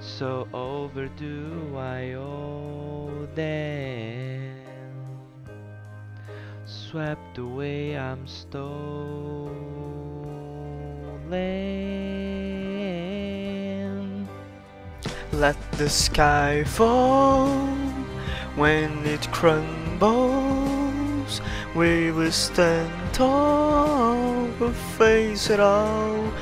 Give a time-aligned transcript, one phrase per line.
[0.00, 4.54] So overdue, I owe them.
[6.64, 9.68] Swept away, I'm stolen.
[15.32, 17.48] Let the sky fall
[18.56, 21.40] when it crumbles.
[21.74, 24.48] We will stand tall,
[24.96, 26.32] face it all.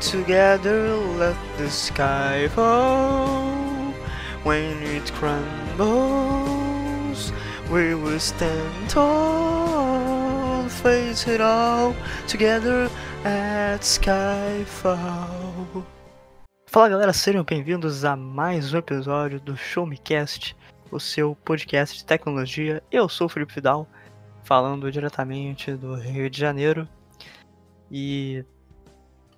[0.00, 3.92] Together, let the sky fall
[4.44, 7.32] when it crumbles.
[7.68, 11.96] We will stand tall, face it all.
[12.28, 12.88] Together
[13.24, 15.84] at Skyfall.
[16.68, 20.56] Fala galera, sejam bem-vindos a mais um episódio do Show Me Cast,
[20.92, 22.80] o seu podcast de tecnologia.
[22.92, 23.88] Eu sou o Felipe Vidal,
[24.44, 26.88] falando diretamente do Rio de Janeiro.
[27.90, 28.44] E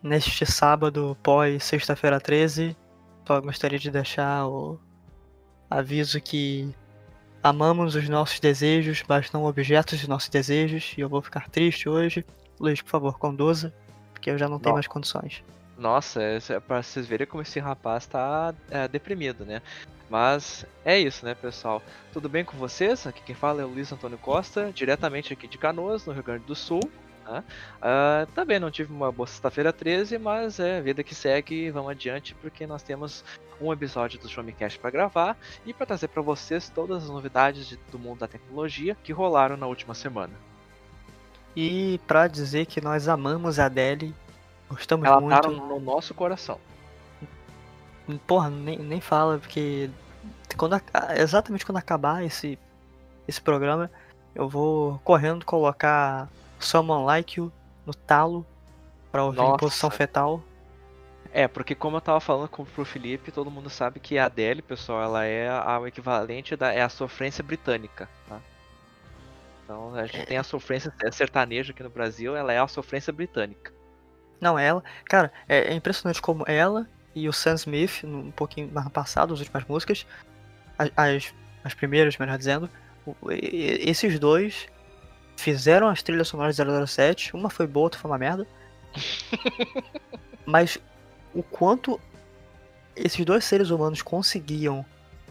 [0.03, 2.77] neste sábado, pós sexta-feira 13,
[3.27, 4.79] só gostaria de deixar o
[5.69, 6.75] aviso que
[7.43, 11.89] amamos os nossos desejos, mas não objetos de nossos desejos, e eu vou ficar triste
[11.89, 12.25] hoje.
[12.59, 13.73] Luiz, por favor, conduza,
[14.13, 14.77] porque eu já não tenho Não.
[14.77, 15.43] mais condições.
[15.79, 19.63] Nossa, é é pra vocês verem como esse rapaz tá é, deprimido, né?
[20.11, 21.81] Mas é isso, né, pessoal?
[22.13, 23.07] Tudo bem com vocês?
[23.07, 26.45] Aqui quem fala é o Luiz Antônio Costa, diretamente aqui de Canoas, no Rio Grande
[26.45, 26.81] do Sul.
[27.31, 27.45] Tá?
[27.81, 32.35] Ah, também não tive uma boa sexta-feira 13, mas é vida que segue, vamos adiante,
[32.35, 33.25] porque nós temos
[33.61, 37.09] um episódio do Show Me Cast para gravar e para trazer para vocês todas as
[37.09, 40.33] novidades de- do mundo da tecnologia que rolaram na última semana.
[41.55, 44.13] E pra dizer que nós amamos a Adele,
[44.69, 45.41] gostamos Ela muito.
[45.41, 46.59] tá no no nosso coração.
[48.27, 49.89] Porra, nem, nem fala, porque
[50.57, 50.75] quando,
[51.17, 52.59] exatamente quando acabar esse,
[53.29, 53.89] esse programa,
[54.35, 56.29] eu vou correndo colocar
[56.61, 57.53] Someone Like You
[57.87, 58.47] no talo
[59.11, 59.59] pra ouvir em Nossa.
[59.59, 60.43] posição fetal.
[61.33, 64.63] É, porque como eu tava falando com, pro Felipe, todo mundo sabe que a Adele,
[64.63, 68.41] pessoal, ela é a, o equivalente da é a sofrência britânica, tá?
[69.65, 73.73] Então a gente tem a sofrência sertaneja aqui no Brasil, ela é a sofrência britânica.
[74.41, 74.83] Não, ela.
[75.05, 79.39] Cara, é, é impressionante como ela e o Sam Smith, um pouquinho mais passado, as
[79.39, 80.07] últimas músicas,
[80.77, 82.69] as, as, as primeiras, melhor dizendo,
[83.31, 84.69] esses dois
[85.41, 87.35] fizeram as trilhas sonoras de 007.
[87.35, 88.47] Uma foi boa, outra foi uma merda.
[90.45, 90.79] Mas
[91.35, 92.01] o quanto
[92.95, 94.85] esses dois seres humanos conseguiam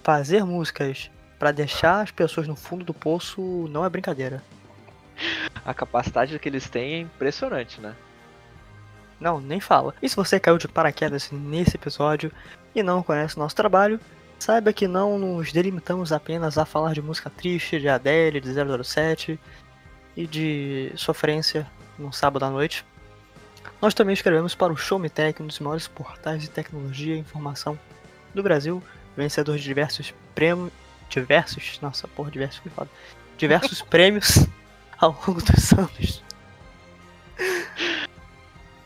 [0.04, 4.44] fazer músicas pra deixar as pessoas no fundo do poço não é brincadeira.
[5.66, 7.96] A capacidade que eles têm é impressionante, né?
[9.20, 9.94] Não, nem fala.
[10.02, 12.32] E se você caiu de paraquedas nesse episódio
[12.74, 14.00] e não conhece o nosso trabalho,
[14.40, 18.50] saiba que não nos delimitamos apenas a falar de música triste, de Adele, de
[18.84, 19.38] 007
[20.20, 21.66] e de sofrência
[21.98, 22.86] num sábado à noite.
[23.82, 27.20] Nós também escrevemos para o Show Me Tech, um dos maiores portais de tecnologia e
[27.20, 27.80] informação
[28.34, 28.84] do Brasil,
[29.16, 30.72] vencedor de diversos prêmios.
[31.10, 31.80] Diversos?
[31.82, 32.90] Nossa, porra, diversos foi foda.
[33.38, 34.46] Diversos prêmios
[35.00, 36.22] ao longo dos anos.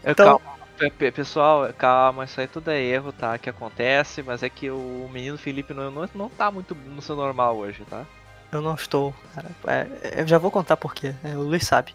[0.06, 3.38] Então- Calma, pe- pe- pessoal, calma, isso aí tudo é erro, tá?
[3.40, 7.16] Que acontece, mas é que o menino Felipe não, não, não tá muito no seu
[7.16, 8.06] normal hoje, tá?
[8.54, 9.50] Eu não estou, cara.
[9.68, 11.14] É, eu já vou contar por quê.
[11.24, 11.94] É, o Luiz sabe.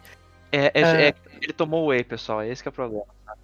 [0.50, 1.08] É, é- É.
[1.08, 3.04] é- ele tomou whey, pessoal, é esse que é o problema.
[3.24, 3.34] tá?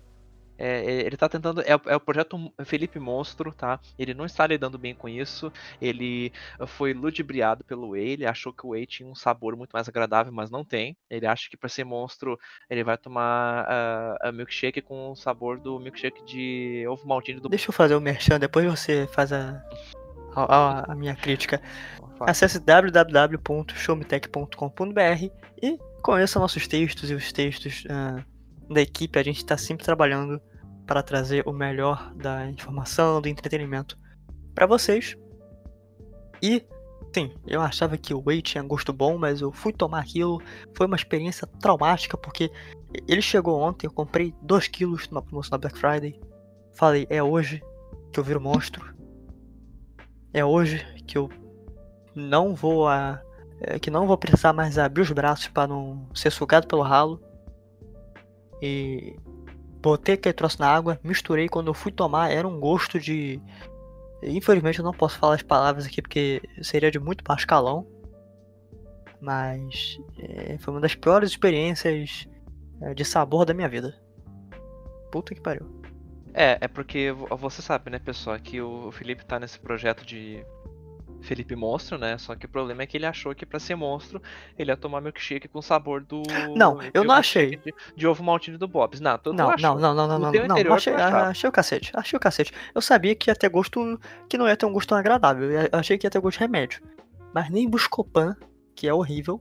[0.57, 1.61] Ele tá tentando.
[1.63, 3.81] É, o- o projeto Felipe Monstro, tá?
[3.99, 5.53] Ele não está lidando bem com isso.
[5.83, 6.33] Ele
[6.69, 8.11] foi ludibriado pelo whey.
[8.11, 10.97] Ele achou que o whey tinha um sabor muito mais agradável, mas não tem.
[11.11, 12.39] Ele acha que para ser monstro
[12.71, 13.67] ele vai tomar
[14.23, 17.49] a milkshake com o sabor do milkshake de ovo maltine do.
[17.49, 19.61] Deixa eu fazer o merchan, depois você faz a,
[20.37, 21.61] a, a- a minha crítica.
[22.21, 25.31] Acesse www.showmetech.com.br
[25.63, 28.23] e conheça nossos textos e os textos ah,
[28.71, 29.19] da equipe.
[29.19, 30.41] A gente está sempre trabalhando
[30.87, 33.99] para trazer o melhor da informação, do entretenimento
[34.55, 35.17] para vocês.
[36.43, 36.65] E,
[37.15, 40.41] sim, eu achava que o whey tinha gosto bom, mas eu fui tomar aquilo.
[40.77, 42.51] Foi uma experiência traumática, porque
[43.09, 46.21] ele chegou ontem, eu comprei 2 quilos numa promoção da Black Friday.
[46.75, 47.63] Falei, é hoje
[48.13, 48.95] que eu viro monstro.
[50.33, 51.31] É hoje que eu
[52.15, 53.21] não vou a.
[53.61, 57.21] é, que não vou precisar mais abrir os braços para não ser sugado pelo ralo.
[58.63, 59.17] e
[59.83, 61.49] botei aquele troço na água, misturei.
[61.49, 63.41] Quando eu fui tomar, era um gosto de.
[64.23, 67.87] Infelizmente eu não posso falar as palavras aqui porque seria de muito baixo calão.
[69.21, 72.27] Mas é, foi uma das piores experiências
[72.81, 73.95] é, de sabor da minha vida.
[75.11, 75.67] Puta que pariu.
[76.35, 80.45] É, é porque você sabe, né, pessoal, que o Felipe tá nesse projeto de
[81.25, 82.17] Felipe Monstro, né?
[82.19, 84.23] Só que o problema é que ele achou que para ser monstro
[84.59, 86.23] ele ia tomar milkshake com sabor do.
[86.55, 87.57] Não, eu não achei.
[87.57, 89.01] De, de, ovo maltino do Bob's.
[89.01, 92.21] Não, não, não, não, não, não, não, não, não, achei, achei o cacete, achei o
[92.21, 92.53] cacete.
[92.75, 93.99] Eu sabia que ia ter gosto,
[94.29, 96.83] que não ia ter um gosto agradável, eu achei que ia ter gosto de remédio.
[97.33, 98.37] Mas nem Buscopan,
[98.77, 99.41] que é horrível,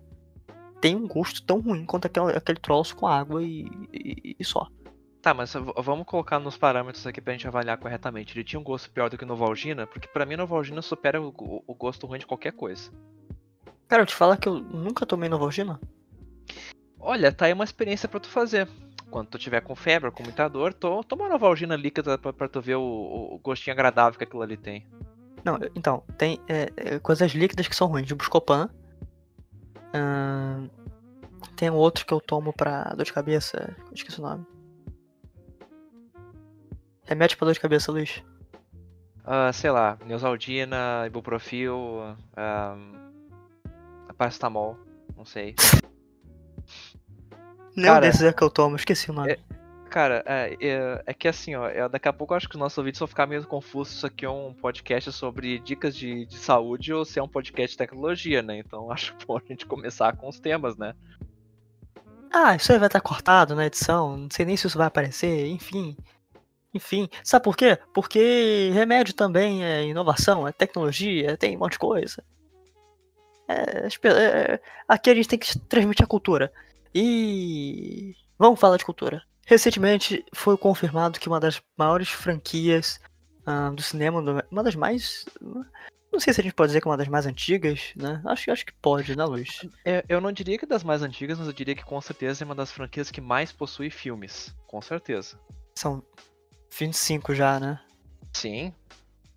[0.82, 4.68] tem um gosto tão ruim quanto aquele, aquele troço com água e, e, e só.
[5.24, 8.38] Tá, mas vamos colocar nos parâmetros aqui pra gente avaliar corretamente.
[8.38, 9.88] Ele tinha um gosto pior do que Novalgina?
[9.88, 11.34] Porque pra mim Novalgina supera o,
[11.66, 12.92] o, gosto ruim de qualquer coisa.
[13.88, 15.80] Cara, eu te falar que eu nunca tomei Novalgina.
[17.00, 18.68] Olha, tá aí uma experiência para tu fazer.
[19.10, 22.50] Quando tu tiver com febre ou com muita dor, to, toma Novalgina líquida pra, pra
[22.50, 22.82] tu ver o,
[23.32, 24.86] o, gostinho agradável que aquilo ali tem.
[25.42, 28.06] Não, então, tem é, é, coisas líquidas que são ruins.
[28.06, 28.70] De Buscopan.
[29.96, 30.68] Hum,
[31.56, 33.74] tem um outro que eu tomo pra dor de cabeça.
[33.94, 34.53] Esqueci o nome.
[37.06, 38.24] Remédio pra dor de cabeça, Luiz?
[39.26, 43.04] Uh, sei lá, Neosaldina, Ibuprofil, um,
[44.18, 44.78] Paracetamol,
[45.16, 45.56] não sei.
[47.76, 49.32] Nenhum desses é que eu tomo, esqueci o nome.
[49.32, 49.40] É,
[49.90, 52.60] cara, é, é, é, que assim, ó, é, daqui a pouco eu acho que os
[52.60, 56.26] nossos ouvintes vão ficar meio confusos se isso aqui é um podcast sobre dicas de,
[56.26, 58.58] de saúde ou se é um podcast de tecnologia, né?
[58.60, 60.94] Então acho bom a gente começar com os temas, né?
[62.32, 65.48] Ah, isso aí vai estar cortado na edição, não sei nem se isso vai aparecer,
[65.48, 65.96] enfim.
[66.74, 67.78] Enfim, sabe por quê?
[67.94, 72.24] Porque remédio também é inovação, é tecnologia, tem um monte de coisa.
[73.48, 76.52] É, é, aqui a gente tem que transmitir a cultura.
[76.96, 79.24] E vamos falar de cultura.
[79.46, 83.00] Recentemente foi confirmado que uma das maiores franquias
[83.48, 85.26] uh, do cinema, uma das mais.
[86.12, 88.22] Não sei se a gente pode dizer que é uma das mais antigas, né?
[88.26, 89.68] Acho, acho que pode, né, Luiz?
[89.84, 92.44] É, eu não diria que é das mais antigas, mas eu diria que com certeza
[92.44, 94.56] é uma das franquias que mais possui filmes.
[94.68, 95.40] Com certeza.
[95.76, 96.04] São
[96.78, 97.80] 25 já, né?
[98.34, 98.74] Sim.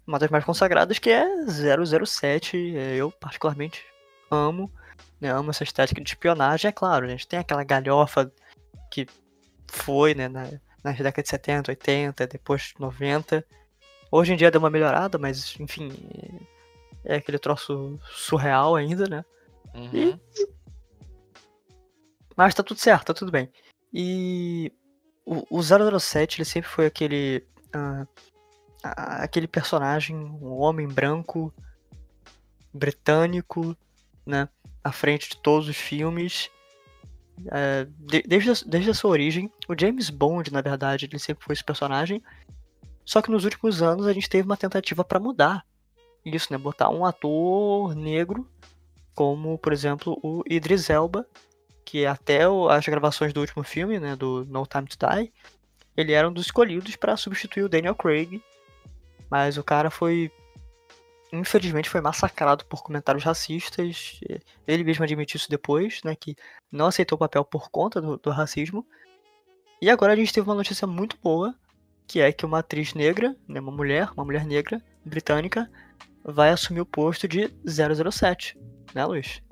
[0.07, 3.85] Uma das mais consagradas que é 007, é, eu particularmente
[4.31, 4.71] amo,
[5.21, 8.31] né, amo essa estética de espionagem, é claro, a gente tem aquela galhofa
[8.91, 9.07] que
[9.69, 10.45] foi, né, na,
[10.83, 13.45] nas décadas de 70, 80, depois 90.
[14.11, 15.91] Hoje em dia deu uma melhorada, mas enfim,
[17.05, 19.25] é aquele troço surreal ainda, né?
[19.75, 19.91] Uhum.
[19.93, 20.21] E...
[22.37, 23.51] Mas tá tudo certo, tá tudo bem.
[23.93, 24.73] E
[25.27, 27.45] o, o 007 ele sempre foi aquele
[27.75, 28.09] uh,
[28.83, 31.53] aquele personagem, um homem branco
[32.73, 33.77] britânico,
[34.25, 34.49] né,
[34.85, 36.49] à frente de todos os filmes.
[37.39, 41.45] Uh, de, desde, a, desde a sua origem, o James Bond, na verdade, ele sempre
[41.45, 42.23] foi esse personagem.
[43.05, 45.65] Só que nos últimos anos a gente teve uma tentativa para mudar
[46.25, 46.59] isso, né?
[46.59, 48.49] Botar um ator negro,
[49.15, 51.27] como por exemplo o Idris Elba,
[51.87, 52.41] que até
[52.71, 55.33] as gravações do último filme, né, do No Time to Die,
[55.97, 58.43] ele era um dos escolhidos para substituir o Daniel Craig,
[59.31, 60.31] mas o cara foi
[61.33, 64.21] infelizmente foi massacrado por comentários racistas.
[64.67, 66.37] Ele mesmo admitiu isso depois, né, que
[66.71, 68.87] não aceitou o papel por conta do, do racismo.
[69.81, 71.55] E agora a gente teve uma notícia muito boa,
[72.07, 75.71] que é que uma atriz negra, né, uma mulher, uma mulher negra britânica,
[76.25, 78.59] vai assumir o posto de 007,
[78.95, 79.46] né, Luiz?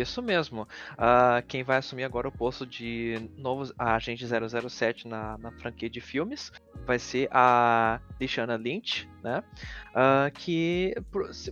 [0.00, 0.62] Isso mesmo.
[0.92, 6.00] Uh, quem vai assumir agora o posto de novo agente 007 na, na franquia de
[6.00, 6.50] filmes
[6.86, 9.42] vai ser a Lishana Lynch, né?
[9.90, 10.94] Uh, que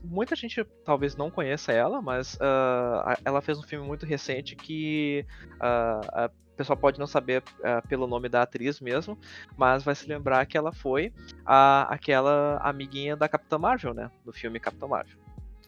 [0.03, 5.25] muita gente talvez não conheça ela, mas uh, ela fez um filme muito recente que
[5.61, 7.43] a pessoal pode não saber
[7.89, 9.19] pelo nome da atriz mesmo,
[9.57, 11.13] mas vai se lembrar que ela foi
[11.45, 14.11] a, aquela amiguinha da Capitã Marvel, né?
[14.25, 15.19] Do filme Capitã Marvel.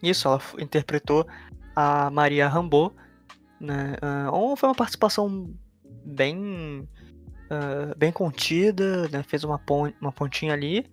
[0.02, 1.26] Isso, ela interpretou
[1.74, 2.94] a Maria Rambo,
[3.60, 3.96] né?
[4.30, 5.52] Uh, foi uma participação
[6.04, 6.88] bem
[7.50, 9.22] uh, bem contida, né?
[9.22, 10.86] Fez uma, pon uma pontinha ali.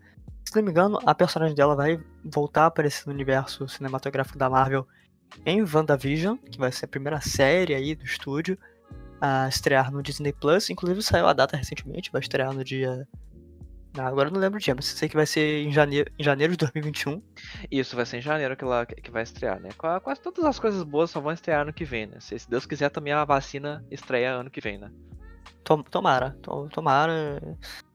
[0.46, 4.50] Se não me engano, a personagem dela vai voltar a aparecer no universo cinematográfico da
[4.50, 4.88] Marvel
[5.46, 8.58] em WandaVision, que vai ser a primeira série aí do estúdio
[9.22, 10.70] a estrear no Disney Plus.
[10.70, 13.08] Inclusive saiu a data recentemente, vai estrear no dia
[13.98, 16.54] agora eu não lembro o dia, mas sei que vai ser em janeiro, em janeiro
[16.54, 17.22] de 2021.
[17.72, 19.70] Isso, vai ser em janeiro que, ela, que vai estrear, né?
[19.78, 22.18] Quase todas as coisas boas só vão estrear ano que vem, né?
[22.20, 24.92] Se, se Deus quiser, também a vacina estreia ano que vem, né?
[25.92, 26.38] Tomara,
[26.72, 27.42] tomara.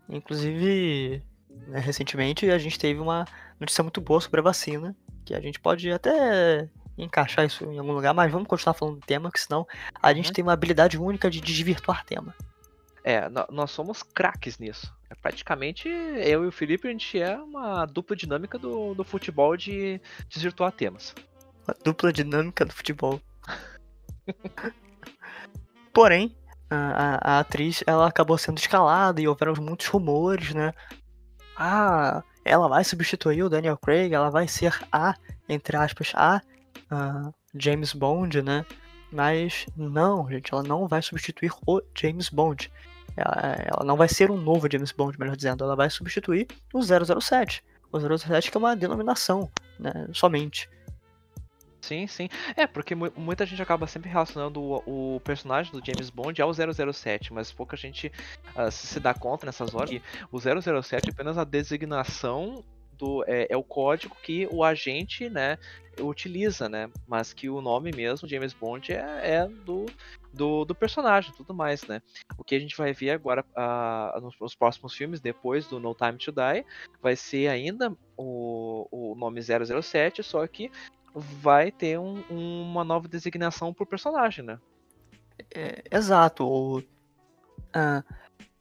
[0.09, 1.23] Inclusive,
[1.69, 3.25] né, recentemente a gente teve uma
[3.59, 7.93] notícia muito boa sobre a vacina, que a gente pode até encaixar isso em algum
[7.93, 9.67] lugar, mas vamos continuar falando do tema, porque senão
[10.01, 10.33] a gente uhum.
[10.33, 12.35] tem uma habilidade única de desvirtuar tema.
[13.03, 14.95] É, nós somos craques nisso.
[15.15, 19.57] É praticamente eu e o Felipe, a gente é uma dupla dinâmica do, do futebol
[19.57, 21.15] de desvirtuar temas.
[21.67, 23.21] Uma dupla dinâmica do futebol.
[25.95, 26.37] Porém,
[26.69, 30.73] a, a, atriz ela acabou sendo escalada e houveram muitos rumores, né?
[31.57, 35.15] Ah, ela vai substituir o Daniel Craig, ela vai ser a,
[35.49, 36.43] entre aspas, a,
[36.91, 38.67] a James Bond, né?
[39.13, 42.69] Mas não, gente, ela não vai substituir o James Bond.
[43.17, 46.81] Ela, ela, não vai ser um novo James Bond, melhor dizendo, ela vai substituir o
[46.83, 47.63] 007.
[47.93, 50.69] O 007 que é uma denominação, né, somente.
[51.85, 52.29] Sim, sim.
[52.57, 57.31] É, porque muita gente acaba sempre relacionando o, o, personagem do James Bond ao 007,
[57.33, 58.11] mas pouca gente
[58.57, 62.65] uh, se dá conta nessas horas que o 007 é apenas a designação
[62.97, 65.59] do é, é, o código que o agente, né,
[66.01, 69.85] utiliza, né, mas que o nome mesmo, James Bond, é, é do,
[70.35, 72.03] do, do, personagem, tudo mais, né.
[72.37, 75.95] O que a gente vai ver agora uh, nos, nos, próximos filmes, depois do No
[75.95, 76.67] Time to Die,
[77.01, 80.71] vai ser ainda o, o nome 007, só que
[81.15, 84.59] vai ter um, uma nova designação pro personagem, né?
[85.55, 86.45] É, exato.
[86.45, 88.05] O, uh,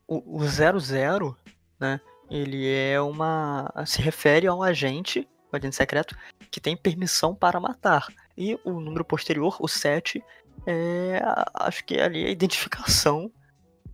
[0.08, 1.36] o, o 00,
[1.80, 2.00] né?
[2.30, 3.72] Ele é uma.
[3.86, 6.16] se refere a um agente, um agente secreto,
[6.50, 8.08] que tem permissão para matar.
[8.36, 10.24] E o número posterior, o 7,
[10.66, 11.22] é.
[11.54, 13.32] acho que é ali a identificação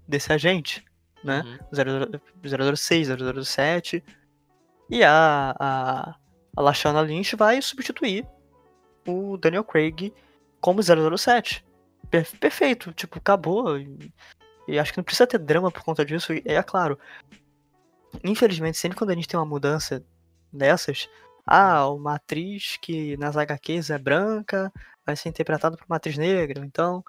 [0.07, 0.83] desse agente,
[1.23, 1.43] né?
[1.71, 2.75] Uhum.
[2.75, 3.07] 006,
[3.45, 4.03] 007.
[4.89, 6.15] E a, a,
[6.55, 8.25] a Lashana Lynch vai substituir
[9.07, 10.13] o Daniel Craig
[10.59, 11.65] como 007.
[12.39, 13.77] Perfeito, tipo, acabou.
[13.77, 14.11] E,
[14.67, 16.33] e acho que não precisa ter drama por conta disso.
[16.33, 16.97] E é claro,
[18.23, 20.03] infelizmente, sempre quando a gente tem uma mudança
[20.51, 21.07] dessas,
[21.45, 24.71] ah, uma atriz que nas HQs é branca
[25.10, 27.04] vai ser interpretada por uma atriz negra, então.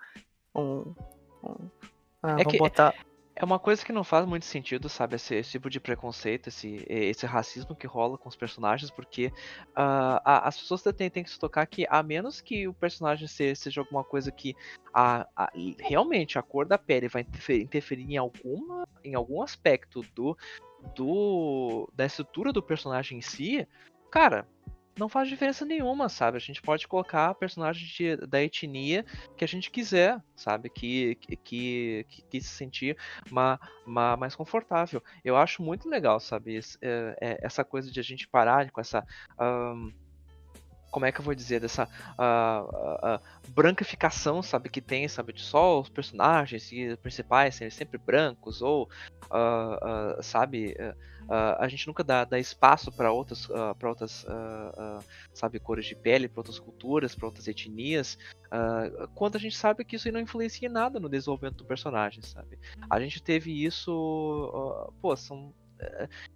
[0.55, 0.95] Um,
[1.45, 1.71] um,
[2.23, 2.95] ah, é vamos que, botar.
[3.37, 5.17] É uma coisa que não faz muito sentido, sabe?
[5.17, 9.27] Esse, esse tipo de preconceito, esse, esse racismo que rola com os personagens, porque
[9.71, 13.27] uh, a, as pessoas têm, têm, que se tocar que, a menos que o personagem
[13.29, 14.55] seja, seja alguma coisa que
[14.93, 20.03] a, a, realmente a cor da pele vai interferir, interferir em, alguma, em algum aspecto
[20.15, 20.37] do,
[20.95, 23.67] do da estrutura do personagem em si,
[24.11, 24.47] cara,
[24.99, 26.37] não faz diferença nenhuma, sabe?
[26.37, 29.05] A gente pode colocar personagens de, da etnia
[29.37, 30.69] que a gente quiser, sabe?
[30.69, 32.97] Que, que, que, que se sentir
[33.31, 35.03] ma, ma, mais confortável.
[35.25, 36.61] Eu acho muito legal, sabe?
[36.83, 39.07] É, é, essa coisa de a gente parar com essa.
[39.39, 39.93] Um,
[40.91, 45.43] como é que eu vou dizer, dessa uh, uh, uh, sabe, que tem, sabe, de
[45.43, 46.71] só os personagens
[47.03, 48.89] principais serem sempre brancos, ou,
[50.23, 50.77] sabe,
[51.59, 53.47] a gente nunca dá, dá espaço para outras,
[53.79, 54.27] para outras
[55.33, 58.19] sabe, cores de pele, para outras culturas, para outras etnias,
[59.15, 62.59] quando a gente sabe que isso não influencia em nada no desenvolvimento do personagem, sabe.
[62.89, 65.55] A gente teve isso, pô, são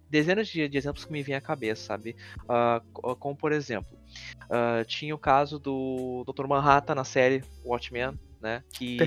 [0.09, 2.15] dezenas de, de, exemplos que me vêm à cabeça, sabe?
[2.43, 3.97] Uh, como, por exemplo,
[4.43, 6.47] uh, tinha o caso do Dr.
[6.47, 8.63] Manhattan na série Watchmen, né?
[8.71, 8.97] Que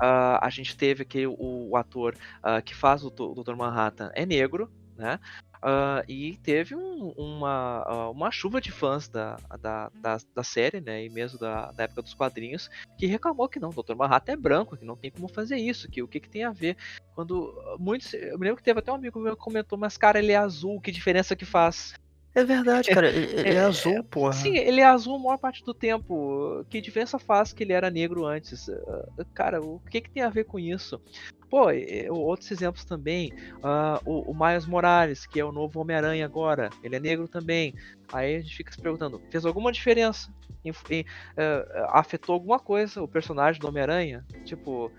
[0.00, 2.16] uh, a gente teve aqui o, o ator
[2.64, 3.54] que faz o, o Dr.
[3.54, 5.18] Manhattan é negro, né?
[5.64, 10.78] Uh, e teve um, uma, uh, uma chuva de fãs da, da, da, da, série,
[10.78, 11.02] né?
[11.06, 12.68] E mesmo da, da época dos quadrinhos,
[12.98, 13.94] que reclamou que não, o Dr.
[13.94, 16.50] Manhattan é branco, que não tem como fazer isso, que o que, que tem a
[16.50, 16.76] ver.
[17.14, 18.12] Quando muitos.
[18.12, 20.36] Eu me lembro que teve até um amigo meu que comentou, mas cara, ele é
[20.36, 21.94] azul, que diferença que faz?
[22.34, 23.08] É verdade, cara.
[23.08, 24.32] Ele é, é azul, porra.
[24.32, 26.64] Sim, ele é azul a maior parte do tempo.
[26.68, 28.68] Que diferença faz que ele era negro antes?
[28.68, 31.00] Ah, cara, o que, que tem a ver com isso?
[31.48, 31.66] Pô,
[32.10, 33.32] outros exemplos também.
[33.58, 36.70] Uh, o, o Miles Morales, que é o novo Homem-Aranha agora.
[36.82, 37.72] Ele é negro também.
[38.12, 40.28] Aí a gente fica se perguntando: fez alguma diferença?
[40.64, 44.24] Em, em, uh, afetou alguma coisa o personagem do Homem-Aranha?
[44.44, 44.90] Tipo,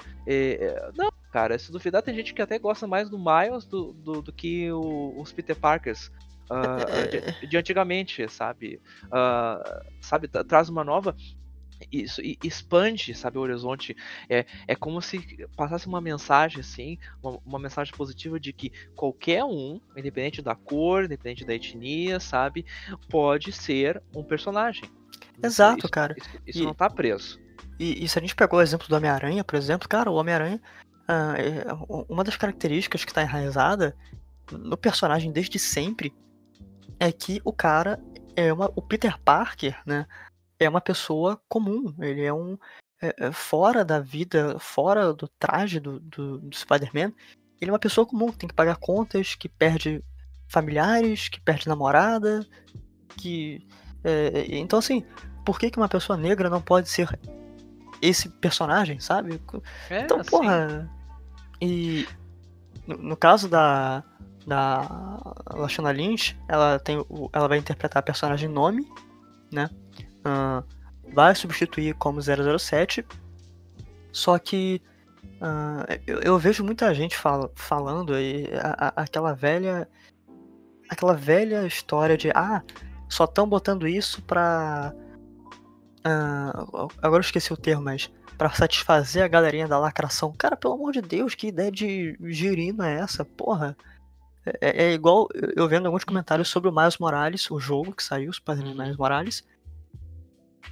[0.95, 4.31] não, cara, se duvidar, tem gente que até gosta mais do Miles do, do, do
[4.31, 6.09] que o, os Peter Parkers.
[6.49, 8.79] Uh, de, de, antigamente, sabe?
[9.05, 11.15] Uh, sabe, traz uma nova.
[11.91, 13.95] Isso expande, sabe, o horizonte.
[14.29, 19.43] É, é como se passasse uma mensagem, assim, uma, uma, mensagem positiva de que qualquer
[19.43, 22.65] um, independente da cor, independente da etnia, sabe,
[23.09, 24.89] pode ser um personagem.
[25.43, 26.15] Exato, isso, cara.
[26.17, 27.39] Isso, isso e, não tá preso.
[27.77, 30.61] E, e, se a gente pegou o exemplo do Homem-Aranha, por exemplo, cara, o Homem-Aranha,
[31.09, 33.95] uh, uma das características que está enraizada
[34.51, 36.13] no personagem desde sempre
[36.99, 37.99] é que o cara
[38.35, 38.71] é uma.
[38.75, 40.05] O Peter Parker, né?
[40.59, 41.93] É uma pessoa comum.
[41.99, 42.57] Ele é um.
[43.01, 47.11] É, é, fora da vida, fora do traje do, do, do Spider-Man,
[47.59, 50.03] ele é uma pessoa comum que tem que pagar contas, que perde
[50.47, 52.45] familiares, que perde namorada,
[53.17, 53.67] que.
[54.03, 55.03] É, então, assim,
[55.45, 57.19] por que, que uma pessoa negra não pode ser
[58.01, 59.41] esse personagem, sabe?
[59.89, 60.89] É, então, porra.
[61.61, 62.07] E
[62.87, 64.03] no, no caso da,
[64.45, 65.19] da
[65.53, 68.87] Lashana Lynch, ela, tem, ela vai interpretar a personagem Nome,
[69.51, 69.69] né?
[70.19, 70.63] Uh,
[71.13, 73.05] vai substituir como 007,
[74.11, 74.81] só que
[75.41, 79.87] uh, eu, eu, vejo muita gente fala, falando aí a, a, aquela velha
[80.89, 82.61] aquela velha história de ah,
[83.09, 84.93] só estão botando isso pra
[86.05, 90.33] uh, agora eu esqueci o termo, mas para satisfazer a galerinha da lacração.
[90.37, 93.23] Cara, pelo amor de Deus, que ideia de girina é essa?
[93.23, 93.77] Porra.
[94.61, 98.31] É, é, igual eu vendo alguns comentários sobre o Miles Morales, o jogo que saiu,
[98.31, 99.43] Super Miles Morales.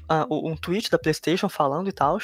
[0.03, 2.19] Uh, um tweet da PlayStation falando e tal.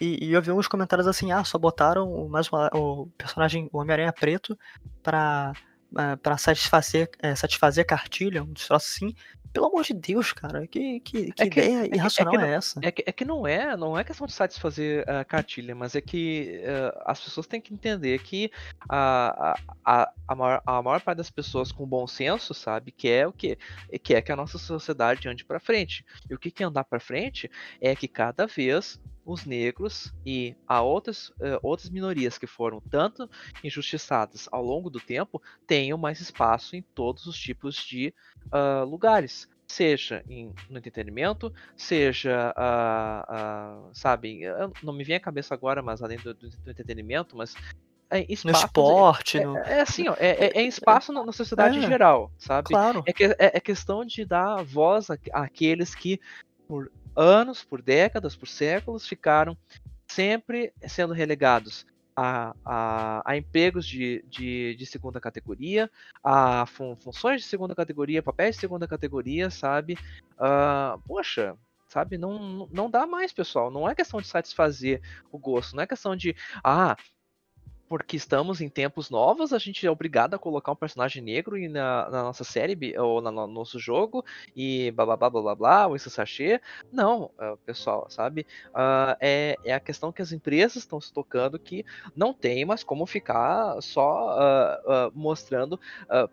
[0.00, 3.78] E, e, eu vi uns comentários assim: ah, só botaram o, mais o personagem, o
[3.78, 4.58] Homem-Aranha preto,
[5.02, 5.52] pra,
[5.96, 9.14] uh, pra satisfazer, é, satisfazer a cartilha, um troço assim.
[9.52, 12.44] Pelo amor de Deus, cara, que, que, que, é que ideia é irracional é, que,
[12.44, 12.80] é, essa?
[12.82, 16.00] É que, é que não é, não é questão de satisfazer a cartilha, mas é
[16.02, 18.50] que uh, as pessoas têm que entender que
[18.86, 23.26] a, a, a, maior, a maior parte das pessoas com bom senso sabe que é
[23.26, 23.56] o que
[24.02, 26.04] que é que a nossa sociedade ande para frente.
[26.28, 27.50] E o que que é andar para frente
[27.80, 33.28] é que cada vez os negros e a outras, uh, outras minorias que foram tanto
[33.62, 38.14] injustiçadas ao longo do tempo tenham mais espaço em todos os tipos de
[38.46, 44.42] uh, lugares seja em, no entretenimento, seja, uh, sabe,
[44.80, 47.56] não me vem à cabeça agora, mas além do, do, do entretenimento, mas
[48.08, 49.56] é, no esporte, é, no...
[49.58, 52.68] É, é, assim, ó, é, é, é espaço na, na sociedade em é, geral, sabe?
[52.68, 53.02] Claro.
[53.04, 56.20] É, que, é, é, questão de dar voz àqueles que,
[56.68, 59.56] por anos, por décadas, por séculos, ficaram
[60.06, 65.90] sempre sendo relegados a, a, a empregos de, de, de, segunda categoria,
[66.24, 69.98] a fun, funções de segunda categoria, papéis de segunda categoria, sabe?
[70.38, 72.16] Uh, poxa, sabe?
[72.16, 73.70] Não, não dá mais, pessoal.
[73.70, 76.96] Não é questão de satisfazer o gosto, não é questão de, ah,
[77.88, 82.10] porque estamos em tempos novos, a gente é obrigado a colocar um personagem negro na,
[82.10, 85.86] na nossa série ou no, no nosso jogo e blá blá blá blá blá, blá
[85.86, 86.60] ou esse sachê.
[86.92, 88.46] Não, uh, pessoal, sabe?
[88.68, 92.82] Uh, é, é a questão que as empresas estão se tocando que não tem mais
[92.82, 95.78] como ficar só uh, mostrando,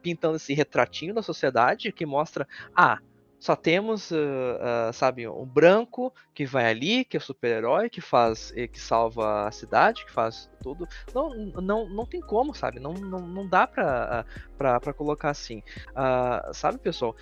[0.02, 3.00] pintando esse retratinho da sociedade que mostra, ah,
[3.44, 8.52] só temos, uh, uh, sabe, um branco que vai ali, que é super-herói, que faz,
[8.52, 10.88] que salva a cidade, que faz tudo.
[11.14, 12.80] Não, não, não tem como, sabe?
[12.80, 14.26] Não, não, não dá pra,
[14.58, 15.62] pra, pra colocar assim.
[15.90, 17.18] Uh, sabe, pessoal?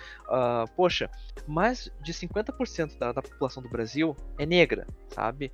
[0.76, 1.10] poxa,
[1.44, 5.50] mais de 50% da, da população do Brasil é negra, sabe?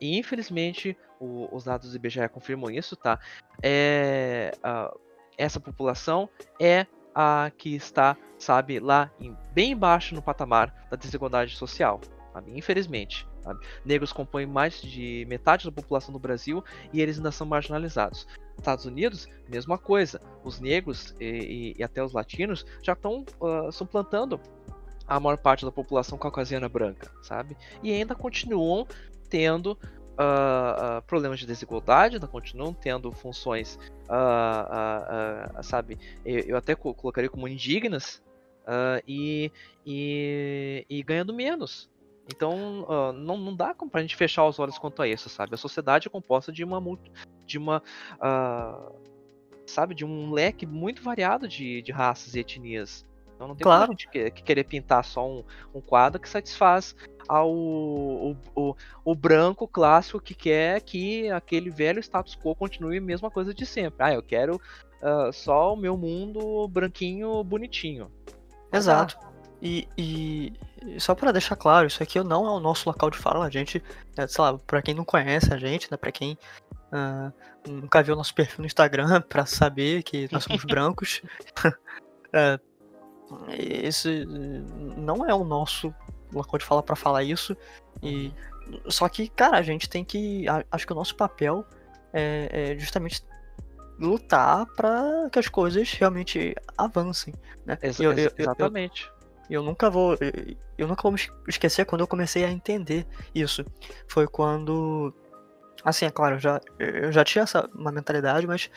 [0.00, 3.20] e infelizmente o, os dados do IBGE confirmam isso, tá?
[3.62, 4.52] É,
[5.36, 6.26] essa população
[6.58, 12.00] é a que está, sabe, lá em, bem embaixo no patamar da desigualdade social,
[12.32, 12.56] sabe?
[12.56, 13.28] infelizmente.
[13.42, 13.58] Sabe?
[13.84, 18.26] Negros compõem mais de metade da população do Brasil e eles ainda são marginalizados.
[18.58, 20.20] Estados Unidos, mesma coisa.
[20.44, 24.38] Os negros e, e, e até os latinos já estão uh, suplantando
[25.06, 27.56] a maior parte da população caucasiana branca, sabe?
[27.82, 28.86] E ainda continuam
[29.28, 29.76] tendo
[30.20, 37.30] uh, uh, problemas de desigualdade, ainda continuam tendo funções, uh, sabe, eu, eu, até colocaria
[37.30, 38.22] como indignas
[39.06, 39.50] e,
[39.84, 41.90] e, e, ganhando menos.
[42.32, 45.54] Então, não, não dá para a gente fechar os olhos quanto a isso, sabe?
[45.54, 46.80] A sociedade é composta de uma
[47.44, 47.82] de uma
[49.66, 53.04] sabe, de um leque muito variado de, de raças e etnias.
[53.40, 53.86] Então não tem claro.
[53.86, 55.42] como a gente que, que querer pintar só um,
[55.74, 56.94] um quadro que satisfaz
[57.26, 63.00] ao o, o, o, branco clássico que quer que aquele velho status quo continue a
[63.00, 64.04] mesma coisa de sempre.
[64.04, 68.12] Ah, eu quero uh, só o meu mundo branquinho, bonitinho.
[68.70, 69.18] Exato.
[69.62, 70.52] E, e,
[70.98, 73.46] só para deixar claro, isso aqui não é o nosso local de fala.
[73.46, 73.82] A gente,
[74.18, 76.36] né, sei lá, pra quem não conhece a gente, né, pra quem
[76.92, 77.32] uh,
[77.66, 81.22] nunca viu nosso perfil no Instagram para saber que nós somos brancos,
[81.64, 82.60] uh,
[83.48, 84.24] esse
[84.96, 85.94] não é o nosso
[86.32, 87.56] local de fala para falar isso.
[88.02, 88.32] E
[88.88, 91.64] só que, cara, a gente tem que, acho que o nosso papel
[92.12, 93.22] é, é justamente
[93.98, 97.34] lutar para que as coisas realmente avancem,
[97.66, 97.78] né?
[97.82, 99.10] Ex eu, eu, exatamente.
[99.50, 100.16] Eu, eu, nunca vou,
[100.78, 103.64] eu nunca vou me esquecer quando eu comecei a entender isso.
[104.08, 105.12] Foi quando,
[105.84, 108.70] assim, é claro, eu já, eu já tinha essa uma mentalidade, mas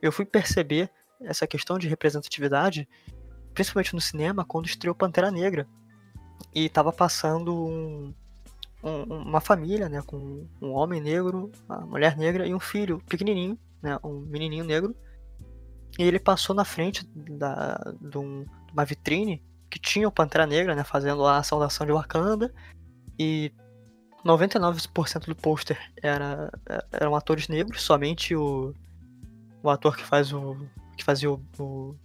[0.00, 0.90] eu fui perceber
[1.20, 2.88] essa questão de representatividade
[3.58, 5.66] principalmente no cinema, quando estreou Pantera Negra.
[6.54, 8.14] E tava passando um,
[8.84, 13.58] um, uma família, né, com um homem negro, uma mulher negra e um filho pequenininho,
[13.82, 14.94] né, um menininho negro.
[15.98, 20.46] E ele passou na frente da, de, um, de uma vitrine que tinha o Pantera
[20.46, 22.54] Negra, né, fazendo a saudação de Wakanda.
[23.18, 23.52] E
[24.24, 26.48] 99% do pôster era,
[26.92, 28.72] eram atores negros, somente o,
[29.64, 30.56] o ator que faz o.
[30.96, 31.96] que fazia o, o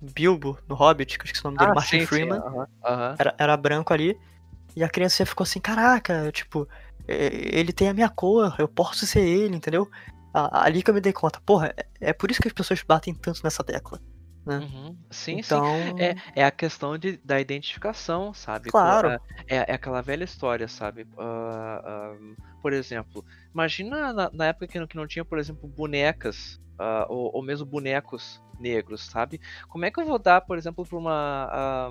[0.00, 2.66] Bilbo no Hobbit, que eu esqueci o nome dele, Ah, Martin sim, sim, Freeman, aham,
[2.84, 3.16] aham.
[3.18, 4.18] era, era branco ali.
[4.76, 6.68] E a criança ficou assim, caraca, tipo,
[7.08, 9.88] ele tem a minha cor, eu posso ser ele, entendeu?
[10.32, 13.14] Ali que eu me dei conta, porra, é, é por isso que as pessoas batem
[13.14, 13.98] tanto nessa tecla.
[14.46, 14.96] Uhum.
[15.10, 15.56] Sim, sim.
[15.56, 18.70] então, É, é a questão de, da identificação, sabe?
[18.70, 19.08] Claro.
[19.10, 19.18] É,
[19.56, 21.06] é- é aquela velha história, sabe?
[21.18, 22.16] Ah, ah,
[22.62, 27.06] por exemplo, imagina na, na época que não, que não tinha, por exemplo, bonecas, ah,
[27.08, 29.40] ou, ou mesmo bonecos negros, sabe?
[29.68, 31.48] Como é que eu vou dar, por exemplo, pra uma.
[31.50, 31.90] ah,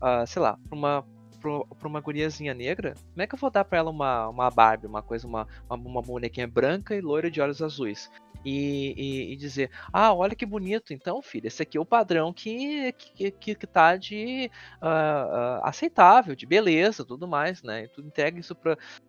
[0.00, 1.04] ah, sei lá, pra uma.
[1.40, 4.88] Pra uma guriazinha negra, como é que eu vou dar pra ela uma, uma Barbie,
[4.88, 8.10] uma coisa, uma, uma, uma bonequinha branca e loira de olhos azuis?
[8.44, 10.92] E, e- e dizer, ah, olha que bonito.
[10.92, 15.68] Então, filho, esse aqui é o padrão que, que, que, que tá de ah, ah,
[15.68, 17.84] aceitável, de beleza, tudo mais, né?
[17.84, 18.56] E tu entrega isso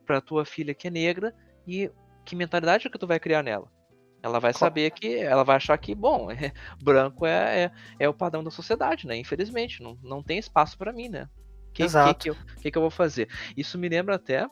[0.06, 1.34] pra tua filha que é negra
[1.68, 1.92] e
[2.26, 3.72] que mentalidade é que tu vai criar nela?
[4.22, 6.52] Ela vai saber que, ela vai achar que, bom, é,
[6.82, 9.16] branco é, é, é o padrão da sociedade, né?
[9.18, 11.30] Infelizmente, não, não tem espaço pra mim, né?
[11.70, 12.20] O que, que, Exato.
[12.20, 13.30] que, eu, que, que eu vou fazer?
[13.56, 14.48] Isso me lembra até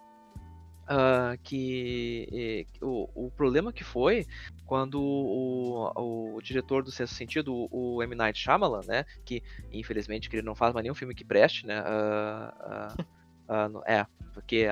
[0.88, 4.26] ah, que eh, o, o problema que foi
[4.66, 8.16] quando o, o, diretor do Sexto Sentido, o, o M.
[8.16, 11.82] Night Shyamalan, né, que infelizmente que ele não faz mais nenhum filme que preste, né,
[11.86, 12.96] ah,
[13.50, 14.68] ah, no- é, porque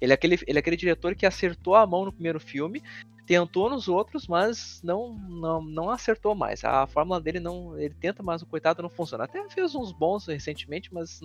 [0.00, 2.82] ele, é aquele, ele é aquele diretor que acertou a mão no primeiro filme,
[3.28, 6.64] tentou nos outros, mas não, não, não acertou mais.
[6.64, 9.24] A fórmula dele não, ele tenta, mas o coitado não funciona.
[9.24, 11.20] Até fez uns bons recentemente, mas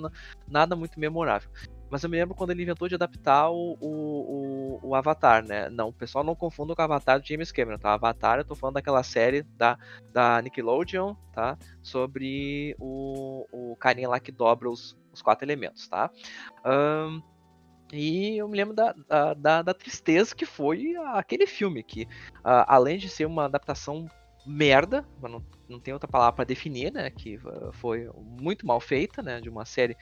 [0.45, 1.49] nada muito memorável.
[1.89, 5.69] Mas eu me lembro quando ele inventou de adaptar o, o, o, o Avatar, né?
[5.69, 7.93] Não, o pessoal não confunda com o Avatar de James Cameron, tá?
[7.93, 9.77] Avatar, eu tô falando daquela série da,
[10.11, 11.57] da Nickelodeon, tá?
[11.81, 16.11] Sobre o, o carinha lá que dobra os, os quatro elementos, tá?
[16.65, 17.21] Ahn,
[17.93, 18.93] e eu me lembro da,
[19.35, 22.07] da, da- tristeza que foi aquele filme, que
[22.43, 24.07] ah, além de ser uma adaptação
[24.45, 27.09] merda, não, não tem outra palavra para definir, né?
[27.11, 29.39] Que ah, foi muito mal feita, né?
[29.39, 29.95] De uma série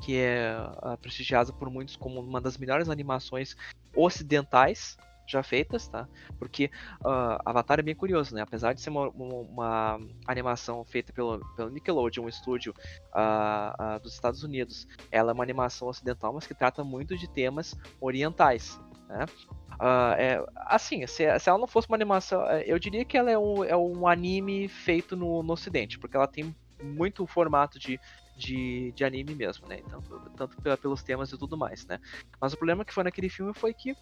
[0.00, 0.50] que é
[0.82, 3.54] ah, prestigiada por muitos como uma das melhores animações
[3.94, 4.96] ocidentais
[5.26, 6.08] já feitas, tá?
[6.38, 6.70] Porque
[7.04, 8.42] ah, Avatar é bem curioso, né?
[8.42, 12.74] Apesar de ser uma, uma- uma animação feita pelo, pelo Nickelodeon, um estúdio
[13.14, 17.28] ah, ah, dos Estados Unidos, ela é uma animação ocidental, mas que trata muito de
[17.28, 19.24] temas orientais, né?
[20.18, 23.38] É, assim, se, se ela não fosse uma animação, eh, eu diria que ela é
[23.38, 27.98] um, é um anime feito no, no ocidente, porque ela tem muito formato de,
[28.36, 29.80] de, de anime mesmo, né?
[30.36, 31.98] Tanto pela- pelos temas e tudo mais, né?
[32.40, 33.96] Mas o problema que foi naquele filme foi que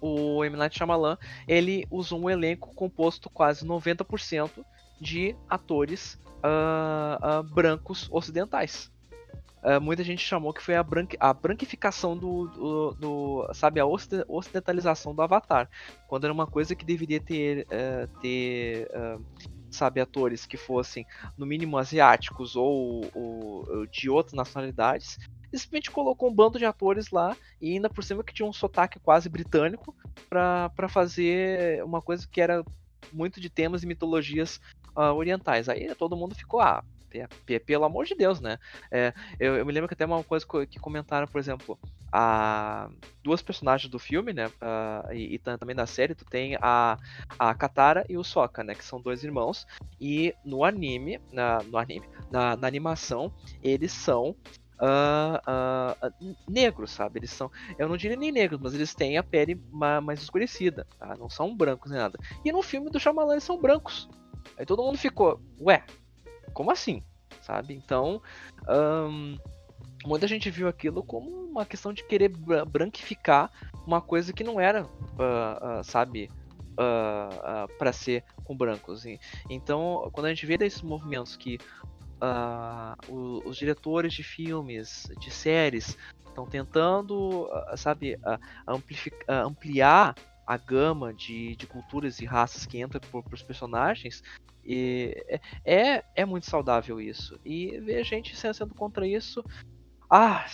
[0.00, 0.56] o M.
[0.56, 4.64] Night Shyamalan, ele usou um elenco composto quase 90%
[5.00, 8.90] de atores ah, ah, brancos ocidentais.
[9.62, 13.84] Ah, muita gente chamou que foi a, branqui- a branquificação do, do- do- sabe, a
[13.84, 15.68] ocide- ocidentalização do Avatar,
[16.08, 17.66] quando era uma coisa que deveria ter,
[18.22, 18.88] ter
[19.70, 25.18] sabe, atores que fossem no mínimo asiáticos ou, ou- ou de outras nacionalidades,
[25.52, 28.52] e simplesmente colocou um bando de atores lá e ainda por cima que tinha um
[28.52, 29.94] sotaque quase britânico
[30.28, 32.64] pra fazer uma coisa que era
[33.12, 34.60] muito de temas e mitologias
[34.94, 35.68] ah, orientais.
[35.68, 38.58] Aí todo mundo ficou, ah, pe- pe- pelo amor de Deus, né?
[38.90, 41.78] É, eu, eu me lembro que até uma coisa co- que comentaram, por exemplo,
[42.12, 42.90] a
[43.22, 44.50] duas personagens do filme, né?
[44.60, 46.98] ah, e, e tam- também da série, tu tem a,
[47.38, 48.74] a Katara e o Sokka, né?
[48.74, 49.66] Que são dois irmãos.
[50.00, 53.30] E no anime, na, no anime, na, na animação,
[53.62, 54.34] eles são
[54.80, 57.18] ah, n- negros, sabe?
[57.20, 60.86] Eles são, eu não diria nem negros, mas eles têm a pele ma- mais escurecida,
[60.98, 61.16] tá?
[61.16, 62.18] Não são brancos nem nada.
[62.44, 64.08] E no filme do Shyamalan eles são brancos.
[64.56, 65.84] Aí todo mundo ficou, ué,
[66.52, 67.02] como assim?
[67.40, 67.74] Sabe?
[67.74, 68.20] Então,
[68.66, 69.36] ahn,
[70.04, 73.50] muita gente viu aquilo como uma questão de querer bra- branquificar
[73.86, 74.86] uma coisa que não era,
[75.18, 76.30] ah, sabe,
[77.78, 79.04] para ser com brancos.
[79.48, 81.58] Então, quando a gente vê desses movimentos que
[83.08, 85.96] o- os diretores de filmes, de séries,
[86.28, 88.38] estão tentando, ah, sabe, ah,
[89.42, 90.14] ampliar
[90.46, 94.22] a gama de, de culturas e raças que entram para os personagens,
[94.64, 97.38] e é, é, é muito saudável isso.
[97.44, 99.44] E ver gente sendo contra isso.
[100.10, 100.44] Ah,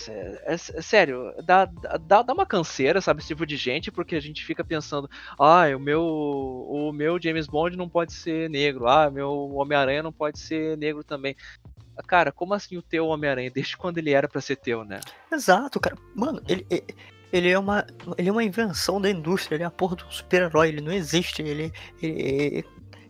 [0.44, 4.20] é, sé- sério, dá, dá, dá uma canseira, sabe, esse tipo de gente, porque a
[4.20, 9.10] gente fica pensando, ah, o meu, o meu James Bond não pode ser negro, ah,
[9.10, 11.34] meu Homem-Aranha não pode ser negro também.
[12.06, 13.50] Cara, como assim o teu Homem-Aranha?
[13.50, 15.00] Desde quando ele era pra ser teu, né?
[15.32, 15.96] Exato, cara.
[16.14, 16.66] Mano, ele,
[17.32, 17.86] ele- é uma.
[18.18, 21.40] Ele é uma invenção da indústria, ele é a porra do super-herói, ele não existe.
[21.40, 22.64] Ele, ele,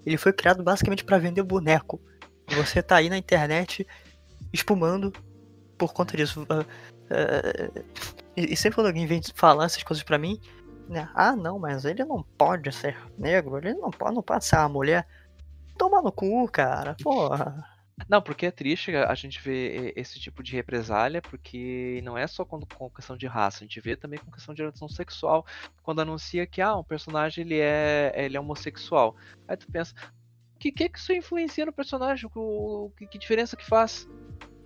[0.04, 2.00] ele foi criado basicamente pra vender boneco.
[2.50, 3.84] Você tá aí na internet
[4.52, 5.12] espumando
[5.76, 6.46] por conta disso.
[6.48, 6.64] Ah,
[7.10, 7.82] ah,
[8.36, 10.40] e, e sempre quando alguém vem falar essas coisas pra mim,
[10.88, 11.10] né?
[11.14, 14.68] Ah, não, mas ele não pode ser negro, ele não pode, não pode ser uma
[14.68, 15.06] mulher.
[15.78, 17.64] Toma no cu, cara, porra.
[18.10, 22.44] Não, porque é triste a gente ver esse tipo de represália, porque não é só
[22.44, 25.46] com, com questão de raça, a gente vê também com questão de orientação sexual,
[25.82, 29.16] quando anuncia que ah, um personagem ele é, ele é homossexual.
[29.48, 29.94] Aí tu pensa,
[30.54, 32.30] o que, que que isso influencia no personagem?
[32.34, 34.06] O, que, que diferença que faz?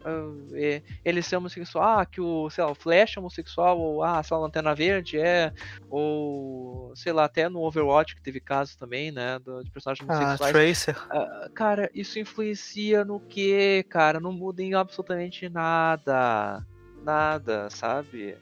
[0.00, 4.22] Uh, ele ser homossexual, ah, que o, sei lá, o Flash é homossexual, ou ah,
[4.22, 5.52] sei lá, Lanterna Verde é,
[5.90, 10.50] ou sei lá, até no Overwatch que teve casos também, né, de personagens ah, homossexuais.
[10.50, 10.96] Ah, Tracer.
[11.06, 14.18] Uh, cara, isso influencia no que, cara?
[14.18, 16.64] Não muda em absolutamente nada.
[17.02, 18.36] Nada, sabe?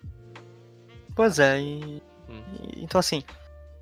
[1.14, 2.02] Pois é, e...
[2.28, 2.42] Hum.
[2.76, 3.22] então assim,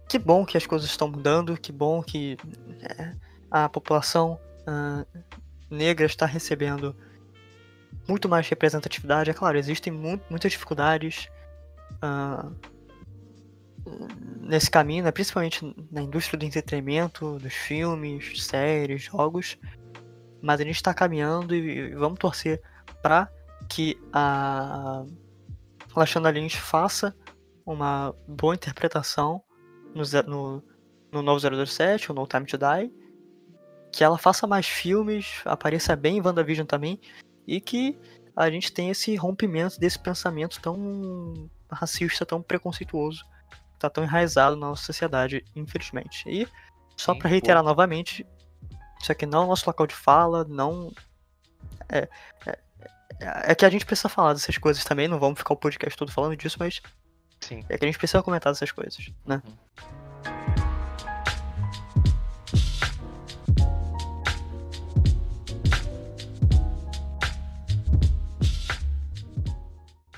[0.08, 2.36] que bom que as coisas estão mudando, que bom que
[2.80, 3.12] é,
[3.50, 5.06] a população uh,
[5.70, 6.94] negra está recebendo
[8.08, 9.30] muito mais representatividade.
[9.30, 11.28] É claro, existem mu muitas dificuldades
[12.02, 12.54] uh,
[14.40, 15.10] nesse caminho, né?
[15.10, 19.58] principalmente na indústria do entretenimento, dos filmes, séries, jogos.
[20.42, 22.60] Mas a gente está caminhando e, e, vamos torcer
[23.02, 23.28] para
[23.68, 25.04] que a
[25.94, 27.14] Lashana Lynch faça
[27.64, 29.42] uma boa interpretação
[29.94, 30.64] no, no,
[31.10, 32.92] no novo 007 ou no Time to Die.
[33.92, 37.00] Que ela faça mais filmes, apareça bem em WandaVision também
[37.46, 37.98] e que
[38.35, 44.56] a gente tem esse rompimento desse pensamento tão racista, tão preconceituoso, que tá tão enraizado
[44.56, 46.24] na nossa sociedade, infelizmente.
[46.28, 46.46] E
[46.96, 47.68] só para reiterar pô.
[47.68, 48.26] novamente,
[49.00, 50.92] isso aqui não é o nosso local de fala, não
[51.88, 52.09] é,
[52.46, 52.59] é,
[53.20, 56.12] é, que a gente precisa falar dessas coisas também, não vamos ficar o podcast todo
[56.12, 56.80] falando disso, mas
[57.40, 57.64] Sim.
[57.68, 59.42] é que a gente precisa comentar dessas coisas, né?
[59.46, 60.65] Uhum.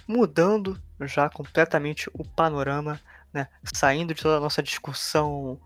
[0.09, 2.99] Mudando já completamente o panorama,
[3.33, 3.47] né?
[3.75, 5.61] saindo de toda a nossa discussão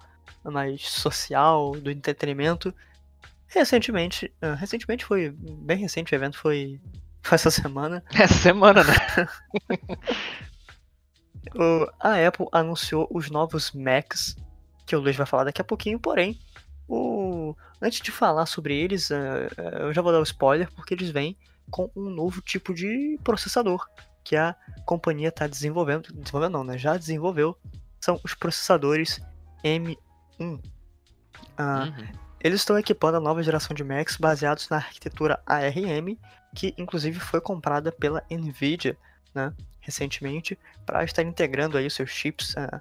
[0.44, 2.74] mais social, do entretenimento.
[3.46, 6.80] Recentemente, uh, recentemente foi bem recente o evento, foi,
[7.22, 8.02] foi essa semana.
[8.12, 8.94] Essa semana, né?
[12.00, 14.36] a Apple anunciou os novos Macs,
[14.84, 16.38] que o Luiz vai falar daqui a pouquinho, porém,
[16.88, 19.14] o, antes de falar sobre eles, uh,
[19.80, 21.36] eu já vou dar o um spoiler, porque eles vêm
[21.70, 23.86] com um novo tipo de processador
[24.24, 24.54] que a
[24.84, 26.78] companhia está desenvolvendo, desenvolvendo não, né?
[26.78, 27.56] Já desenvolveu,
[28.00, 29.20] são os processadores
[29.64, 30.60] M1.
[31.56, 32.22] Ah, uhum.
[32.40, 36.18] Eles estão equipando a nova geração de Macs baseados na arquitetura ARM,
[36.54, 38.96] que inclusive foi comprada pela Nvidia,
[39.32, 42.80] né, recentemente, para estar integrando aí os seus chips uh,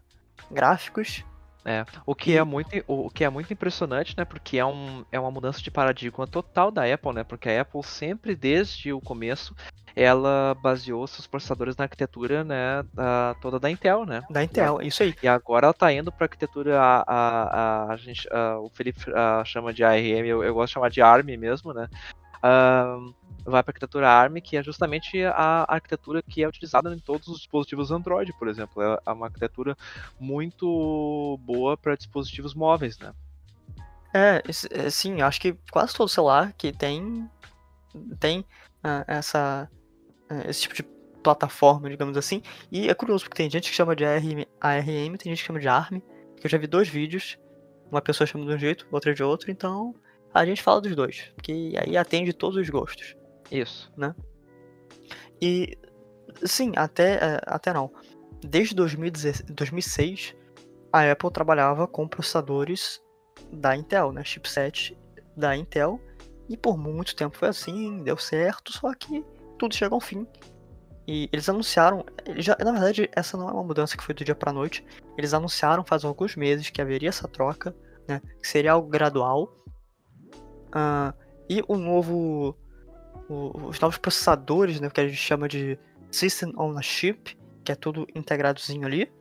[0.49, 1.23] gráficos.
[1.63, 4.25] É, o que é muito, o que é muito impressionante, né?
[4.25, 7.23] Porque é, um, é uma mudança de paradigma total da Apple, né?
[7.23, 9.55] Porque a Apple sempre, desde o começo,
[9.95, 14.21] ela baseou seus processadores na arquitetura, né, da, toda da Intel, né?
[14.29, 15.13] Da Intel, isso aí.
[15.21, 19.01] E agora ela tá indo para arquitetura a, a, a, a gente, a, o Felipe
[19.45, 21.87] chama de ARM, eu, eu, gosto de chamar de ARM mesmo, né?
[23.43, 27.27] Vai para a arquitetura ARM, que é justamente a arquitetura que é utilizada em todos
[27.27, 28.81] os dispositivos Android, por exemplo.
[28.81, 29.75] É uma arquitetura
[30.19, 33.13] muito boa para dispositivos móveis, né?
[34.13, 37.29] É, é, sim, acho que quase todo celular que tem
[38.19, 39.69] tem uh, essa
[40.29, 40.83] uh, esse tipo de
[41.23, 42.41] plataforma, digamos assim.
[42.71, 45.59] E é curioso porque tem gente que chama de ARM, ARM tem gente que chama
[45.59, 46.01] de ARM.
[46.37, 47.37] Que eu já vi dois vídeos,
[47.89, 49.95] uma pessoa chama de um jeito, outra de outro, então
[50.33, 53.15] a gente fala dos dois, que aí atende todos os gostos.
[53.51, 53.91] Isso.
[53.97, 54.15] Né?
[55.41, 55.77] E
[56.45, 57.91] sim, até é, até não.
[58.43, 60.35] Desde 2006
[60.91, 63.01] a Apple trabalhava com processadores
[63.51, 64.97] da Intel, né, chipset
[65.35, 65.99] da Intel
[66.49, 69.25] e por muito tempo foi assim, deu certo, só que
[69.57, 70.27] tudo chegou ao fim.
[71.07, 72.05] E eles anunciaram,
[72.37, 74.85] já, na verdade, essa não é uma mudança que foi do dia para noite.
[75.17, 77.75] Eles anunciaram faz alguns meses que haveria essa troca,
[78.07, 78.21] né?
[78.41, 79.55] Que seria algo gradual.
[80.67, 81.13] Uh,
[81.49, 82.57] e o novo,
[83.31, 84.89] os novos processadores, né?
[84.89, 85.79] Que a gente chama de
[86.11, 89.11] System on a Chip, que é tudo integradozinho ali,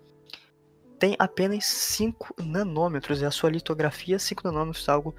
[0.99, 3.23] tem apenas 5 nanômetros.
[3.23, 5.15] E a sua litografia 5 nanômetros é algo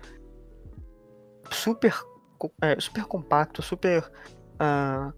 [1.50, 1.94] super,
[2.62, 4.04] é, super compacto, super.
[4.56, 5.12] Uh,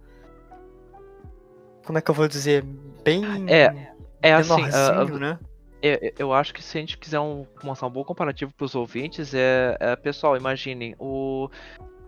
[1.85, 2.63] como é que eu vou dizer?
[3.03, 3.23] Bem.
[3.51, 4.53] É, é assim.
[4.53, 5.37] Uh, né?
[5.81, 8.73] Eu, eu, acho que se a gente quiser um, mostrar um bom comparativo para os
[8.73, 11.49] ouvintes, é, é, pessoal, imaginem, o,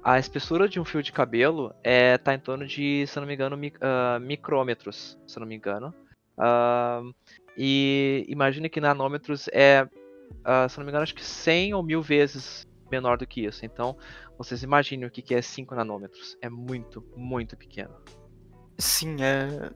[0.05, 3.33] a espessura de um fio de cabelo é, tá em torno de, se não me
[3.33, 5.91] engano, mi, uh, micrômetros, se não me engano.
[6.37, 7.11] Uh,
[7.57, 12.03] e imagine que nanômetros é, uh, se não me engano, acho que 100 ou mil
[12.03, 13.65] vezes menor do que isso.
[13.65, 13.97] Então,
[14.37, 16.37] vocês imaginem o que é 5 nanômetros.
[16.39, 17.95] É muito, muito pequeno.
[18.77, 19.71] Sim, é...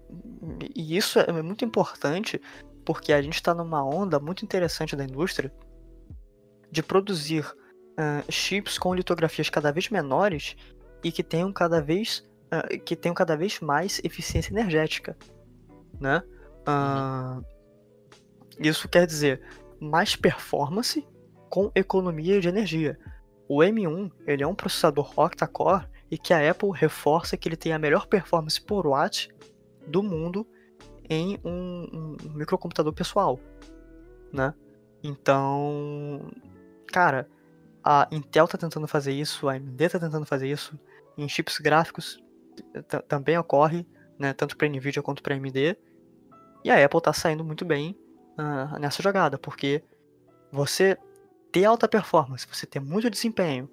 [0.76, 2.40] e isso é muito importante
[2.86, 5.52] porque a gente está numa onda muito interessante da indústria
[6.72, 7.52] de produzir
[8.00, 10.56] uh, chips com litografias cada vez menores
[11.04, 15.18] e que tenham cada vez uh, que tenham cada vez mais eficiência energética,
[16.00, 16.24] né?
[16.62, 17.44] Uh,
[18.60, 19.42] isso quer dizer
[19.80, 21.06] mais performance
[21.50, 22.98] com economia de energia.
[23.48, 27.74] O M1 ele é um processador octa-core e que a Apple reforça que ele tem
[27.74, 29.30] a melhor performance por watt
[29.88, 30.48] do mundo
[31.10, 33.40] em um, um microcomputador pessoal,
[34.32, 34.54] né?
[35.02, 36.30] Então,
[36.88, 37.28] cara,
[37.92, 40.80] a Intel tá tentando fazer isso, a AMD tá tentando fazer isso,
[41.18, 42.24] em chips gráficos
[43.08, 43.84] também ocorre,
[44.20, 45.76] né, tanto para Nvidia quanto para AMD.
[46.64, 47.98] E a Apple tá saindo muito bem
[48.38, 49.84] uh, nessa jogada, porque
[50.52, 50.96] você
[51.52, 53.68] ter alta performance, você ter muito desempenho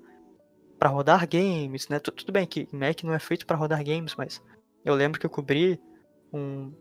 [0.78, 1.98] para rodar games, né?
[1.98, 4.42] Tudo bem que Mac não é feito para rodar games, mas
[4.82, 5.78] eu lembro que eu cobri
[6.32, 6.72] um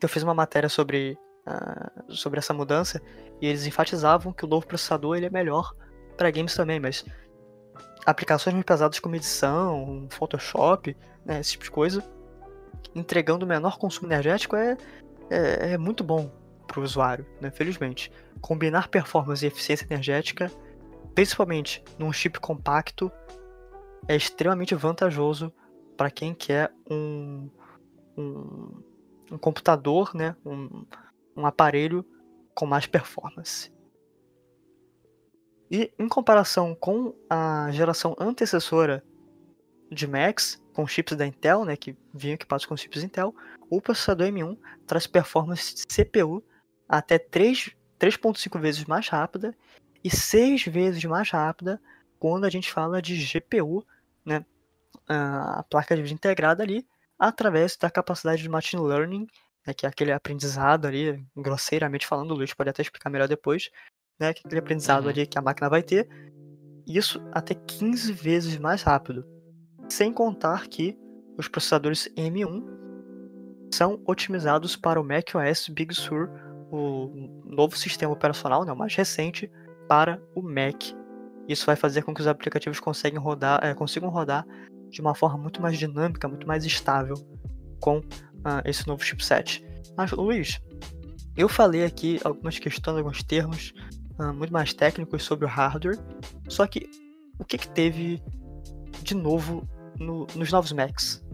[0.00, 3.00] eu fiz uma matéria sobre uh, sobre essa mudança
[3.40, 5.72] e eles enfatizavam que o novo processador ele é melhor
[6.16, 7.04] para games também, mas
[8.06, 12.04] aplicações mais pesadas como edição, Photoshop, né, esse tipo de coisa,
[12.94, 14.76] entregando o menor consumo energético é,
[15.30, 16.30] é, é muito bom
[16.66, 18.10] para o usuário, né, felizmente.
[18.40, 20.50] Combinar performance e eficiência energética,
[21.14, 23.10] principalmente num chip compacto,
[24.06, 25.52] é extremamente vantajoso
[25.96, 27.48] para quem quer um,
[28.16, 28.82] um,
[29.32, 30.84] um computador, né, um,
[31.36, 32.04] um aparelho
[32.54, 33.72] com mais performance.
[35.74, 39.02] E em comparação com a geração antecessora
[39.90, 43.34] de Macs, com chips da Intel, né, que vinham equipados com chips Intel,
[43.68, 44.56] o processador M1
[44.86, 46.44] traz performance de CPU
[46.88, 49.52] até 3.5 vezes mais rápida
[50.04, 51.82] e 6 vezes mais rápida
[52.20, 53.84] quando a gente fala de GPU,
[54.24, 54.46] né,
[55.08, 56.86] a placa de vídeo integrada ali,
[57.18, 59.26] através da capacidade de machine learning,
[59.66, 63.72] né, que é aquele aprendizado ali, grosseiramente falando, o Luiz pode até explicar melhor depois,
[64.18, 65.10] né, que é aquele aprendizado uhum.
[65.10, 66.08] ali que a máquina vai ter,
[66.86, 69.24] isso até 15 vezes mais rápido.
[69.88, 70.98] Sem contar que
[71.38, 72.64] os processadores M1
[73.72, 76.30] são otimizados para o macOS Big Sur,
[76.70, 77.10] o
[77.44, 79.50] novo sistema operacional, né, o mais recente,
[79.88, 80.82] para o Mac.
[81.48, 84.46] Isso vai fazer com que os aplicativos consigam rodar, é, consigam rodar
[84.90, 87.16] de uma forma muito mais dinâmica, muito mais estável
[87.80, 89.64] com uh, esse novo chipset.
[89.96, 90.60] Mas, Luiz,
[91.36, 93.74] eu falei aqui algumas questões, alguns termos
[94.18, 95.98] uh, muito mais técnicos sobre o hardware.
[96.48, 96.88] Só que
[97.38, 98.22] o que, que teve
[99.02, 101.24] de novo no, nos novos Macs?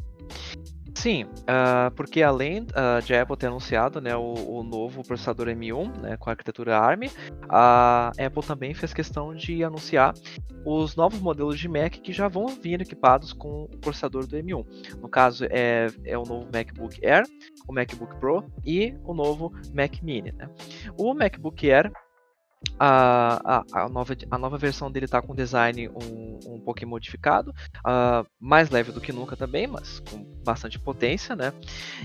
[0.94, 5.98] Sim, uh, porque além uh, de Apple ter anunciado né, o, o, novo processador M1
[5.98, 7.08] né, com a arquitetura ARM,
[7.48, 10.12] a Apple também fez questão de anunciar
[10.62, 14.98] os novos modelos de Mac que já vão vir equipados com o processador do M1.
[15.00, 17.24] No caso, é, é o novo MacBook Air,
[17.66, 20.32] o MacBook Pro e o novo Mac Mini.
[20.32, 20.50] Né?
[20.98, 21.90] O MacBook Air
[22.78, 28.26] a, a, nova, a nova versão dele está com design um, um pouquinho modificado, uh,
[28.38, 31.52] mais leve do que nunca também, mas com bastante potência, né?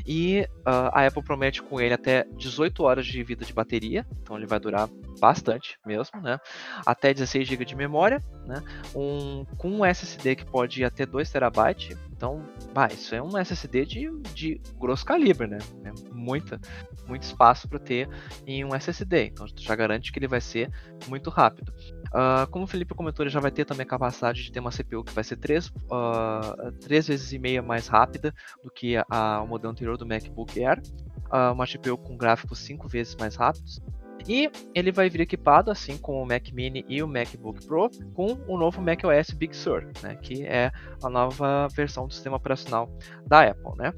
[0.05, 4.37] E uh, a Apple promete com ele até 18 horas de vida de bateria, então
[4.37, 4.89] ele vai durar
[5.19, 6.39] bastante mesmo, né?
[6.85, 8.61] Até 16 GB de memória, né?
[8.95, 13.37] Um, com um SSD que pode ir até 2 TB, então, bah, isso é um
[13.37, 15.59] SSD de, de grosso calibre, né?
[15.83, 16.59] É muita,
[17.07, 18.09] muito espaço para ter
[18.47, 19.25] em um SSD.
[19.27, 20.71] Então, já garante que ele vai ser
[21.07, 21.71] muito rápido.
[22.07, 24.71] Uh, como o Felipe comentou, ele já vai ter também a capacidade de ter uma
[24.71, 28.33] CPU que vai ser 3, uh, 3 vezes e meia mais rápida
[28.63, 30.81] do que a, a, o modelo anterior do MacBook Air.
[31.27, 33.79] Uh, uma GPU com gráficos 5 vezes mais rápidos.
[34.27, 38.37] E ele vai vir equipado, assim como o Mac Mini e o MacBook Pro, com
[38.47, 40.71] o novo macOS Big Sur, né, que é
[41.03, 42.89] a nova versão do sistema operacional
[43.27, 43.77] da Apple.
[43.77, 43.93] Né.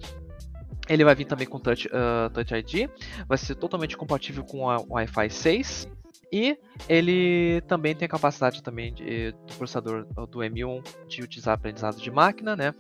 [0.89, 2.89] Ele vai vir também com Touch, uh, Touch ID,
[3.28, 5.88] vai ser totalmente compatível com o Wi-Fi 6
[6.32, 6.57] e
[6.89, 12.11] ele também tem a capacidade também de, do processador do M1 de utilizar aprendizado de
[12.11, 12.73] máquina, né?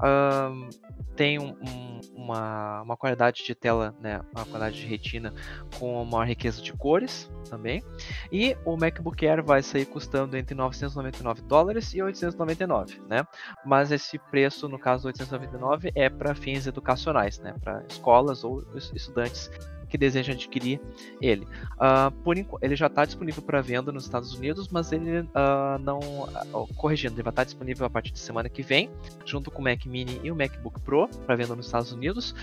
[0.00, 0.68] Um,
[1.14, 5.32] tem um, um, uma, uma qualidade de tela, né, uma qualidade de retina
[5.78, 7.82] com maior riqueza de cores também.
[8.30, 13.26] E o MacBook Air vai sair custando entre 999 dólares e 899, né?
[13.64, 18.64] Mas esse preço, no caso 899, é para fins educacionais, né, para escolas ou
[18.94, 19.50] estudantes
[19.92, 20.80] que deseja adquirir
[21.20, 21.46] ele.
[21.74, 25.98] Uh, por ele já está disponível para venda nos Estados Unidos, mas ele uh, não.
[25.98, 28.90] Uh, corrigindo, ele vai estar tá disponível a partir de semana que vem,
[29.26, 32.34] junto com o Mac Mini e o MacBook Pro, para venda nos Estados Unidos,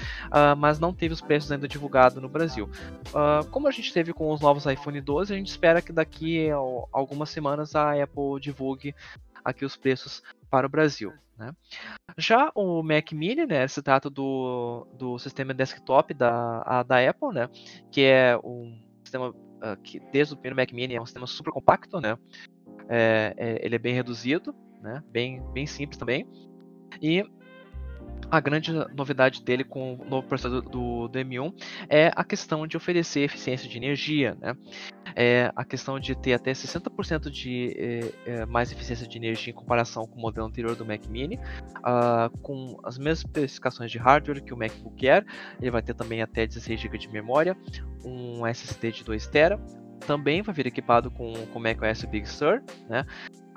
[0.58, 2.70] mas não teve os preços ainda divulgados no Brasil.
[3.50, 6.56] como a gente teve com os novos iPhone 12, a gente espera que daqui a
[6.92, 8.94] algumas semanas a Apple divulgue
[9.44, 11.14] aqui os preços para o Brasil.
[11.40, 11.54] Né?
[12.18, 17.34] Já o Mac Mini, né, se trata do, do sistema desktop da, a, da Apple,
[17.34, 17.50] né,
[17.90, 21.54] que é um sistema uh, que desde o primeiro Mac Mini é um sistema super
[21.54, 22.18] compacto, né,
[22.90, 26.28] é, é, ele é bem reduzido, né, bem, bem simples também,
[27.02, 27.24] e
[28.30, 31.54] a grande novidade dele com o novo processador do, do M1
[31.88, 34.56] é a questão de oferecer eficiência de energia, né?
[35.16, 39.56] É a questão de ter até 60% de é, é, mais eficiência de energia em
[39.56, 41.40] comparação com o modelo anterior do Mac Mini,
[41.80, 45.26] uh, com as mesmas especificações de hardware que o MacBook Air.
[45.60, 47.58] Ele vai ter também até 16 GB de memória,
[48.04, 49.58] um SSD de 2 TB,
[50.06, 53.06] também vai vir equipado com o macOS Big Sur, né?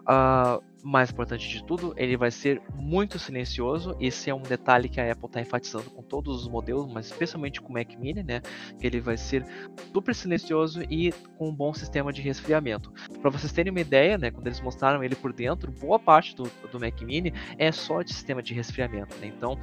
[0.03, 3.97] Uh, mais importante de tudo, ele vai ser muito silencioso.
[4.01, 7.61] Esse é um detalhe que a Apple está enfatizando com todos os modelos, mas especialmente
[7.61, 8.41] com o Mac Mini, né?
[8.79, 9.47] Que ele vai ser
[9.93, 12.93] super silencioso e com um bom sistema de resfriamento.
[13.21, 14.31] Para vocês terem uma ideia, né?
[14.31, 18.13] Quando eles mostraram ele por dentro, boa parte do, do Mac Mini é só de
[18.13, 19.17] sistema de resfriamento.
[19.19, 19.29] Né?
[19.29, 19.59] Então,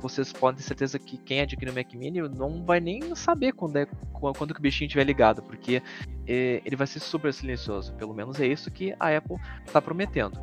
[0.00, 3.76] vocês podem ter certeza que quem adquire o Mac Mini não vai nem saber quando
[3.76, 5.82] é quando que o bichinho estiver ligado, porque
[6.26, 7.92] é, ele vai ser super silencioso.
[7.94, 10.40] Pelo menos é isso que a Apple está prometendo.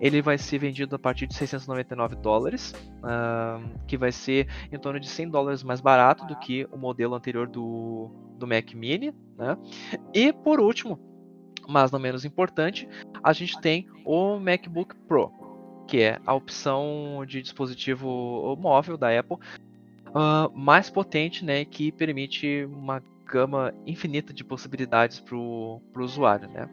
[0.00, 5.00] Ele vai ser vendido a partir de 699 dólares, uh, que vai ser em torno
[5.00, 9.12] de 100 dólares mais barato do que o modelo anterior do, do Mac Mini.
[9.36, 9.56] Né?
[10.14, 10.98] E por último,
[11.68, 12.88] mas não menos importante,
[13.22, 15.30] a gente tem o MacBook Pro,
[15.86, 19.36] que é a opção de dispositivo móvel da Apple
[20.08, 26.48] uh, mais potente, né, que permite uma gama infinita de possibilidades para o usuário.
[26.48, 26.68] Né?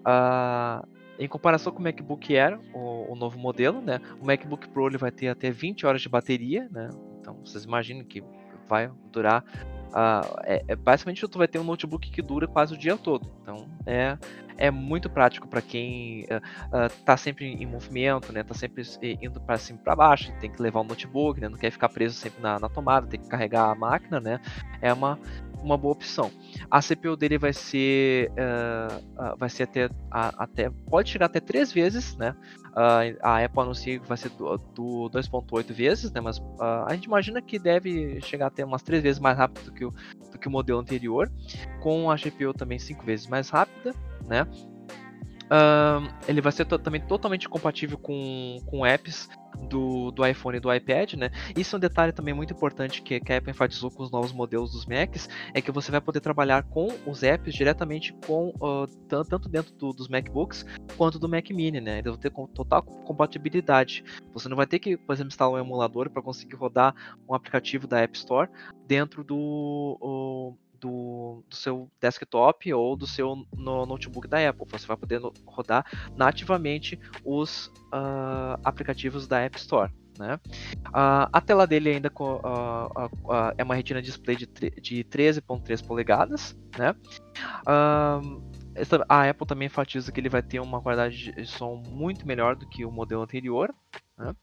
[0.00, 4.00] Uh, em comparação com o MacBook Air, o, o, novo modelo, né?
[4.20, 6.88] O MacBook Pro ele vai ter até 20 horas de bateria, né?
[7.20, 8.24] Então vocês imaginam que
[8.66, 9.44] vai durar.
[9.90, 13.30] Uh, é, é, basicamente tu vai ter um notebook que dura quase o dia todo.
[13.42, 14.16] Então é,
[14.56, 18.42] é muito prático para quem está uh, uh, sempre em movimento, né?
[18.42, 18.82] Tá sempre
[19.20, 21.50] indo para cima para baixo, tem que levar o notebook, né?
[21.50, 24.40] Não quer ficar preso sempre na, na tomada, tem que carregar a máquina, né?
[24.80, 25.18] É uma
[25.62, 26.30] uma boa opção.
[26.70, 32.16] A CPU dele vai ser, uh, vai ser até, até, pode chegar até três vezes,
[32.16, 32.34] né?
[32.70, 36.20] Uh, a Apple anuncia que vai ser do, do 2.8 vezes, né?
[36.20, 39.84] Mas a gente imagina que deve chegar até umas três vezes mais rápido do que
[39.84, 39.94] o,
[40.32, 41.30] do que o modelo anterior,
[41.80, 43.94] com a GPU também cinco vezes mais rápida,
[44.26, 44.46] né?
[46.28, 49.28] ele vai ser também totalmente compatível com, com apps
[49.68, 51.30] do, do iPhone e do iPad, né?
[51.56, 54.32] Isso é um detalhe também muito importante que, que a Apple enfatizou com os novos
[54.32, 58.86] modelos dos Macs, é que você vai poder trabalhar com os apps diretamente com uh,
[59.08, 60.64] tanto dentro do, dos MacBooks
[60.96, 61.98] quanto do Mac Mini, né?
[61.98, 64.04] Eles vão ter total compatibilidade.
[64.32, 66.94] Você não vai ter que, por exemplo, instalar um emulador para conseguir rodar
[67.28, 68.48] um aplicativo da App Store
[68.86, 74.66] dentro do uh, do, do, seu desktop ou do seu no, notebook da Apple.
[74.70, 75.84] Você vai poder rodar
[76.16, 79.92] nativamente os uh, aplicativos da App Store.
[80.18, 80.38] Né?
[80.88, 86.56] Uh, a tela dele ainda com, uh, é uma retina display de, de 13.3 polegadas.
[86.78, 86.94] Né?
[89.08, 92.68] a Apple também enfatiza que ele vai ter uma qualidade de som muito melhor do
[92.68, 93.74] que o modelo anterior.
[94.20, 94.34] Né?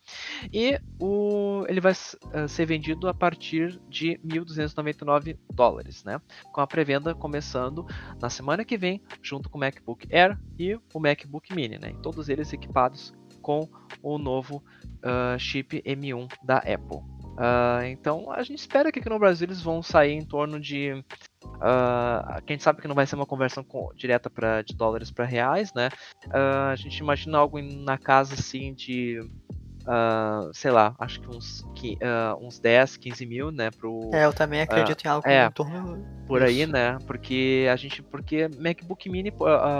[0.51, 6.19] E o, ele vai uh, ser vendido a partir de 1.299 dólares, né?
[6.51, 7.85] com a pré-venda começando
[8.19, 11.93] na semana que vem, junto com o MacBook Air e o MacBook Mini, né?
[12.01, 13.69] todos eles equipados com
[14.01, 14.63] o novo
[14.97, 17.17] uh, chip M1 da Apple.
[17.37, 20.91] Uh, então a gente espera que aqui no Brasil eles vão sair em torno de.
[21.45, 25.23] Uh, quem sabe que não vai ser uma conversão com, direta pra, de dólares para
[25.23, 25.89] reais, né?
[26.25, 29.19] Uh, a gente imagina algo na casa assim de
[29.87, 33.71] uh, sei lá, acho que uns, uh, uns 10, 15 mil, né?
[33.71, 36.97] Pro, é, eu também acredito uh, em algo é, em torno por aí, né?
[37.07, 39.31] Porque a gente, porque MacBook Mini,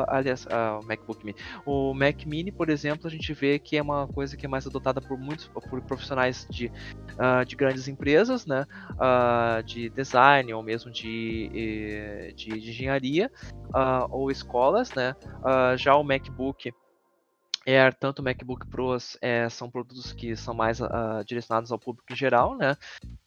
[0.08, 0.48] aliás,
[0.82, 4.38] o MacBook Mini, o Mac Mini, por exemplo, a gente vê que é uma coisa
[4.38, 6.72] que é mais adotada por muitos, por profissionais de,
[7.46, 8.66] de grandes empresas, né?
[9.66, 13.30] de design ou mesmo de, de, de engenharia
[14.10, 15.14] ou escolas, né?
[15.76, 16.72] já o MacBook
[17.68, 22.14] Air, tanto o MacBook Pros é, são produtos que são mais uh, direcionados ao público
[22.14, 22.78] em geral, né?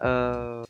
[0.00, 0.66] Uh,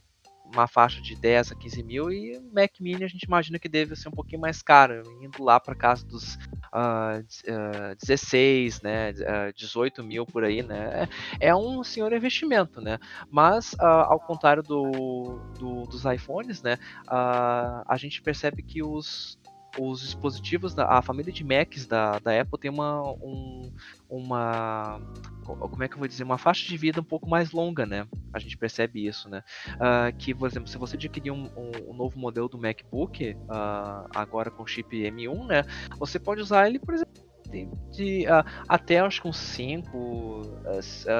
[0.53, 3.95] uma faixa de 10 a 15 mil e Mac Mini a gente imagina que deve
[3.95, 9.53] ser um pouquinho mais caro, indo lá para casa dos uh, uh, 16, né, uh,
[9.55, 11.09] 18 mil por aí, né,
[11.39, 12.99] é um senhor investimento, né,
[13.31, 19.39] mas ao contrário do, do, dos iPhones, né, a gente percebe que os
[19.81, 23.72] os dispositivos, da, a família de Macs da, da Apple tem uma, um,
[24.09, 25.01] uma,
[25.45, 28.07] como é que eu vou dizer, uma faixa de vida um pouco mais longa, né?
[28.33, 29.43] A gente percebe isso, né?
[29.76, 34.09] Uh, que, por exemplo, se você adquirir um, um, um novo modelo do MacBook, uh,
[34.14, 35.64] agora com chip M1, né?
[35.99, 40.43] Você pode usar ele, por exemplo, de, de uh, até acho que uns 5,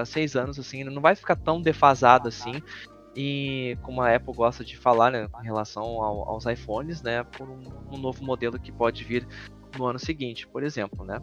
[0.05, 2.63] 6 uh, anos, assim, não vai ficar tão defasado assim.
[3.15, 7.49] E como a Apple gosta de falar, né, em relação ao, aos iPhones, né, por
[7.49, 9.27] um, um novo modelo que pode vir
[9.77, 11.21] no ano seguinte, por exemplo, né.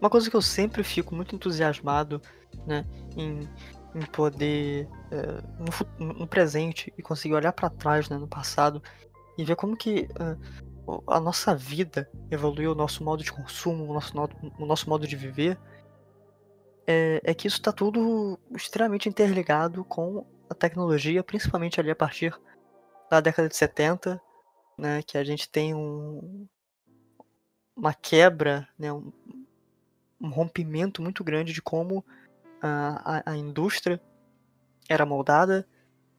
[0.00, 2.22] Uma coisa que eu sempre fico muito entusiasmado
[2.66, 2.84] né,
[3.16, 3.40] em,
[3.94, 5.42] em poder, é,
[5.98, 8.82] no, no, presente, e conseguir olhar para trás, né, no passado,
[9.38, 13.94] e ver como que uh, a nossa vida evoluiu, o nosso modo de consumo, o
[13.94, 14.12] nosso,
[14.58, 15.56] o nosso modo de viver,
[16.84, 22.34] é, é que isso está tudo extremamente interligado com a tecnologia, principalmente ali a partir
[23.08, 24.20] da década de 70,
[24.76, 26.48] né, que a gente tem um,
[27.76, 29.12] uma quebra, né, um,
[30.20, 32.04] um rompimento muito grande de como
[32.60, 34.00] a, a, a indústria
[34.88, 35.68] era moldada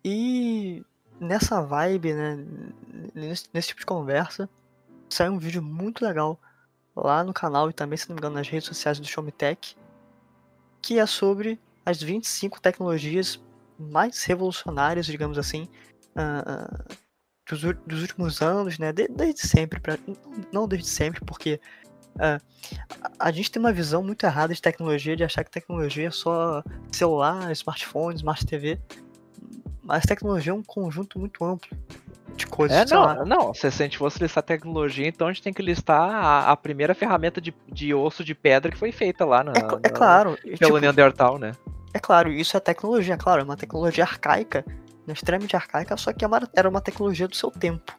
[0.05, 0.86] e
[1.20, 2.45] nessa vibe, né,
[3.13, 4.49] nesse, nesse, tipo de conversa,
[5.09, 6.39] saiu um vídeo muito legal
[6.95, 9.76] lá no canal e também, se não me engano, nas redes sociais do Xiaomi Tech,
[10.82, 13.39] que é sobre as 25 tecnologias
[13.78, 15.67] mais revolucionárias, digamos assim,
[16.15, 16.95] uh, uh,
[17.49, 19.97] dos, dos, últimos anos, né, desde sempre, pra,
[20.51, 21.59] não desde sempre, porque
[22.20, 22.39] é,
[23.17, 26.63] a gente tem uma visão muito errada de tecnologia, de achar que tecnologia é só
[26.91, 28.80] celular, smartphone, smart TV.
[29.89, 31.75] Mas tecnologia é um conjunto muito amplo
[32.35, 32.77] de coisas.
[32.77, 35.99] É, não, não, se a gente fosse listar tecnologia, então a gente tem que listar
[35.99, 39.63] a, a primeira ferramenta de, de osso de pedra que foi feita lá na, é,
[39.63, 41.53] na, é claro, pelo tipo, Neandertal, né?
[41.91, 44.63] É claro, isso é tecnologia, claro, é uma tecnologia arcaica,
[45.07, 47.91] né, extremamente arcaica, só que é era uma tecnologia do seu tempo,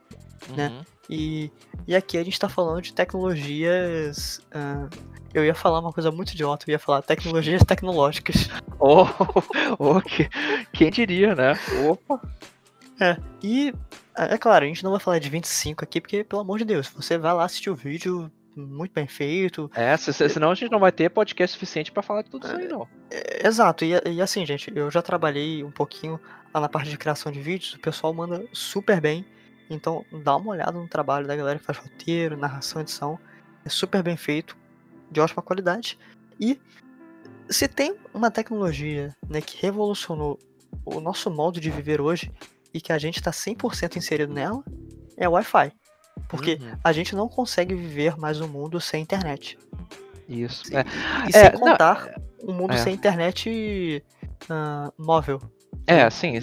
[0.56, 0.68] né?
[0.68, 0.78] uhum.
[0.78, 0.84] né?
[1.10, 1.50] E,
[1.88, 4.38] e aqui a gente está falando de tecnologias.
[4.54, 4.88] Uh,
[5.34, 8.48] eu ia falar uma coisa muito idiota, eu ia falar tecnologias tecnológicas.
[8.82, 9.04] Oh,
[9.78, 10.26] oh que,
[10.72, 11.52] quem diria, né?
[11.86, 12.18] Opa!
[12.98, 13.74] É, e
[14.16, 16.64] é, é claro, a gente não vai falar de 25 aqui, porque, pelo amor de
[16.64, 19.70] Deus, você vai lá assistir o vídeo muito bem feito.
[19.74, 22.68] É, senão a gente não vai ter podcast suficiente para falar de tudo isso aí,
[22.68, 22.88] não.
[23.10, 26.18] É, exato, e, e, assim, gente, eu já trabalhei um pouquinho
[26.54, 29.26] lá na parte de criação de vídeos, o pessoal manda super bem.
[29.70, 33.18] Então dá uma olhada no trabalho da galera que faz roteiro, narração, edição.
[33.64, 34.56] É super bem feito,
[35.10, 35.96] de ótima qualidade.
[36.40, 36.60] E
[37.48, 40.38] se tem uma tecnologia né, que revolucionou
[40.84, 42.32] o nosso modo de viver hoje
[42.74, 44.64] e que a gente está 100% inserido nela,
[45.16, 45.72] é o Wi-Fi.
[46.28, 46.76] Porque uhum.
[46.82, 49.58] a gente não consegue viver mais um mundo sem internet.
[50.28, 50.72] Isso.
[50.72, 50.84] E, é.
[51.28, 52.12] e sem é, contar
[52.42, 52.78] não, um mundo é.
[52.78, 54.04] sem internet
[54.44, 55.40] uh, móvel.
[55.90, 56.34] É, sim,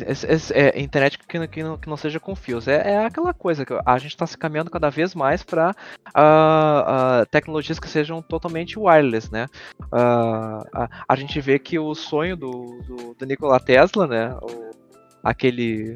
[0.53, 2.67] é, internet que, que, não, que não seja com fios.
[2.67, 5.71] É, é aquela coisa que a gente está se caminhando cada vez mais para
[6.07, 9.45] uh, uh, tecnologias que sejam totalmente wireless, né?
[9.83, 14.35] Uh, a, a, gente vê que o sonho do, do, do Nikola Tesla, né?
[14.41, 14.71] O,
[15.23, 15.95] aquele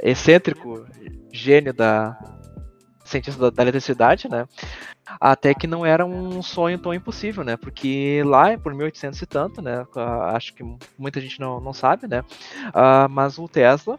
[0.00, 0.86] excêntrico
[1.32, 2.16] gênio da
[3.10, 4.46] cientista da, da eletricidade, né?
[5.20, 7.56] Até que não era um sonho tão impossível, né?
[7.56, 9.86] Porque lá, por 1800 e tanto, né?
[10.34, 10.64] Acho que
[10.98, 12.20] muita gente não, não sabe, né?
[12.20, 13.98] Uh, mas o Tesla,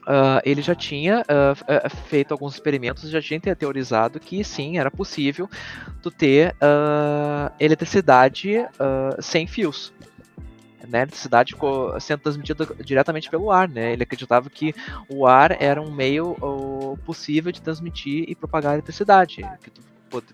[0.00, 5.48] Uh, ele já tinha uh, feito alguns experimentos, já tinha teorizado que sim, era possível
[6.02, 8.66] tu ter uh, eletricidade
[9.20, 9.92] sem fios.
[10.88, 11.54] Né, eletricidade
[12.00, 13.68] sendo transmitida diretamente pelo ar.
[13.68, 13.92] Né?
[13.92, 14.74] Ele acreditava que
[15.08, 16.36] o ar era um meio
[17.04, 19.42] possível de transmitir e propagar eletricidade.
[19.62, 19.82] Que tu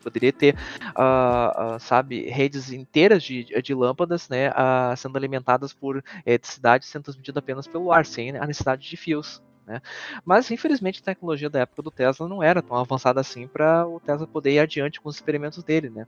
[0.02, 0.54] poderia ter,
[0.96, 7.04] uh, uh, sabe, redes inteiras de, de lâmpadas, né, uh, sendo alimentadas por eletricidade, sendo
[7.04, 9.42] transmitida apenas pelo ar, sem a necessidade de fios.
[9.66, 9.82] Né?
[10.24, 13.98] Mas infelizmente a tecnologia da época do Tesla não era tão avançada assim para o
[14.00, 16.06] Tesla poder ir adiante com os experimentos dele, né?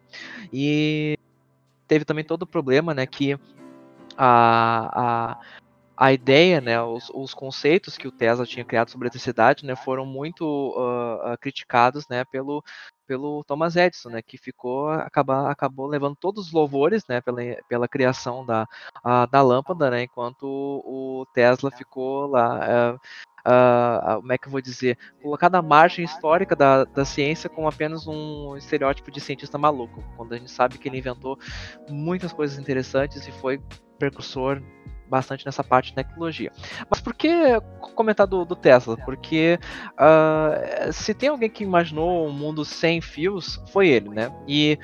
[0.53, 1.19] E
[1.89, 3.37] teve também todo o problema, né, que
[4.19, 5.59] a, a
[6.01, 10.07] a ideia, né, os, os, conceitos que o Tesla tinha criado sobre eletricidade, né, foram
[10.07, 12.63] muito uh, criticados, né, pelo,
[13.05, 17.89] pelo Thomas Edison, né, que ficou acaba, acabou levando todos os louvores, né, pela, pela
[17.89, 18.65] criação da,
[19.29, 23.01] da lâmpada, né, enquanto o, o Tesla ficou lá uh,
[23.47, 27.67] Uh, como é que eu vou dizer, colocado à margem histórica da, da ciência como
[27.67, 31.39] apenas um estereótipo de cientista maluco, quando a gente sabe que ele inventou
[31.89, 33.59] muitas coisas interessantes e foi
[33.99, 34.63] precursor
[35.09, 36.53] bastante nessa parte de tecnologia.
[36.89, 37.31] Mas por que
[37.95, 38.97] comentar do, do Tesla?
[38.97, 39.59] Porque
[39.95, 44.31] uh, se tem alguém que imaginou um mundo sem fios, foi ele, né?
[44.47, 44.79] E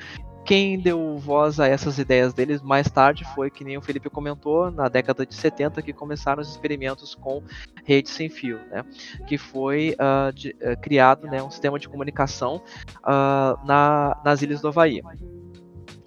[0.45, 4.69] quem deu voz a essas ideias deles mais tarde foi, que nem o Felipe comentou,
[4.69, 7.41] na década de 70 que começaram os experimentos com
[7.83, 8.85] rede sem fio, né?
[9.27, 12.61] Que foi uh, de, uh, criado né, um sistema de comunicação
[12.99, 15.01] uh, na, nas ilhas do Havaí.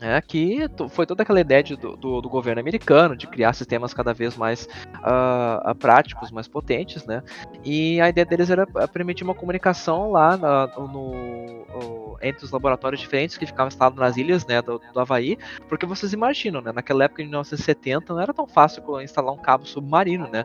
[0.01, 4.15] É, que foi toda aquela ideia de, do, do, governo americano de criar sistemas cada
[4.15, 4.69] vez mais
[4.99, 7.21] uh, práticos, mais potentes, né?
[7.65, 13.01] E a ideia deles era permitir uma comunicação lá na, no, no, entre os laboratórios
[13.01, 15.37] diferentes que ficavam instalados nas ilhas né, do, do Havaí,
[15.69, 16.71] porque vocês imaginam, né?
[16.71, 20.45] Naquela época, em 1970, não era tão fácil instalar um cabo submarino, né?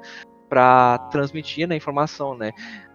[0.49, 2.53] Para transmitir a informação, né?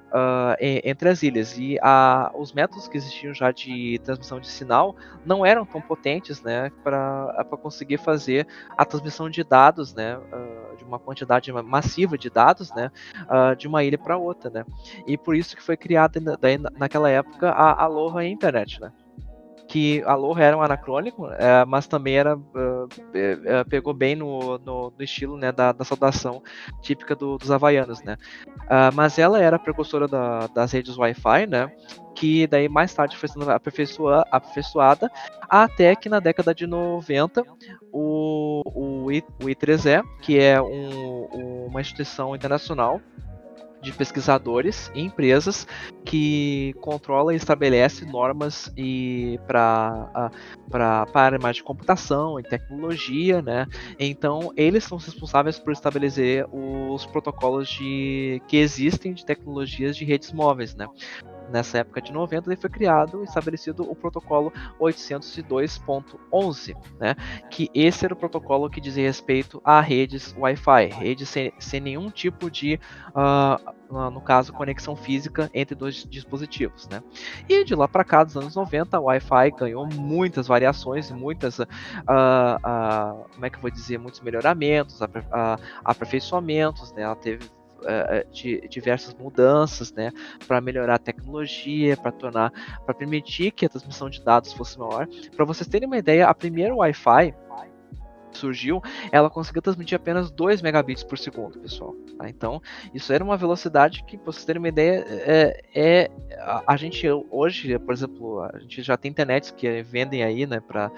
[0.08, 1.56] Uh, entre as ilhas.
[1.58, 6.42] E a, os métodos que existiam já de transmissão de sinal não eram tão potentes
[6.42, 8.46] né, para conseguir fazer
[8.76, 12.90] a transmissão de dados, né, uh, de uma quantidade massiva de dados né,
[13.24, 14.50] uh, de uma ilha para outra.
[14.50, 14.64] Né.
[15.06, 18.80] E por isso que foi criada daí, naquela época a Aloha Internet.
[18.80, 18.92] Né
[19.68, 22.88] que Aloha era um anacrônico, é, mas também era uh,
[23.68, 26.42] pegou bem no, no, no estilo né, da, da, saudação
[26.80, 28.16] típica do, dos havaianos, né?
[28.62, 31.70] Uh, mas ela era precursora da, das redes Wi-Fi, né?
[32.14, 35.10] Que daí mais tarde foi sendo aperfeiçoa, aperfeiçoada,
[35.48, 37.44] até que na década de 90
[37.92, 43.00] o, o, I, o I3E, que é um, uma instituição internacional
[43.80, 45.66] de pesquisadores e empresas
[46.04, 50.30] que controla e estabelece normas e para
[50.70, 53.66] para mais de computação e tecnologia, né?
[53.98, 60.32] Então eles são responsáveis por estabelecer os protocolos de que existem de tecnologias de redes
[60.32, 60.86] móveis, né?
[61.50, 67.14] Nessa época de 90, ele foi criado e estabelecido o protocolo 802.11, né?
[67.50, 72.10] Que esse era o protocolo que dizia respeito a redes Wi-Fi, redes sem, sem nenhum
[72.10, 72.78] tipo de,
[73.10, 77.02] uh, no caso, conexão física entre dois dispositivos, né?
[77.48, 81.64] E de lá para cá, dos anos 90, o Wi-Fi ganhou muitas variações, muitas, uh,
[81.64, 85.00] uh, como é que eu vou dizer, muitos melhoramentos,
[85.84, 87.02] aperfeiçoamentos, né?
[87.02, 90.12] Ela teve uh, de diversas mudanças, né,
[90.46, 92.52] para melhorar a tecnologia, para tornar,
[92.84, 95.06] para permitir que a transmissão de dados fosse maior.
[95.34, 97.34] Para vocês terem uma ideia, a primeira Wi-Fi
[98.32, 101.94] surgiu, ela conseguiu transmitir apenas 2 megabits por segundo, pessoal.
[102.16, 102.28] Tá?
[102.28, 102.62] Então,
[102.94, 107.06] isso era uma velocidade que, para vocês terem uma ideia, é, é a, a, gente
[107.30, 110.90] hoje, por exemplo, a gente já tem internets que vendem aí, né, para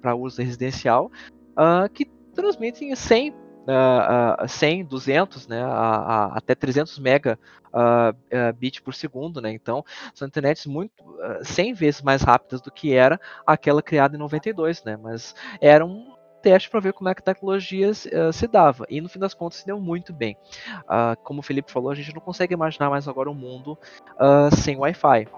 [0.00, 1.10] para uso residencial,
[1.52, 7.38] uh, que transmitem 100 uh, uh, 100, 200, né, a, a, até 300 mega
[7.72, 9.52] uh, uh, bit por segundo, né?
[9.52, 9.84] Então,
[10.14, 14.84] são internets muito uh, 100 vezes mais rápidas do que era aquela criada em 92,
[14.84, 14.96] né?
[14.96, 18.84] Mas era um teste para ver como é que a tecnologia uh, se dava.
[18.90, 20.36] E no fim das contas se deu muito bem.
[20.80, 23.78] Uh, como o Felipe falou, a gente não consegue imaginar mais agora um mundo
[24.18, 25.28] uh, sem Wi-Fi.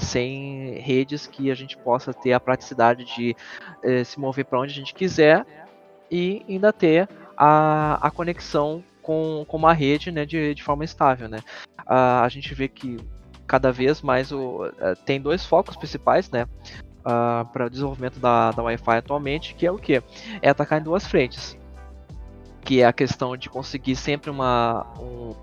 [0.00, 3.36] sem redes que a gente possa ter a praticidade de
[3.84, 5.46] eh, se mover para onde a gente quiser
[6.10, 7.08] e ainda ter
[7.42, 11.26] a, a conexão com, com uma rede né, de, de forma estável.
[11.26, 11.38] Né?
[11.86, 12.98] a gente vê que
[13.46, 14.72] cada vez mais o, uh,
[15.04, 16.46] tem dois focos principais né,
[17.02, 20.02] para o desenvolvimento da, da Wi-Fi atualmente, que é o que?
[20.42, 21.58] É atacar em duas frentes.
[22.62, 25.34] Que é a questão de conseguir sempre uma, um,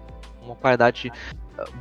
[0.41, 1.11] uma qualidade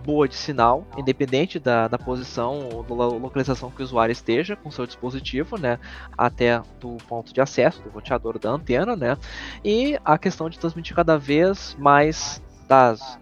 [0.05, 4.71] boa de sinal, independente da, da posição ou da localização que o usuário esteja com
[4.71, 5.79] seu dispositivo, né,
[6.17, 9.17] até do ponto de acesso do roteador da antena, né,
[9.65, 13.19] e a questão de transmitir cada vez mais dados,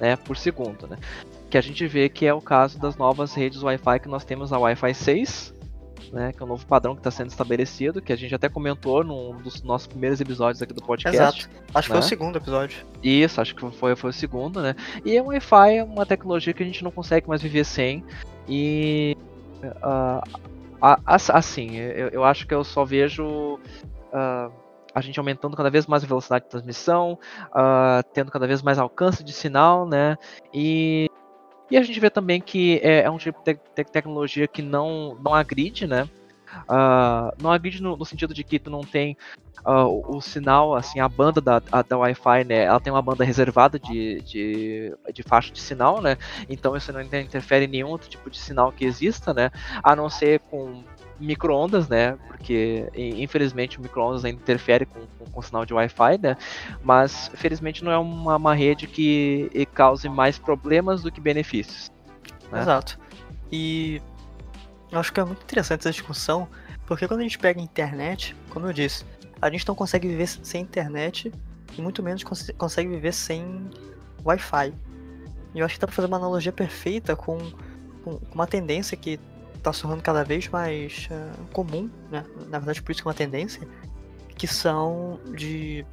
[0.00, 0.96] né, por segundo, né,
[1.50, 4.52] que a gente vê que é o caso das novas redes Wi-Fi que nós temos
[4.52, 5.54] a Wi-Fi 6,
[6.12, 9.04] né, que é um novo padrão que está sendo estabelecido, que a gente até comentou
[9.04, 11.16] num dos nossos primeiros episódios aqui do podcast.
[11.16, 11.50] Exato.
[11.74, 11.82] Acho né?
[11.82, 12.06] que foi o né?
[12.06, 12.86] segundo episódio.
[13.02, 14.74] Isso, acho que foi, foi o segundo, né?
[15.04, 18.04] E o Wi-Fi é uma tecnologia que a gente não consegue mais viver sem.
[18.48, 19.16] E.
[19.62, 20.22] Uh,
[20.80, 23.58] assim, eu, eu, acho que eu só vejo.
[24.12, 24.52] Uh,
[24.94, 27.18] a gente aumentando cada vez mais a velocidade de transmissão,
[27.50, 30.16] uh, tendo cada vez mais alcance de sinal, né?
[30.52, 31.08] E
[31.70, 35.16] e a gente vê também que é, é um tipo de te tecnologia que não,
[35.22, 36.08] não agride, né?
[36.64, 39.16] Uh, não agride no, no, sentido de que tu não tem
[39.66, 42.64] uh, o, o, sinal, assim, a banda da, da Wi-Fi, né?
[42.64, 46.16] Ela tem uma banda reservada de, de, de, faixa de sinal, né?
[46.48, 49.50] Então isso não interfere em nenhum outro tipo de sinal que exista, né?
[49.82, 50.82] A não ser com
[51.20, 52.16] microondas, né?
[52.26, 56.36] Porque infelizmente o microondas ainda interfere com, com, com, o sinal de Wi-Fi, né?
[56.82, 61.90] Mas felizmente não é uma, uma rede que cause mais problemas do que benefícios.
[62.50, 62.60] Né?
[62.60, 62.98] Exato.
[63.50, 64.00] E
[64.90, 66.48] eu acho que é muito interessante essa discussão,
[66.86, 69.04] porque quando a gente pega a internet, como eu disse,
[69.40, 71.32] a gente não consegue viver sem internet
[71.76, 73.70] e muito menos cons consegue viver sem
[74.24, 74.72] Wi-Fi.
[75.54, 77.38] E eu acho que dá pra fazer uma analogia perfeita com,
[78.04, 79.18] com uma tendência que
[79.68, 82.24] está se tornando cada vez mais uh, comum, né?
[82.48, 83.66] na verdade por isso que é uma tendência,
[84.36, 85.84] que são de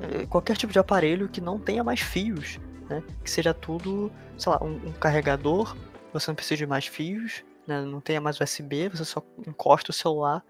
[0.00, 2.58] uh, qualquer tipo de aparelho que não tenha mais fios,
[2.88, 3.02] né?
[3.22, 5.76] que seja tudo, sei lá, um, um, carregador,
[6.12, 7.82] você não precisa de mais fios, né?
[7.82, 10.44] não tenha mais USB, você só encosta o celular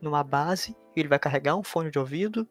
[0.00, 2.48] numa base e ele vai carregar um fone de ouvido.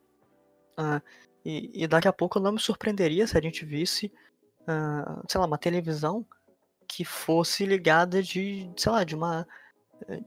[0.78, 1.02] Uh,
[1.46, 4.12] e, e, daqui a pouco eu não me surpreenderia se a gente visse,
[4.62, 6.26] uh, sei lá, uma televisão
[6.96, 9.48] que fosse ligada de, sei lá, de uma,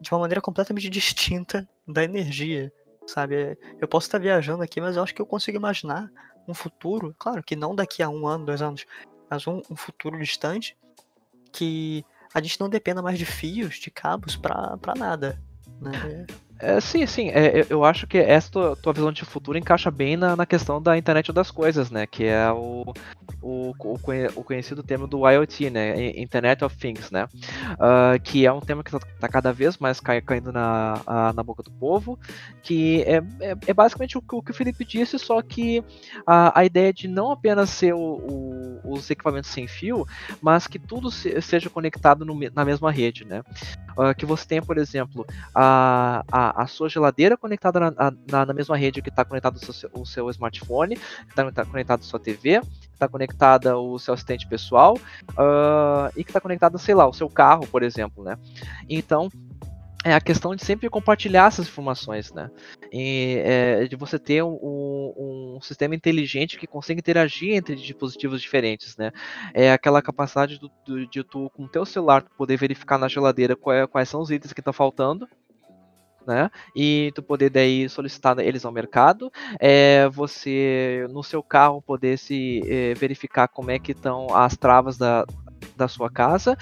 [0.00, 2.72] de uma maneira completamente distinta da energia,
[3.06, 3.56] sabe?
[3.80, 6.10] Eu posso estar viajando aqui, mas eu acho que eu consigo imaginar
[6.48, 8.84] um futuro, claro que não daqui a um ano, dois anos,
[9.30, 10.76] mas um, um futuro distante,
[11.52, 12.04] que
[12.34, 15.40] a gente não dependa mais de fios, de cabos para nada.
[15.80, 16.26] Né?
[16.58, 17.28] É, sim, sim.
[17.28, 20.80] É, eu acho que essa tua, tua, visão de futuro encaixa bem na, na, questão
[20.80, 22.06] da internet das coisas, né?
[22.06, 22.94] Que é o,
[23.42, 26.18] o, o, conhecido termo do IoT, né?
[26.18, 27.28] Internet of Things, né?
[27.72, 31.62] Uh, que é um tema que está tá cada vez mais caindo na, na boca
[31.62, 32.18] do povo,
[32.62, 35.84] que é, é, é basicamente o, o, que o Felipe disse, só que
[36.26, 40.06] a, a ideia de não apenas ser o, os equipamentos sem fio,
[40.40, 43.42] mas que tudo se, seja conectado no, na mesma rede, né?
[43.98, 48.54] Uh, que você tenha, por exemplo, a, a a, sua geladeira conectada na, na, na
[48.54, 52.04] mesma rede que está conectado o seu, o seu smartphone, que está tá conectado a
[52.04, 54.94] sua TV, que está conectada o seu assistente pessoal
[55.30, 58.38] uh, e que está conectado, sei lá, o seu carro, por exemplo, né?
[58.88, 59.30] Então,
[60.06, 62.48] é a questão de sempre compartilhar essas informações, né?
[62.92, 68.40] E, é, de você ter um, um, um, sistema inteligente que consiga interagir entre dispositivos
[68.40, 69.10] diferentes, né?
[69.52, 73.56] É aquela capacidade do, do, de tu, com o teu celular, poder verificar na geladeira
[73.56, 75.28] quais, quais são os itens que estão faltando,
[76.26, 76.50] né?
[76.74, 82.62] E tu poder daí solicitar eles ao mercado, é, você no seu carro poder se
[82.66, 85.24] é, verificar como é que estão as travas da,
[85.76, 86.56] da sua casa,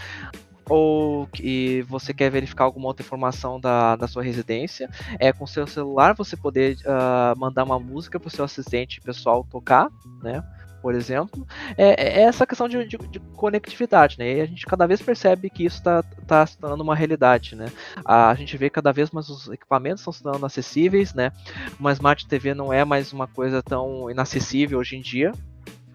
[0.69, 4.89] ou que você quer verificar alguma outra informação da, da sua residência,
[5.19, 9.47] é com seu celular você poder uh, mandar uma música para o seu assistente pessoal
[9.51, 9.89] tocar,
[10.23, 10.43] né?
[10.85, 11.47] Por exemplo,
[11.78, 14.35] é, é essa questão de, de, de, conectividade, né?
[14.35, 17.72] E a gente cada vez percebe que isso está tá se tornando uma realidade, né?
[18.05, 21.32] A, a, gente vê cada vez mais os equipamentos estão se tornando acessíveis, né?
[21.80, 25.32] Uma Smart TV não é mais uma coisa tão inacessível hoje em dia,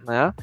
[0.07, 0.33] né?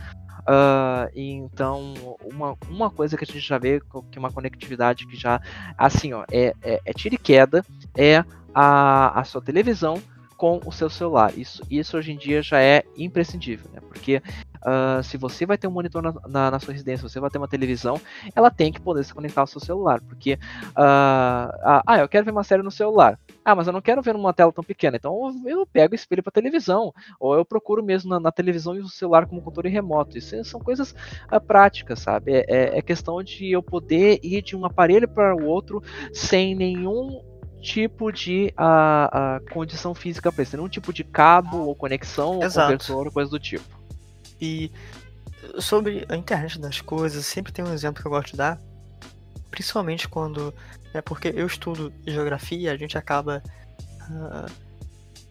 [0.43, 1.95] Uh, então,
[2.33, 3.83] uma, uma coisa que a gente já vê
[4.13, 5.41] que uma conectividade que já,
[5.77, 7.65] assim, ó, é, é, é tira e queda,
[7.97, 8.25] é
[8.55, 10.01] a, a sua televisão
[10.37, 11.37] com o seu celular.
[11.37, 13.81] Isso, isso hoje em dia já é imprescindível, né?
[13.81, 14.23] Porque
[14.57, 17.39] uh, se você vai ter um monitor na, na, na, sua residência, você vai ter
[17.39, 18.01] uma televisão,
[18.35, 20.01] ela tem que poder se conectar ao seu celular.
[20.03, 23.19] Porque, uh, uh, ah, eu quero ver uma série no celular.
[23.45, 24.97] Ah, mas eu não quero ver numa tela tão pequena.
[24.97, 26.93] Então eu pego espelho para televisão.
[27.19, 30.19] Ou eu procuro mesmo na, na, televisão e o celular como controle remoto.
[30.19, 30.95] Isso são coisas
[31.47, 32.33] práticas, sabe?
[32.33, 35.83] É, é, é questão de eu poder ir de um aparelho para o outro
[36.13, 37.23] sem nenhum
[37.61, 42.61] tipo de a, a condição física para isso, nenhum tipo de cabo ou conexão Exato.
[42.61, 43.81] ou conversor, coisa do tipo.
[44.41, 44.71] E
[45.59, 48.61] sobre a internet das coisas, sempre tem um exemplo que eu gosto de dar,
[49.51, 50.53] principalmente quando
[50.93, 53.43] é porque eu estudo geografia, a gente acaba
[54.03, 54.51] uh,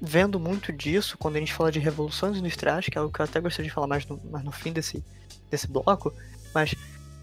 [0.01, 3.25] vendo muito disso quando a gente fala de revoluções industriais, que é algo que eu
[3.25, 5.03] até gostaria de falar mais no, mais no fim desse,
[5.49, 6.13] desse bloco,
[6.53, 6.75] mas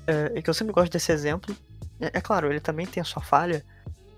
[0.06, 1.54] é, é que eu sempre gosto desse exemplo.
[2.00, 3.64] É, é claro, ele também tem a sua falha,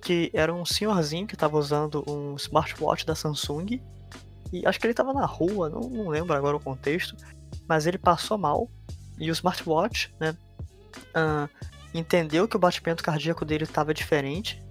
[0.04, 3.80] que era um senhorzinho que estava usando um smartwatch da Samsung.
[4.52, 7.16] E acho que ele estava na rua, não, não lembro agora o contexto.
[7.66, 8.70] Mas ele passou mal.
[9.18, 10.36] E o smartwatch, né?
[11.16, 11.48] Uh,
[11.94, 14.62] entendeu que o batimento cardíaco dele estava diferente.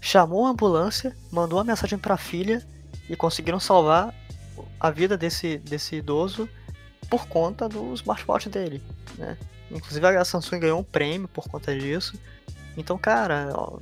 [0.00, 2.64] Chamou a ambulância, mandou uma mensagem para a filha
[3.10, 4.14] e conseguiram salvar
[4.78, 6.48] a vida desse, desse idoso
[7.10, 8.80] por conta do smartwatch dele,
[9.18, 9.36] né?
[9.70, 12.18] Inclusive a Samsung ganhou um prêmio por conta disso.
[12.76, 13.78] Então, cara, ó,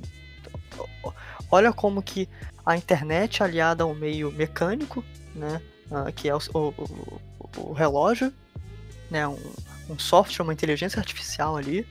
[1.49, 2.27] olha como que
[2.65, 5.03] a internet aliada ao meio mecânico,
[5.35, 5.61] né,
[5.91, 7.21] uh, que é o, o,
[7.57, 8.33] o, relógio,
[9.09, 9.39] né, um,
[9.89, 11.85] um, software, uma inteligência artificial ali,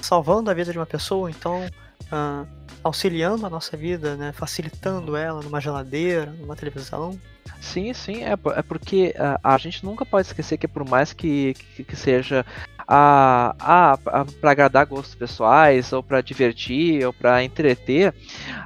[0.00, 2.46] salvando a vida de uma pessoa, então uh,
[2.82, 7.18] auxiliando a nossa vida, né, facilitando ela numa geladeira, numa televisão.
[7.60, 11.54] Sim, sim, é, é porque a, a gente nunca pode esquecer que por mais que,
[11.54, 12.44] que, que seja
[12.86, 18.14] a, a, a para agradar gostos pessoais, ou para divertir, ou para entreter,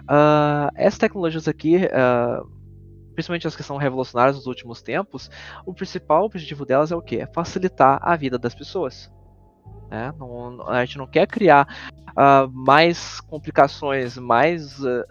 [0.04, 2.48] uh, essas tecnologias aqui, uh,
[3.14, 5.30] principalmente as que são revolucionárias nos últimos tempos,
[5.66, 7.20] o principal objetivo delas é o que?
[7.20, 9.10] É facilitar a vida das pessoas.
[9.90, 10.12] Né?
[10.18, 11.68] Não, a gente não quer criar
[12.10, 15.04] uh, mais complicações, mais, uh,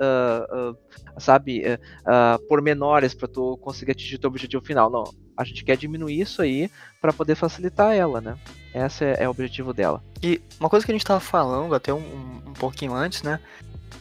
[0.72, 0.78] uh,
[1.18, 4.90] sabe, uh, pormenores para tu conseguir atingir teu objetivo final.
[4.90, 5.04] Não,
[5.38, 6.70] a gente quer diminuir isso aí
[7.02, 8.38] para poder facilitar ela, né?
[8.74, 10.04] Esse é, é, o objetivo dela.
[10.22, 13.40] E uma coisa que a gente estava falando até um, um pouquinho antes, né?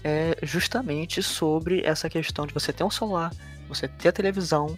[0.05, 3.30] É justamente sobre essa questão de você ter um celular,
[3.68, 4.76] você ter a televisão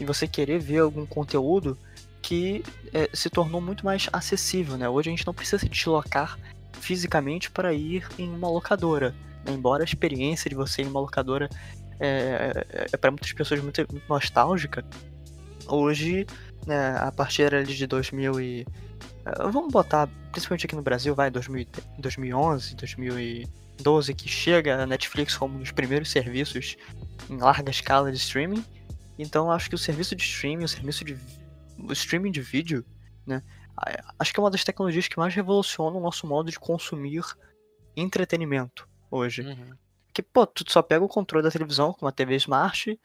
[0.00, 1.78] e você querer ver algum conteúdo
[2.22, 2.62] que
[2.92, 4.88] é, se tornou muito mais acessível, né?
[4.88, 6.38] Hoje a gente não precisa se deslocar
[6.80, 9.14] fisicamente para ir em uma locadora.
[9.44, 9.52] Né?
[9.52, 11.48] Embora a experiência de você ir em uma locadora
[12.00, 14.84] é, é, é para muitas pessoas muito, muito nostálgica,
[15.66, 16.26] hoje,
[16.66, 18.66] né, a partir ali de 2000 e...
[19.26, 21.66] Eh, vamos botar, principalmente aqui no Brasil, vai, 2000,
[21.98, 26.76] 2011, 2012, que chega a Netflix como um dos primeiros serviços
[27.28, 28.64] em larga escala de streaming.
[29.18, 31.18] Então acho que o serviço de streaming, o serviço de
[31.78, 32.84] o streaming de vídeo,
[33.26, 33.42] né,
[34.18, 37.24] acho que é uma das tecnologias que mais revoluciona o nosso modo de consumir
[37.96, 39.42] entretenimento hoje.
[39.42, 39.76] Uhum.
[40.12, 42.98] Que, pô, tu só pega o controle da televisão com uma TV Smart,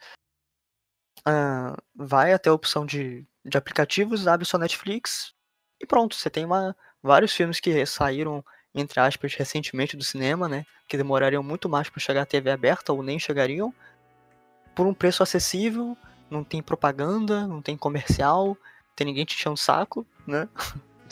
[1.28, 5.34] uh, vai até a opção de, de aplicativos, abre sua Netflix
[5.80, 8.44] e pronto, você tem uma, vários filmes que saíram,
[8.74, 10.66] entre aspas, recentemente do cinema, né?
[10.88, 13.74] Que demorariam muito mais para chegar à TV aberta ou nem chegariam,
[14.74, 15.98] por um preço acessível,
[16.34, 18.58] não tem propaganda, não tem comercial,
[18.96, 20.50] tem ninguém te enchendo o saco, né?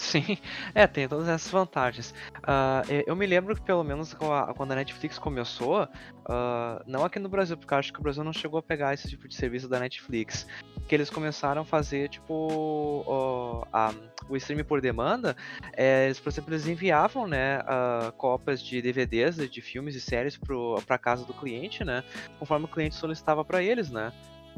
[0.02, 0.38] Sim,
[0.74, 2.12] é, tem todas essas vantagens.
[2.38, 4.16] Uh, eu me lembro que pelo menos
[4.56, 8.34] quando a Netflix começou, uh, não aqui no Brasil, porque acho que o Brasil não
[8.34, 10.48] chegou a pegar esse tipo de serviço da Netflix,
[10.88, 13.94] que eles começaram a fazer, tipo, uh, a,
[14.28, 15.36] o streaming por demanda,
[15.74, 17.60] é, eles, por exemplo, eles enviavam, né,
[18.18, 20.40] cópias de DVDs, de filmes e séries
[20.86, 22.04] para casa do cliente, né,
[22.40, 24.12] conforme o cliente solicitava para eles, né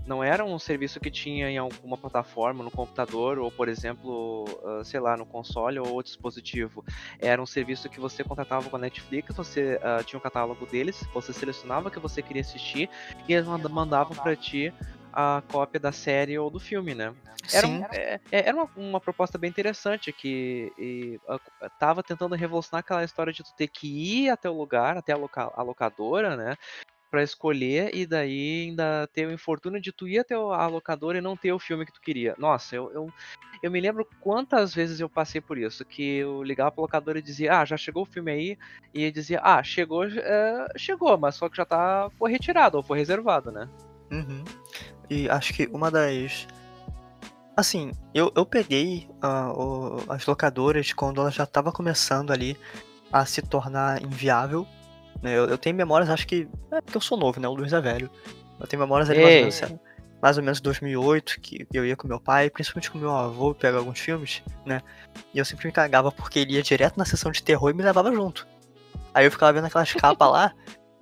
[0.05, 4.83] não era um serviço que tinha em alguma plataforma, no computador, ou por exemplo, uh,
[4.83, 6.83] sei lá, no console ou dispositivo.
[7.19, 10.65] Era um serviço que você contratava com a Netflix, você uh, tinha o um catálogo
[10.65, 12.89] deles, você selecionava o que você queria assistir
[13.27, 14.73] e eles mandavam para ti
[15.13, 17.13] a cópia da série ou do filme, né?
[17.51, 22.35] Era, um, é, é, era uma, uma, proposta bem interessante que e, a, tava tentando
[22.35, 25.61] revolucionar aquela história de tu ter que ir até o lugar, até a, loca, a
[25.61, 26.55] locadora, né?
[27.13, 31.21] Para escolher e daí ainda ter o infortúnio de tu ir até a locadora e
[31.21, 32.33] não ter o filme que tu queria.
[32.39, 33.07] Nossa, eu, eu,
[33.61, 37.21] eu me lembro quantas vezes eu passei por isso, que eu ligava pra locadora e
[37.21, 38.57] dizia, ah, já chegou o filme aí,
[38.91, 42.97] e dizia, ah, chegou, é, chegou, mas só que já tá, foi retirado ou foi
[42.97, 43.69] reservado, né?
[44.11, 44.43] Uhum.
[45.07, 46.47] E acho que uma das...
[47.55, 52.57] Assim, eu, eu peguei uh, o, as locadoras quando ela já estava começando ali
[53.11, 54.65] a se tornar inviável
[55.23, 55.37] né?
[55.37, 56.47] Eu, eu tenho memórias, acho que.
[56.69, 57.47] É porque eu sou novo, né?
[57.47, 58.09] O Luiz é velho.
[58.59, 59.81] Eu tenho memórias ali mais ou, menos,
[60.21, 63.77] mais ou menos 2008, que eu ia com meu pai, principalmente com meu avô, pegar
[63.77, 64.81] alguns filmes, né?
[65.33, 67.83] E eu sempre me cagava porque ele ia direto na sessão de terror e me
[67.83, 68.45] levava junto.
[69.13, 70.53] Aí eu ficava vendo aquelas capas lá,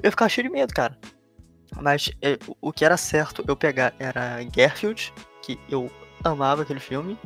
[0.01, 0.97] eu ficava cheio de medo, cara.
[1.81, 5.89] Mas é, o que era certo eu pegar era Garfield, que eu
[6.23, 7.17] amava aquele filme,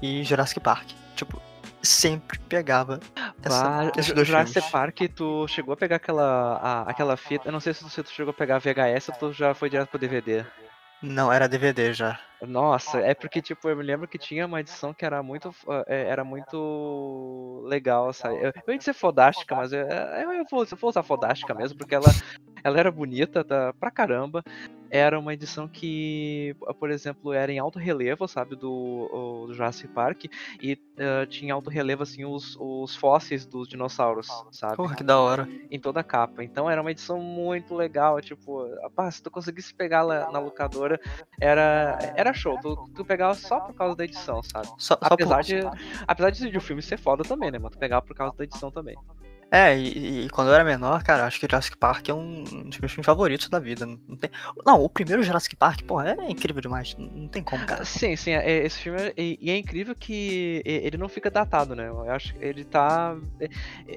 [0.00, 0.90] e Jurassic Park.
[1.16, 1.40] Tipo,
[1.82, 3.00] sempre pegava
[4.14, 4.70] dois Jurassic filmes.
[4.70, 7.48] Park, tu chegou a pegar aquela, a, aquela fita.
[7.48, 9.98] Eu não sei se tu chegou a pegar VHS ou tu já foi direto pro
[9.98, 10.44] DVD.
[11.02, 12.18] Não, era DVD já.
[12.42, 15.54] Nossa, é porque, tipo, eu me lembro que tinha uma edição que era muito,
[15.86, 18.36] é, era muito legal, sabe?
[18.36, 21.94] Eu, eu ia dizer fodástica, mas eu, eu, vou, eu vou usar fodástica mesmo, porque
[21.94, 22.10] ela,
[22.62, 24.42] ela era bonita tá, pra caramba.
[24.90, 30.26] Era uma edição que, por exemplo, era em alto relevo, sabe, do, do Jurassic Park,
[30.62, 34.76] e uh, tinha alto relevo, assim, os, os fósseis dos dinossauros, sabe?
[34.76, 35.48] Porra, que da hora.
[35.68, 36.44] Em toda a capa.
[36.44, 41.00] Então era uma edição muito legal, tipo, rapaz, se tu conseguisse pegar lá na locadora,
[41.40, 42.58] era, era show.
[42.60, 44.68] Tu, tu pegava só por causa da edição, sabe?
[44.78, 45.60] Só, apesar, só de,
[46.06, 47.70] apesar de o filme ser foda também, né, mano?
[47.70, 48.96] Tu pegava por causa da edição também.
[49.50, 52.76] É, e, e, quando eu era menor, cara, acho que Jurassic Park é um dos
[52.78, 53.86] meus filmes favoritos da vida.
[53.86, 54.28] Não, tem...
[54.66, 56.96] não o primeiro Jurassic Park, pô, é incrível demais.
[56.98, 57.84] Não tem como, cara.
[57.84, 59.00] Sim, sim, é, esse filme.
[59.00, 61.88] É, e é, incrível que ele não fica datado, né?
[61.88, 63.16] Eu acho que ele tá.
[63.38, 63.48] É,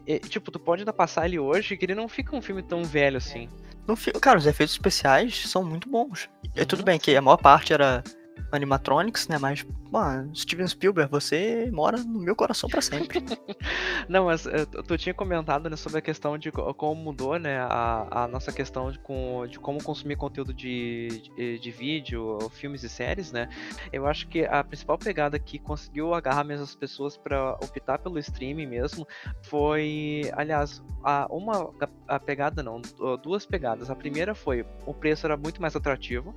[0.05, 2.84] é, tipo, tu pode ainda passar ele hoje, que ele não fica um filme tão
[2.84, 3.49] velho assim.
[3.88, 6.30] Não fica, cara, os efeitos especiais são muito bons.
[6.55, 8.03] É tudo bem que a maior parte era
[8.51, 9.38] animatronics, né?
[9.38, 13.23] Mas, mano, Steven Spielberg, você mora no meu coração para sempre.
[14.07, 18.23] Não, mas eh, tu tinha comentado né, sobre a questão de como mudou, né, a,
[18.23, 22.89] a nossa questão de, com, de como consumir conteúdo de, de, de, vídeo, filmes e
[22.89, 23.49] séries, né?
[23.91, 28.17] Eu acho que a principal pegada que conseguiu agarrar mesmo as pessoas para optar pelo
[28.19, 29.07] streaming mesmo
[29.43, 31.71] foi, aliás, a, uma
[32.07, 32.81] a pegada não,
[33.21, 33.89] duas pegadas.
[33.89, 36.35] A primeira foi o preço era muito mais atrativo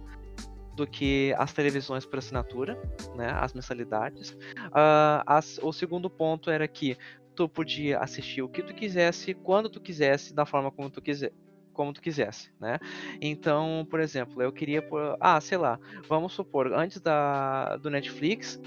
[0.75, 2.81] do que as televisões por assinatura,
[3.15, 4.31] né, as mensalidades.
[4.31, 6.97] Uh, as, o segundo ponto era que
[7.35, 11.33] tu podia assistir o que tu quisesse, quando tu quisesse, da forma como tu quiser
[11.73, 12.79] como tu quisesse, né?
[13.23, 14.87] Então, por exemplo, eu queria,
[15.19, 18.61] ah, sei lá, vamos supor, antes da do Netflix,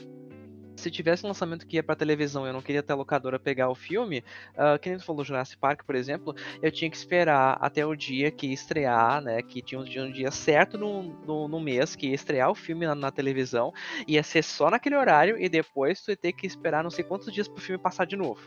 [0.83, 3.39] se tivesse um lançamento que ia pra televisão e eu não queria ter a locadora
[3.39, 4.23] pegar o filme,
[4.53, 7.95] uh, que nem tu falou Jurassic Park, por exemplo, eu tinha que esperar até o
[7.95, 9.41] dia que ia estrear, né?
[9.41, 12.55] Que tinha um dia, um dia certo no, no, no, mês que ia estrear o
[12.55, 13.71] filme na, na, televisão,
[14.07, 17.31] ia ser só naquele horário e depois tu ia ter que esperar não sei quantos
[17.31, 18.41] dias pro filme passar de novo.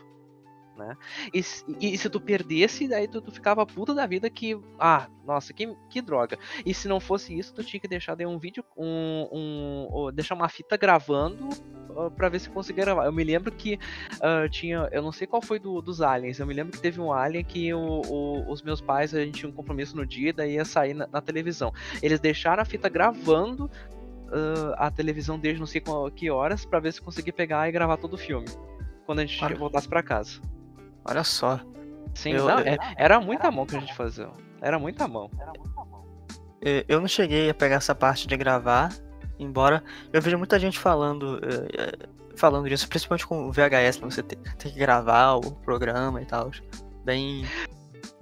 [0.77, 0.95] né?
[1.33, 1.39] E,
[1.81, 5.75] e, se tu perdesse, daí tu, tu, ficava puta da vida que, ah, nossa, que,
[5.89, 6.37] que droga.
[6.63, 10.49] E se não fosse isso, tu tinha que deixar um vídeo, um, um, deixar uma
[10.49, 11.49] fita gravando
[11.97, 13.05] uh, para ver se conseguia gravar.
[13.05, 13.79] Eu me lembro que
[14.15, 17.01] uh, tinha, eu não sei qual foi do, dos aliens, eu me lembro que teve
[17.01, 20.31] um alien que o, o, os meus pais, a gente tinha um compromisso no dia,
[20.31, 21.73] daí ia sair na, na televisão.
[22.01, 25.81] Eles deixaram a fita gravando uh, a televisão desde não sei
[26.15, 28.47] que horas para ver se conseguia pegar e gravar todo o filme
[29.05, 29.55] quando a gente Olha.
[29.55, 30.39] voltasse para casa.
[31.05, 31.59] Olha só.
[32.13, 34.29] Sim, eu, não, eu, é, era muita mão que a gente fazia.
[34.61, 35.29] Era muita mão.
[36.87, 38.89] Eu não cheguei a pegar essa parte de gravar,
[39.39, 41.39] embora eu veja muita gente falando
[42.37, 46.51] falando disso, principalmente com o VHS, você ter, ter que gravar o programa e tal.
[47.03, 47.45] Bem.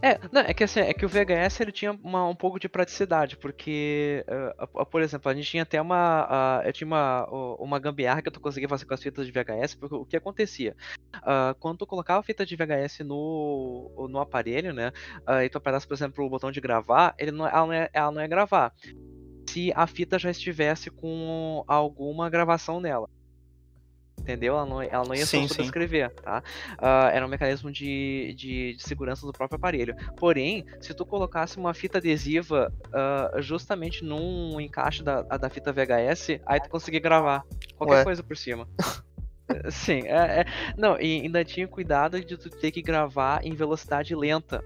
[0.01, 2.69] É, não, é que assim, é que o VHS ele tinha uma, um pouco de
[2.69, 4.23] praticidade, porque,
[4.61, 6.61] uh, por exemplo, a gente tinha até uma.
[6.61, 7.25] Uh, eu tinha uma,
[7.59, 10.75] uma gambiarra que eu conseguia fazer com as fitas de VHS, porque o que acontecia?
[11.17, 14.91] Uh, quando tu colocava a fita de VHS no, no aparelho, né?
[15.43, 18.11] e tu apertasse, por exemplo, o botão de gravar, ele não, ela, não ia, ela
[18.11, 18.73] não ia gravar.
[19.55, 23.09] Se a fita já estivesse com alguma gravação nela
[24.19, 24.55] entendeu?
[24.55, 26.43] Ela não, ela não ia sim, só escrever, tá?
[26.79, 29.95] Uh, era um mecanismo de, de, de, segurança do próprio aparelho.
[30.17, 36.41] Porém, se tu colocasse uma fita adesiva uh, justamente num encaixe da, da fita VHS,
[36.45, 37.45] aí tu conseguia gravar
[37.77, 38.03] qualquer Ué.
[38.03, 38.67] coisa por cima.
[39.69, 40.45] Sim, é, é,
[40.75, 44.63] não, e ainda tinha cuidado de tu ter que gravar em velocidade lenta,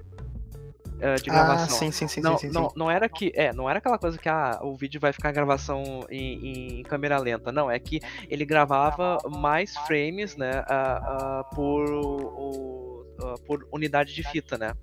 [1.00, 1.66] uh, de gravação.
[1.66, 4.18] Ah, sim, sim, sim, não, sim, não, não, era que, é, não era aquela coisa
[4.18, 7.52] que ah, o vídeo vai ficar gravação em, em câmera lenta.
[7.52, 13.06] Não, é que ele gravava mais frames, né, uh, uh, por,
[13.46, 14.74] por unidade de fita, né?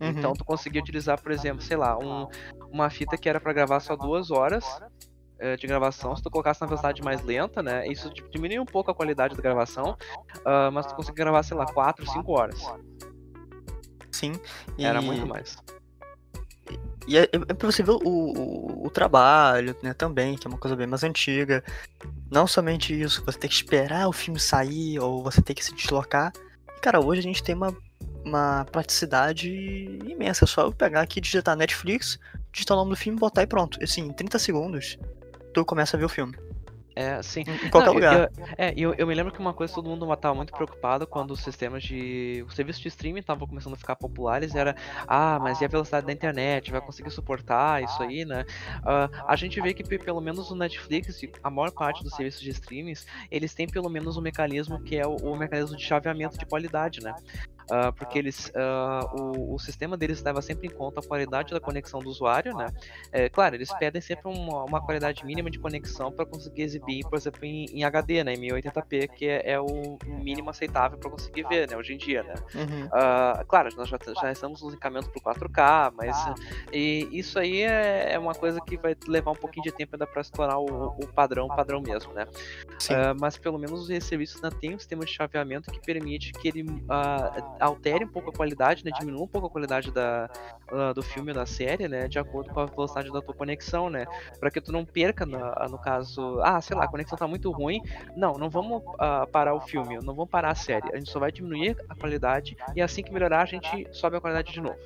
[0.00, 0.08] Uhum.
[0.10, 2.28] Então tu conseguia utilizar, por exemplo, sei lá, um,
[2.70, 4.64] uma fita que era para gravar só duas horas
[5.40, 7.84] eh, de gravação, se tu colocasse na velocidade mais lenta, né?
[7.88, 9.96] Isso diminui um pouco a qualidade da gravação,
[10.72, 12.60] mas tu conseguia gravar, sei lá, 4, 5 horas.
[14.12, 14.32] Sim.
[14.76, 14.84] E...
[14.84, 15.56] Era muito mais.
[17.06, 20.58] E é, é pra você ver o, o, o, trabalho, né, também, que é uma
[20.58, 21.64] coisa bem mais antiga.
[22.30, 25.74] Não somente isso, você tem que esperar o filme sair, ou você tem que se
[25.74, 26.30] deslocar.
[26.82, 27.74] cara, hoje a gente tem uma,
[28.22, 29.48] uma praticidade
[30.04, 30.44] imensa.
[30.44, 32.18] É só eu pegar aqui, digitar Netflix,
[32.52, 33.82] digitar o nome do filme, botar e pronto.
[33.82, 34.98] Assim, em 30 segundos,
[35.54, 36.36] tu começa a ver o filme.
[36.98, 37.42] É, sim.
[37.42, 38.18] Em qualquer Não, lugar.
[38.18, 41.30] Eu, é, eu, eu me lembro que uma coisa todo mundo estava muito preocupado quando
[41.30, 42.44] os sistemas de.
[42.48, 44.74] Os serviços de streaming estavam começando a ficar populares era.
[45.06, 46.72] Ah, mas e a velocidade da internet?
[46.72, 48.44] Vai conseguir suportar isso aí, né?
[48.80, 52.50] Uh, a gente vê que pelo menos o Netflix, a maior parte dos serviços de
[52.50, 56.46] streamings, eles têm pelo menos um mecanismo que é o, o mecanismo de chaveamento de
[56.46, 57.14] qualidade, né?
[57.70, 61.60] Uh, porque eles, uh, o, o, sistema deles leva sempre em conta a qualidade da
[61.60, 62.66] conexão do usuário, né?
[63.12, 67.16] É, claro, eles pedem sempre uma, uma qualidade mínima de conexão para conseguir exibir, por
[67.16, 71.46] exemplo, em, em, HD, né, em 1080p, que é, é o mínimo aceitável para conseguir
[71.48, 72.34] ver, né, hoje em dia, né?
[72.54, 72.86] Uhum.
[72.86, 76.16] Uh, claro, nós já, já estamos nos encaminhando para 4K, mas
[76.72, 80.06] e isso aí é, é, uma coisa que vai levar um pouquinho de tempo ainda
[80.06, 82.26] para se tornar o, o padrão, padrão mesmo, né?
[83.18, 86.64] mas pelo menos os serviços ainda tem um sistema de chaveamento que permite que ele
[87.60, 90.30] altere um pouco a qualidade, né, diminua um pouco a qualidade da,
[90.70, 93.90] uh, do filme ou da série, né, de acordo com a velocidade da tua conexão,
[93.90, 94.06] né,
[94.38, 95.38] para que tu não perca, no,
[95.68, 97.80] no caso, ah, sei lá, a conexão tá muito ruim,
[98.16, 101.18] não, não vamos uh, parar o filme, não vamos parar a série, a gente só
[101.18, 104.78] vai diminuir a qualidade e assim que melhorar a gente sobe a qualidade de novo.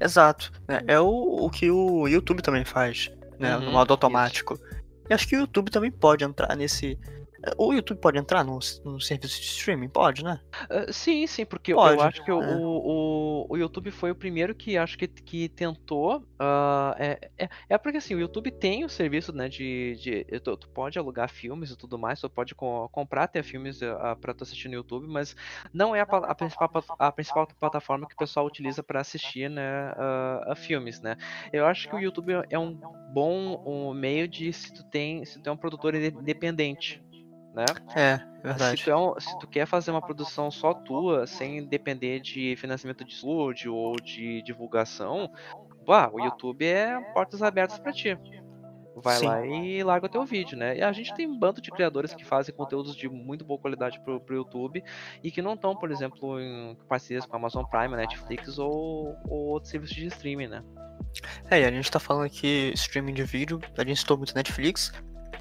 [0.00, 4.54] Exato, né, é o, o que o YouTube também faz, né, uhum, no modo automático.
[4.54, 4.82] Isso.
[5.10, 6.98] E acho que o YouTube também pode entrar nesse
[7.58, 9.88] o YouTube pode entrar no, no serviço de streaming?
[9.88, 10.40] Pode, né?
[10.70, 12.34] Uh, sim, sim, porque pode, eu acho que é.
[12.34, 16.18] o, o, o, YouTube foi o primeiro que acho que, que tentou.
[16.18, 19.48] Uh, é, é, é, porque assim, o YouTube tem o serviço, né?
[19.48, 19.96] De.
[19.96, 23.82] de tu, tu pode alugar filmes e tudo mais, tu pode co comprar até filmes
[23.82, 25.34] uh, pra tu assistir no YouTube, mas
[25.72, 29.92] não é a, a, principal, a principal plataforma que o pessoal utiliza para assistir, né?
[29.92, 31.16] Uh, a filmes, né?
[31.52, 32.72] Eu acho que o YouTube é um
[33.12, 37.02] bom um meio de se tu tem, se tu é um produtor independente
[37.54, 37.64] né?
[37.94, 38.78] É, verdade.
[38.78, 42.56] Se tu, é um, se tu, quer fazer uma produção só tua, sem depender de
[42.56, 45.30] financiamento de estúdio ou de divulgação,
[45.86, 48.18] bah, o YouTube é portas abertas para ti.
[48.94, 49.26] Vai Sim.
[49.26, 50.76] lá e larga o teu vídeo, né?
[50.76, 53.98] E a gente tem um bando de criadores que fazem conteúdos de muito boa qualidade
[54.00, 54.84] pro, pro YouTube
[55.22, 59.46] e que não estão, por exemplo, em parcerias com a Amazon Prime, Netflix ou, ou
[59.48, 60.62] outros serviços de streaming, né?
[61.50, 64.92] É, e a gente tá falando aqui streaming de vídeo, a gente citou muito Netflix,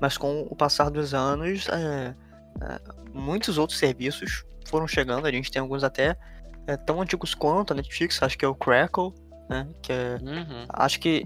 [0.02, 2.16] mas com o passar dos anos, é,
[2.62, 2.80] é,
[3.14, 5.28] muitos outros serviços foram chegando.
[5.28, 6.18] A gente tem alguns até
[6.68, 9.14] é, tão antigos quanto a Netflix, acho que é o Crackle,
[9.48, 9.68] né?
[9.82, 10.66] Que é, uhum.
[10.70, 11.26] acho que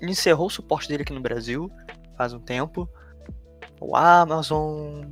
[0.00, 1.70] encerrou o suporte dele aqui no Brasil
[2.16, 2.88] faz um tempo.
[3.80, 5.04] O Amazon.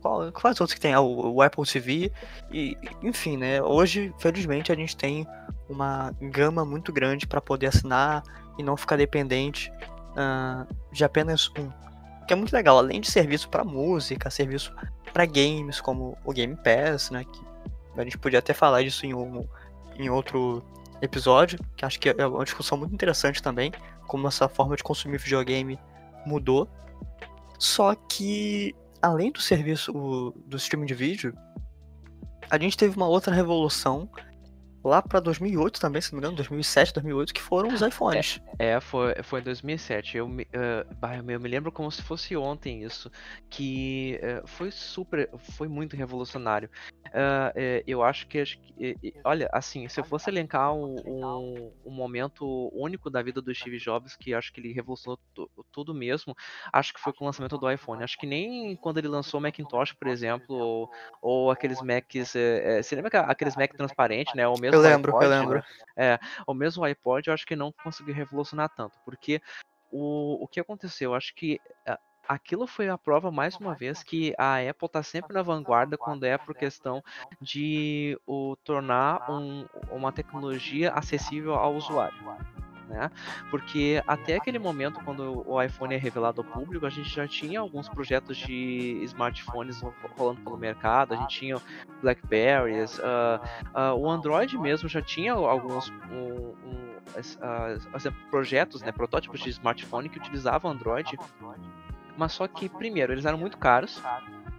[0.00, 0.92] qual, quais outros que tem?
[0.92, 2.12] Ah, o, o, Apple TV.
[2.50, 3.62] E, enfim, né?
[3.62, 5.26] Hoje, felizmente, a gente tem
[5.68, 8.22] uma gama muito grande para poder assinar
[8.58, 9.72] e não ficar dependente
[10.12, 11.70] uh, de apenas um.
[12.28, 14.70] Que é muito legal, além de serviço para música, serviço
[15.14, 17.24] para games, como o Game Pass, né?
[17.24, 17.40] Que
[17.98, 19.48] a gente podia até falar disso em, um,
[19.98, 20.62] em outro
[21.00, 23.72] episódio, que acho que é uma discussão muito interessante também,
[24.06, 25.80] como essa forma de consumir videogame
[26.26, 26.68] mudou.
[27.58, 31.34] Só que, além do serviço do streaming de vídeo,
[32.50, 34.06] a gente teve uma outra revolução
[34.84, 38.40] lá para 2008 também, se não me engano, 2007, 2008, que foram os iPhones.
[38.58, 40.16] É, é foi, foi em 2007.
[40.16, 43.10] Eu me, uh, eu me lembro como se fosse ontem isso,
[43.50, 46.70] que uh, foi super, foi muito revolucionário.
[47.06, 48.42] Uh, eu acho que,
[49.24, 53.78] olha, assim, se eu fosse elencar um, um, um, momento único da vida do Steve
[53.78, 55.18] Jobs, que acho que ele revolucionou
[55.72, 56.36] tudo mesmo,
[56.70, 58.02] acho que foi com o lançamento do iPhone.
[58.02, 60.90] Acho que nem quando ele lançou o Macintosh, por exemplo, ou,
[61.22, 64.46] ou aqueles Macs, é, você lembra aqueles Mac transparentes, né?
[64.46, 65.58] Ou mesmo eu lembro, iPod, eu lembro.
[65.58, 65.64] Né?
[65.96, 69.40] É, o mesmo iPod eu acho que não conseguiu revolucionar tanto, porque
[69.90, 71.10] o, o que aconteceu?
[71.10, 71.60] Eu acho que
[72.28, 76.24] aquilo foi a prova mais uma vez que a Apple está sempre na vanguarda quando
[76.24, 77.02] é por questão
[77.40, 82.18] de o tornar um, uma tecnologia acessível ao usuário
[82.88, 83.10] né?
[83.50, 87.60] Porque até aquele momento, quando o iPhone é revelado ao público, a gente já tinha
[87.60, 89.82] alguns projetos de smartphones
[90.16, 91.56] rolando pelo mercado, a gente tinha
[92.00, 93.02] Blackberries, uh,
[93.74, 100.08] uh, o Android mesmo já tinha alguns um, um, uh, projetos, né, protótipos de smartphone
[100.08, 101.16] que utilizavam Android,
[102.16, 104.02] mas só que primeiro eles eram muito caros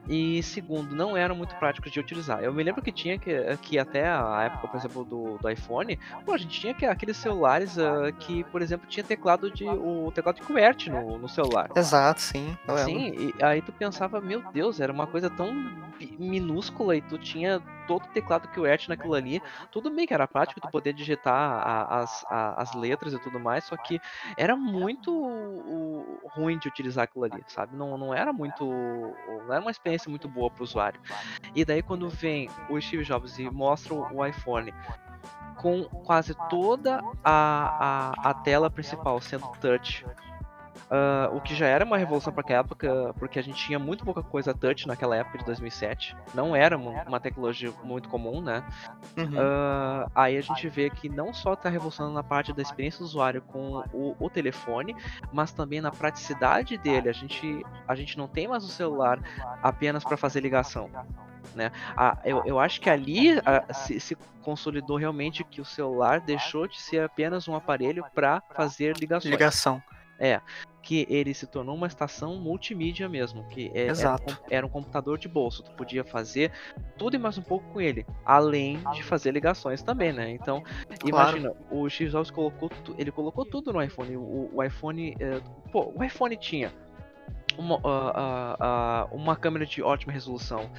[0.09, 2.43] e segundo, não eram muito práticos de utilizar.
[2.43, 5.99] Eu me lembro que tinha que, que até a época, por exemplo, do, do iPhone,
[6.25, 10.11] pô, a gente tinha que, aqueles celulares uh, que, por exemplo, tinha teclado de o
[10.11, 11.69] teclado de QWERTY no, no celular.
[11.75, 12.57] Exato, sim.
[12.85, 15.53] Sim, e aí tu pensava, meu Deus, era uma coisa tão
[16.17, 19.41] minúscula e tu tinha todo o teclado QWERTY naquilo ali.
[19.71, 23.39] Tudo bem que era prático tu poder digitar a, as, a, as letras e tudo
[23.39, 23.99] mais, só que
[24.37, 27.75] era muito o, ruim de utilizar aquilo ali, sabe?
[27.75, 28.63] Não, não era muito.
[28.65, 30.99] Não era uma experiência muito boa para o usuário.
[31.55, 34.71] E daí quando vem o Steve Jobs e mostra o iPhone
[35.57, 40.05] com quase toda a, a, a tela principal sendo touch
[40.89, 44.03] Uh, o que já era uma revolução para aquela época, porque a gente tinha muito
[44.03, 46.17] pouca coisa touch naquela época de 2007.
[46.33, 48.63] Não era uma, uma tecnologia muito comum, né?
[49.15, 49.25] Uhum.
[49.25, 53.05] Uh, aí a gente vê que não só está revolucionando na parte da experiência do
[53.05, 54.95] usuário com o, o, telefone,
[55.31, 57.07] mas também na praticidade dele.
[57.07, 59.19] A gente, a gente não tem mais o celular
[59.61, 60.89] apenas para fazer ligação.
[61.53, 61.71] Né?
[61.95, 66.67] Ah, eu, eu acho que ali ah, se, se, consolidou realmente que o celular deixou
[66.67, 69.31] de ser apenas um aparelho para fazer ligações.
[69.31, 69.81] Ligação.
[70.19, 70.41] É,
[70.81, 73.87] que ele se tornou uma estação multimídia mesmo, que é,
[74.49, 76.51] era, um, computador de bolso, tu podia fazer
[76.97, 80.31] tudo e mais um pouco com ele, além de fazer ligações também, né?
[80.31, 80.63] Então,
[80.99, 81.37] claro.
[81.37, 85.39] imagina, o Steve Jobs colocou, ele colocou tudo no iPhone, o, o iPhone, é,
[85.71, 86.73] pô, o iPhone tinha
[87.57, 90.71] uma, uh, uh, uh, uma câmera de ótima resolução,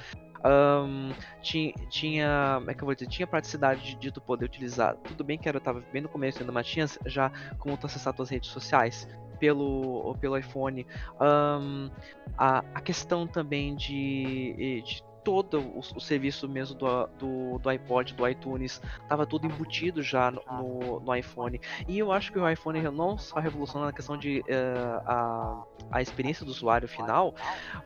[0.45, 1.11] um,
[1.41, 4.95] tinha, tinha, como é que eu vou dizer, tinha praticidade de, tu poder utilizar.
[4.97, 8.13] Tudo bem que era, tava bem no começo ainda, mas tinha já como tu acessar
[8.13, 9.07] tuas redes sociais
[9.39, 10.85] pelo, pelo iPhone.
[11.19, 11.89] Um,
[12.37, 18.13] a, a questão também de, de todo o, o, serviço mesmo do, do, do, iPod,
[18.13, 21.59] do iTunes, estava tudo embutido já no, no, no, iPhone.
[21.87, 26.01] E eu acho que o iPhone não só revolucionou na questão de uh, a, a
[26.01, 27.35] experiência do usuário final,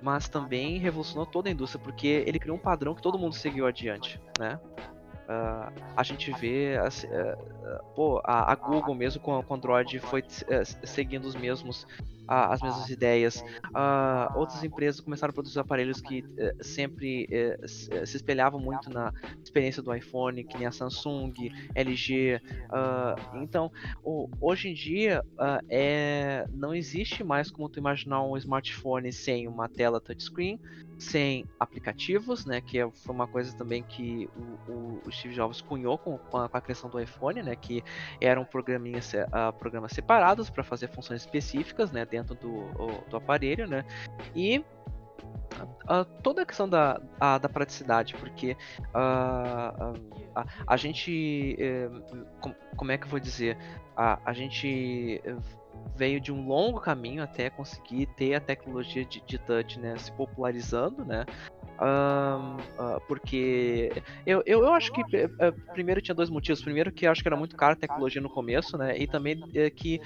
[0.02, 3.66] mas também revolucionou toda a indústria, porque ele criou um padrão que todo mundo seguiu
[3.66, 4.60] adiante, né?
[5.26, 10.22] Uh, a gente vê assim, uh, pô, a, a, Google mesmo com, com Android foi
[10.22, 11.88] uh, seguindo os mesmos
[12.28, 13.44] as mesmas ideias.
[14.36, 17.30] outras empresas começaram a produzir aparelhos que eh, sempre
[17.68, 21.34] se espelhavam muito na experiência do iPhone, que nem a Samsung,
[21.76, 22.42] LG.
[23.36, 23.72] então,
[24.42, 25.24] hoje em dia
[25.70, 30.60] é, não existe mais como tu imaginar um smartphone sem uma tela touchscreen,
[30.98, 34.30] sem aplicativos, né, que é, foi uma coisa também que
[34.68, 37.84] o, o Steve Jobs cunhou com, com, a, com, criação do iPhone, né, que
[38.20, 43.68] eram programinhas, uh, programas separados para fazer funções específicas, né, dentro do, o, do aparelho,
[43.68, 43.84] né,
[44.36, 48.58] e uh, toda a questão da, a, da praticidade, porque
[48.94, 49.94] uh,
[50.36, 51.90] a, a, gente, eh,
[52.76, 53.58] como é que eu vou dizer,
[53.96, 55.22] a, a gente
[55.96, 60.12] veio de um longo caminho até conseguir ter a tecnologia de, de touch né, se
[60.12, 61.26] popularizando, né?
[61.78, 63.92] Um, uh, porque
[64.26, 66.62] eu, eu, eu, acho que uh, primeiro tinha dois motivos.
[66.62, 68.98] Primeiro que eu acho que era muito caro a tecnologia no começo, né?
[68.98, 70.00] E também uh, que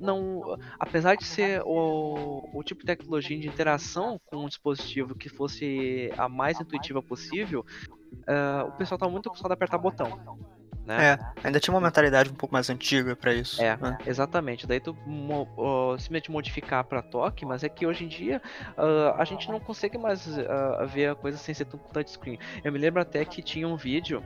[0.00, 5.28] não, apesar de ser o, o tipo de tecnologia de interação com um dispositivo que
[5.28, 7.64] fosse a mais intuitiva possível,
[8.66, 10.18] o pessoal estava muito acostumado a apertar botão
[10.84, 11.12] né?
[11.12, 13.62] É, ainda tinha uma mentalidade um pouco mais antiga para isso.
[13.62, 13.98] É, né?
[14.06, 14.66] exatamente.
[14.66, 18.42] Daí tu uh, simplesmente modificar para toque, mas é que hoje em dia
[18.76, 22.38] uh, a gente não consegue mais uh, ver a coisa sem ser tudo touchscreen.
[22.64, 24.22] Eu me lembro até que tinha um vídeo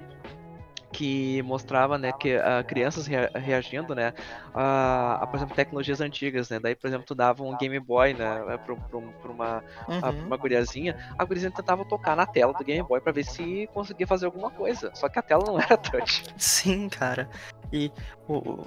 [0.97, 4.15] que mostrava, né, que uh, crianças rea reagindo, né,
[4.55, 8.15] a, a, por exemplo, tecnologias antigas, né, daí, por exemplo, tu dava um Game Boy,
[8.15, 10.01] né, pra, pra, pra uma, uhum.
[10.03, 13.69] a, uma guriazinha, a guriazinha tentava tocar na tela do Game Boy para ver se
[13.75, 16.25] conseguia fazer alguma coisa, só que a tela não era touch.
[16.39, 17.29] Sim, cara,
[17.71, 17.93] e
[18.27, 18.65] o,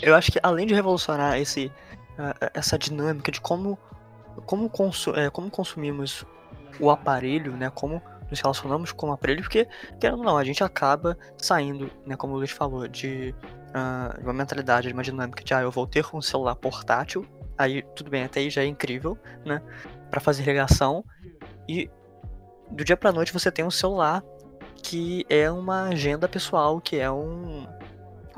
[0.00, 1.70] eu acho que além de revolucionar esse,
[2.54, 3.78] essa dinâmica de como,
[4.46, 6.24] como, consu é, como consumimos
[6.80, 8.00] o aparelho, né, como
[8.30, 9.66] nos relacionamos com o aparelho, porque,
[9.98, 13.34] querendo ou não, a gente acaba saindo, né, como o Luiz falou, de,
[13.68, 17.26] uh, uma mentalidade, de uma dinâmica de, ah, eu vou ter um celular portátil,
[17.58, 19.60] aí tudo bem, até aí já é incrível, né,
[20.10, 21.04] para fazer ligação,
[21.68, 21.90] e
[22.70, 24.22] do dia pra noite você tem um celular
[24.82, 27.66] que é uma agenda pessoal, que é um,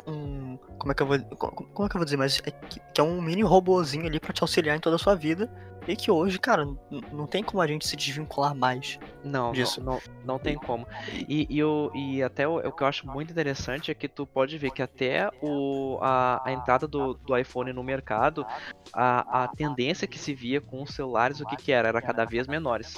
[0.06, 3.00] um como é que eu vou como é que eu vou dizer, mas é, que
[3.00, 5.48] é um mini robozinho ali para te auxiliar em toda a sua vida
[5.86, 6.66] e que hoje, cara,
[7.12, 9.82] não tem como a gente se desvincular mais não, disso.
[9.82, 10.86] Não, não, não tem como.
[11.28, 14.26] E, e, eu, e até o, o, que eu acho muito interessante é que tu
[14.26, 18.46] pode ver que até o, a, a entrada do, do iPhone no mercado,
[18.92, 21.88] a, a tendência que se via com os celulares, o que, que era?
[21.88, 22.96] Era cada vez menores.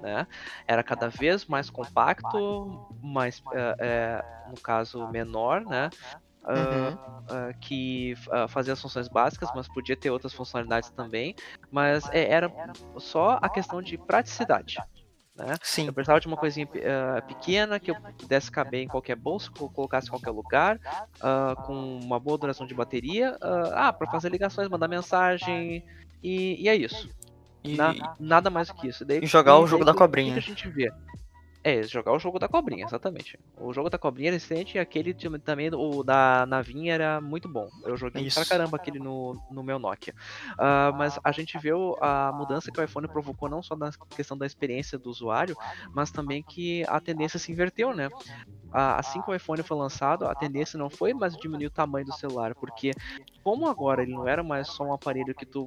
[0.00, 0.26] Né?
[0.66, 5.90] Era cada vez mais compacto, mais, é, é, no caso, menor, né?
[6.48, 6.94] Uhum.
[7.28, 11.34] Uh, que uh, fazia as funções básicas, mas podia ter outras funcionalidades também.
[11.70, 12.50] Mas é, era
[12.96, 14.78] só a questão de praticidade.
[15.36, 15.54] Né?
[15.62, 15.86] Sim.
[15.86, 19.60] Eu precisava de uma coisinha uh, pequena que eu pudesse caber em qualquer bolso, que
[19.60, 20.80] eu colocasse em qualquer lugar,
[21.66, 23.36] com uma boa duração de bateria.
[23.74, 25.84] ah, para fazer ligações, mandar mensagem
[26.22, 27.08] e, e é isso.
[27.62, 27.76] E...
[27.76, 29.04] Na, nada mais do que isso.
[29.04, 30.32] Daí, e jogar o jogo da cobrinha.
[30.32, 30.90] Que a gente vê.
[31.64, 33.38] É, jogar o jogo da cobrinha, exatamente.
[33.56, 37.68] O jogo da cobrinha era excelente e aquele também, o da navinha era muito bom.
[37.84, 38.38] Eu joguei Isso.
[38.38, 40.14] pra caramba aquele no, no meu Nokia.
[40.52, 41.70] Uh, mas a gente vê
[42.00, 45.56] a mudança que o iPhone provocou não só na questão da experiência do usuário,
[45.92, 48.08] mas também que a tendência se inverteu, né?
[48.72, 52.12] Assim que o iPhone foi lançado, a tendência não foi mais diminuir o tamanho do
[52.12, 52.92] celular, porque
[53.42, 55.66] como agora ele não era mais só um aparelho que tu,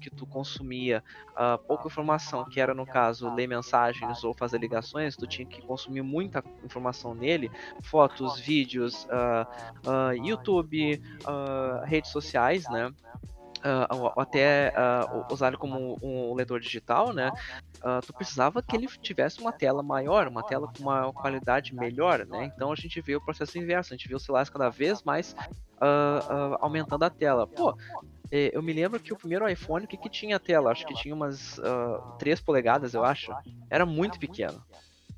[0.00, 5.16] que tu consumia uh, pouca informação, que era no caso ler mensagens ou fazer ligações,
[5.16, 7.50] tu tinha que consumir muita informação nele,
[7.82, 9.46] fotos, vídeos, uh,
[9.88, 11.00] uh, YouTube,
[11.84, 12.92] redes sociais, né?
[13.58, 17.32] Uh, até uh, usar ele como um leitor digital, né?
[17.78, 22.24] Uh, tu precisava que ele tivesse uma tela maior, uma tela com uma qualidade melhor,
[22.26, 22.52] né?
[22.54, 25.34] Então a gente vê o processo inverso, a gente vê os celulares cada vez mais
[26.60, 27.46] aumentando a tela.
[27.46, 27.76] Pô,
[28.30, 30.70] eh, eu me lembro que o primeiro iPhone, o que, que tinha a tela?
[30.70, 31.60] Acho que tinha umas
[32.18, 33.32] 3 polegadas, eu acho.
[33.70, 34.62] Era muito pequeno.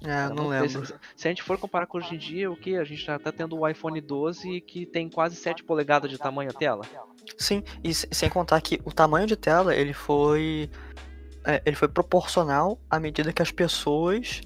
[0.03, 0.87] É, não, não lembro.
[0.87, 2.77] Se, se, a gente for comparar com hoje em dia, o que?
[2.77, 6.51] A gente já tá tendo o iPhone 12 que tem quase 7 polegadas de tamanho
[6.51, 6.83] a tela.
[7.39, 10.70] Sim, e sem contar que o tamanho de tela ele foi
[11.44, 14.43] é, ele foi proporcional à medida que as pessoas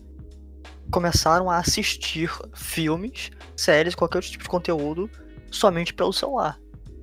[0.90, 5.10] começaram a assistir filmes, séries, qualquer outro tipo de conteúdo
[5.50, 6.58] somente pelo celular,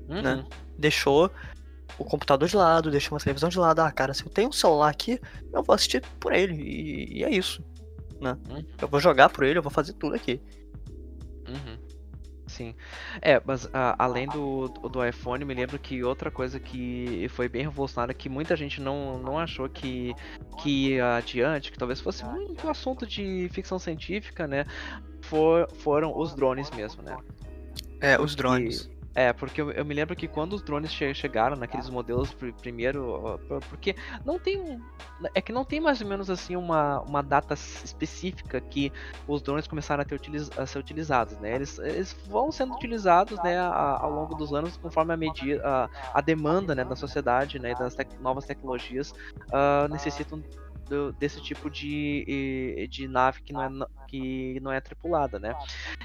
[0.07, 0.15] né?
[0.15, 0.21] uhum.
[0.21, 0.45] né?
[0.77, 1.31] Deixou
[1.97, 3.79] o computador de lado, deixou uma televisão de lado.
[3.79, 5.19] Ah, cara, se eu tenho um celular aqui,
[5.53, 7.63] eu vou assistir por ele e, e é isso,
[8.19, 8.37] né?
[8.49, 8.65] Uhum.
[8.81, 10.41] Eu vou jogar por ele, eu vou fazer tudo aqui.
[11.47, 11.77] Uhum.
[12.51, 12.75] Sim.
[13.21, 17.63] É, mas a, além do, do iPhone, me lembro que outra coisa que foi bem
[17.63, 20.13] revolucionária, que muita gente não, não achou que,
[20.61, 24.65] que ia adiante, que talvez fosse muito assunto de ficção científica, né?
[25.21, 27.15] For, foram os drones mesmo, né?
[28.01, 28.89] É, os drones.
[29.13, 32.53] É, porque eu, eu, me lembro que quando os drones che chegaram naqueles modelos pr
[32.53, 33.39] primeiro,
[33.69, 33.93] porque
[34.23, 34.81] não tem
[35.35, 38.91] é que não tem mais ou menos assim uma, uma data específica que
[39.27, 41.55] os drones começaram a, ter utiliz a ser utilizados, né?
[41.55, 45.89] Eles, eles vão sendo utilizados, né, a, ao longo dos anos conforme a medida a,
[46.13, 50.41] a demanda, né, da sociedade, né, das tec novas tecnologias uh, necessitam
[50.91, 53.69] do, desse tipo de, de nave que não é,
[54.07, 55.55] que não é tripulada, né?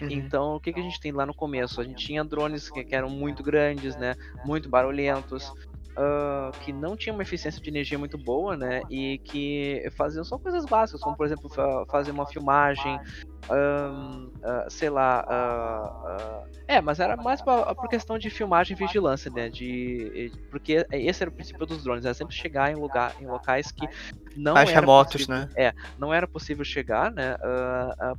[0.00, 0.08] Uhum.
[0.10, 1.80] Então, o que, que a gente tem lá no começo?
[1.80, 4.14] A gente tinha drones que, que eram muito grandes, né?
[4.44, 5.52] Muito barulhentos.
[5.97, 8.82] Uh, que não tinham uma eficiência de energia muito boa, né?
[8.90, 11.51] E que faziam só coisas básicas, como por exemplo
[11.89, 13.01] fazer uma filmagem,
[13.51, 15.24] um, uh, sei lá.
[15.27, 19.48] Uh, uh, é, mas era mais pra, por questão de filmagem e vigilância, né?
[19.48, 23.70] De, porque esse era o princípio dos drones, era sempre chegar em, lugar, em locais
[23.70, 23.89] que
[24.36, 25.48] não Mais era remotos, possível, né?
[25.56, 27.36] É, não era possível chegar, né?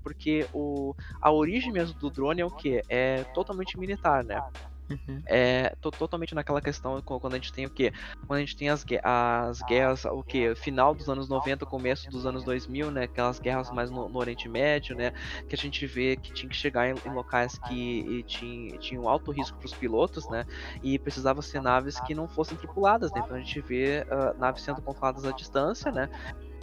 [0.02, 2.82] porque o, a origem mesmo do drone é o que?
[2.90, 4.42] É totalmente militar, né?
[4.90, 5.22] Uhum.
[5.26, 7.92] É, tô totalmente naquela questão quando a gente tem o que?
[8.26, 10.56] Quando a gente tem as, as guerras, o que?
[10.56, 13.04] Final dos anos 90, começo dos anos 2000, né?
[13.04, 15.12] Aquelas guerras mais no, no Oriente Médio, né?
[15.48, 19.32] Que a gente vê que tinha que chegar em, em locais que tinham tinha alto
[19.32, 20.46] risco para os pilotos, né?
[20.82, 23.22] E precisava ser naves que não fossem tripuladas, né?
[23.24, 26.10] Então a gente vê uh, naves sendo controladas à distância, né?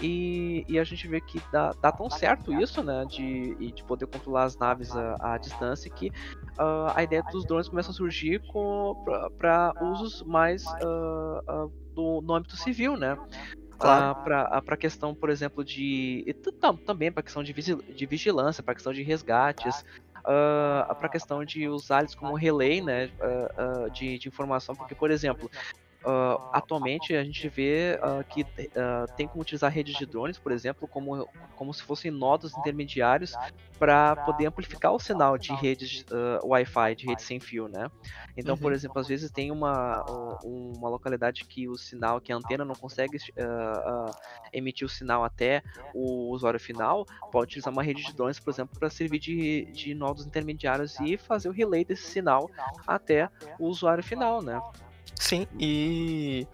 [0.00, 4.06] E, e, a gente vê que dá, dá, tão certo isso, né, de, de poder
[4.06, 8.42] controlar as naves à, à distância, que uh, a ideia dos drones começa a surgir
[9.38, 13.16] para usos mais uh, uh, do, no âmbito civil, né?
[13.78, 14.22] Claro.
[14.22, 16.24] para a questão, por exemplo, de.
[16.86, 19.84] também para a questão de, de vigilância, para a questão de resgates,
[20.24, 24.74] uh, para a questão de usar eles como relay né, uh, uh, de, de, informação,
[24.74, 25.50] porque, por exemplo,
[26.04, 30.52] Uh, atualmente a gente vê uh, que uh, tem como utilizar redes de drones, por
[30.52, 31.26] exemplo, como,
[31.56, 33.32] como se fossem nodos intermediários
[33.78, 36.04] para poder amplificar o sinal de redes
[36.42, 37.90] Wi-Fi, de rede sem fio, né?
[38.36, 38.60] Então, uhum.
[38.60, 40.04] por exemplo, às vezes tem uma,
[40.44, 43.18] uma localidade que o sinal, que a antena não consegue
[44.52, 45.62] emitir o sinal até
[45.94, 49.94] o usuário final, pode utilizar uma rede de drones, por exemplo, para servir de, de
[49.94, 52.48] nodos intermediários e fazer o relay desse sinal
[52.86, 53.28] até
[53.58, 54.60] o usuário final, né?
[55.18, 56.46] Sim, e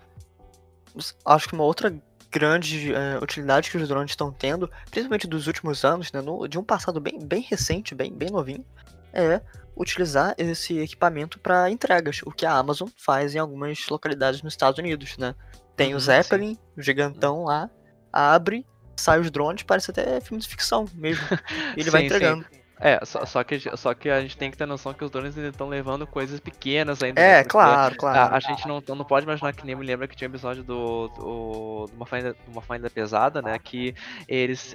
[1.25, 1.95] acho que uma outra
[2.31, 6.59] grande é, utilidade que os drones estão tendo, principalmente dos últimos anos, né, no, de
[6.59, 8.65] um passado bem, bem recente, bem, bem novinho,
[9.13, 9.41] é
[9.77, 14.79] utilizar esse equipamento para entregas, o que a Amazon faz em algumas localidades nos Estados
[14.79, 15.35] Unidos, né?
[15.75, 16.61] Tem uhum, o Zeppelin, sim.
[16.77, 17.71] o gigantão lá,
[18.13, 18.67] abre,
[18.97, 21.25] sai os drones, parece até filme de ficção mesmo.
[21.77, 22.45] E ele sim, vai entregando.
[22.45, 22.60] Sim.
[22.81, 25.37] É, só, só, que, só que a gente tem que ter noção que os drones
[25.37, 27.21] ainda estão levando coisas pequenas ainda.
[27.21, 28.35] É, claro, claro.
[28.35, 30.65] A, a, gente não, não pode imaginar que nem me lembra que tinha um episódio
[30.65, 33.59] do, do, de uma faina, uma faina pesada, né?
[33.59, 33.95] Que
[34.27, 34.75] eles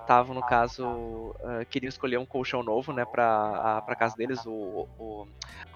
[0.00, 3.04] estavam, uh, no caso, uh, queriam escolher um colchão novo, né?
[3.04, 5.26] Pra, a, pra casa deles, o, o,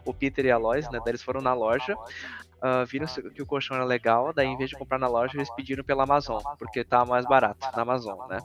[0.05, 1.01] o Peter e a Lois, né?
[1.05, 1.97] Daí eles foram na loja
[2.57, 5.53] uh, viram que o colchão era legal, daí em vez de comprar na loja, eles
[5.55, 8.39] pediram pela Amazon, porque tá mais barato na Amazon, né?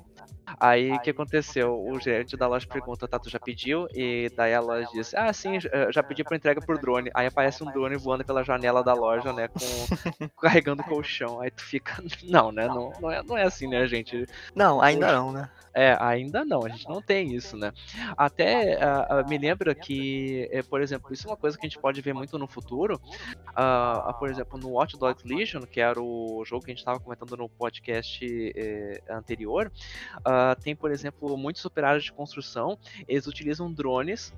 [0.60, 1.84] Aí o que aconteceu?
[1.86, 3.88] O gerente da loja pergunta, tá, tu já pediu?
[3.94, 5.60] E daí a loja diz, ah, sim,
[5.92, 7.10] já pedi por entrega por drone.
[7.14, 9.60] Aí aparece um drone voando pela janela da loja, né, com,
[10.42, 11.42] carregando o colchão.
[11.42, 14.26] Aí tu fica, não, né, não, não, é, não é assim, né, gente?
[14.56, 15.50] Não, ainda não, né?
[15.74, 17.72] É, ainda não, a gente não tem isso, né?
[18.18, 21.80] Até uh, me lembra que, eh, por exemplo, isso é uma coisa que a gente
[21.80, 23.00] pode ver muito no futuro.
[23.52, 27.00] Uh, por exemplo, no Watch Dogs Legion, que era o jogo que a gente estava
[27.00, 28.26] comentando no podcast
[28.56, 29.72] eh, anterior,
[30.18, 32.78] uh, tem, por exemplo, muitos operários de construção,
[33.08, 34.34] eles utilizam drones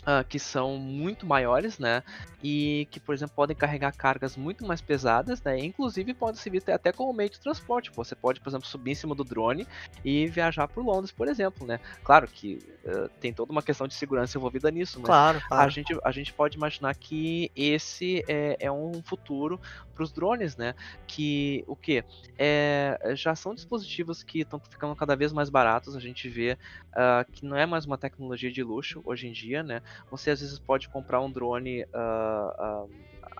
[0.00, 2.02] Uh, que são muito maiores, né?
[2.42, 5.58] E que, por exemplo, podem carregar cargas muito mais pesadas, né?
[5.58, 7.90] Inclusive pode servir até como meio de transporte.
[7.94, 9.66] Você pode, por exemplo, subir em cima do drone
[10.02, 11.78] e viajar por Londres, por exemplo, né?
[12.02, 15.66] Claro que uh, tem toda uma questão de segurança envolvida nisso, mas claro, claro.
[15.66, 19.60] A, gente, a gente pode imaginar que esse é, é um futuro
[19.94, 20.74] para os drones, né?
[21.06, 22.02] Que o que?
[22.38, 25.94] É, já são dispositivos que estão ficando cada vez mais baratos.
[25.94, 26.56] A gente vê
[26.92, 29.82] uh, que não é mais uma tecnologia de luxo hoje em dia, né?
[30.10, 31.82] Você às vezes pode comprar um drone.
[31.94, 32.90] Uh, uh,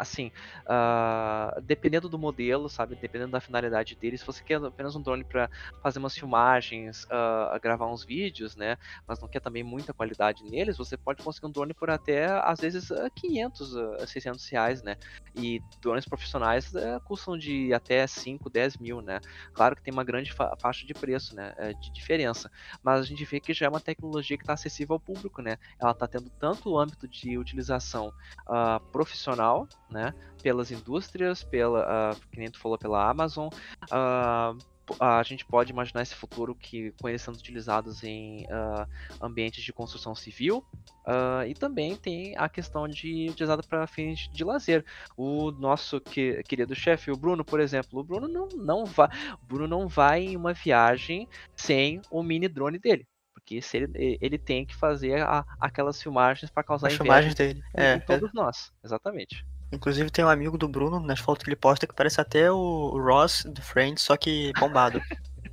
[0.01, 0.32] assim,
[0.62, 5.22] uh, dependendo do modelo, sabe, dependendo da finalidade dele, se você quer apenas um drone
[5.22, 5.51] para
[5.82, 10.78] fazer umas filmagens, uh, gravar uns vídeos, né, mas não quer também muita qualidade neles,
[10.78, 14.97] você pode conseguir um drone por até, às vezes, 500, uh, 600 reais, né,
[15.36, 19.20] e drones profissionais uh, custam de até 5, 10 mil, né,
[19.52, 22.51] claro que tem uma grande fa faixa de preço, né, eh, de diferença,
[22.82, 25.59] mas a gente vê que já é uma tecnologia que está acessível ao público, né,
[25.78, 28.09] ela está tendo tanto o âmbito de utilização
[28.48, 30.14] uh, profissional, né?
[30.42, 33.48] Pelas indústrias, pela, uh, que nem tu falou, pela Amazon.
[33.84, 34.56] Uh,
[34.98, 38.86] a gente pode imaginar esse futuro que com eles sendo utilizados em uh,
[39.20, 40.64] ambientes de construção civil
[41.06, 44.84] uh, e também tem a questão de utilizada para fins de lazer.
[45.16, 49.08] O nosso que, querido chefe, o Bruno, por exemplo, o Bruno não, não vai,
[49.42, 53.06] Bruno não vai em uma viagem sem o mini drone dele.
[53.34, 57.62] Porque se ele, ele tem que fazer a, aquelas filmagens para causar As filmagens dele.
[57.76, 58.32] Em, é, em todos é.
[58.34, 59.44] nós, exatamente.
[59.72, 62.98] Inclusive tem um amigo do Bruno nas fotos que ele posta que parece até o
[62.98, 65.01] Ross do Friends, só que bombado.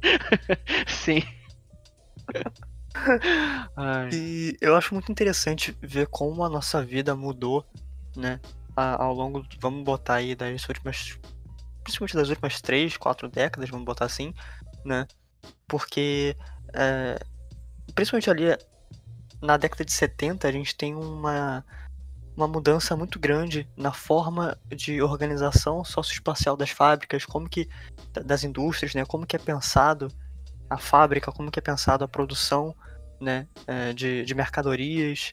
[0.88, 1.22] Sim.
[4.11, 7.65] e eu acho muito interessante ver como a nossa vida mudou,
[8.15, 8.39] né?
[8.76, 11.18] ao longo, vamos botar aí das últimas,
[11.84, 14.34] principalmente das últimas três, quatro décadas, vamos botar assim,
[14.85, 15.07] né?
[15.68, 16.35] Porque,
[16.73, 17.19] é,
[17.95, 18.44] principalmente ali
[19.41, 21.65] na década de 70, a gente tem uma,
[22.38, 27.68] uma mudança muito grande na forma de organização socioespacial das fábricas, como que
[28.23, 29.03] das indústrias, né?
[29.03, 30.07] Como que é pensado
[30.69, 32.76] a fábrica, como que é pensado a produção,
[33.19, 33.47] né?
[33.65, 35.31] É, de, de mercadorias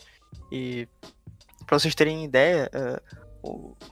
[0.51, 0.89] e
[1.66, 3.01] para vocês terem ideia, é,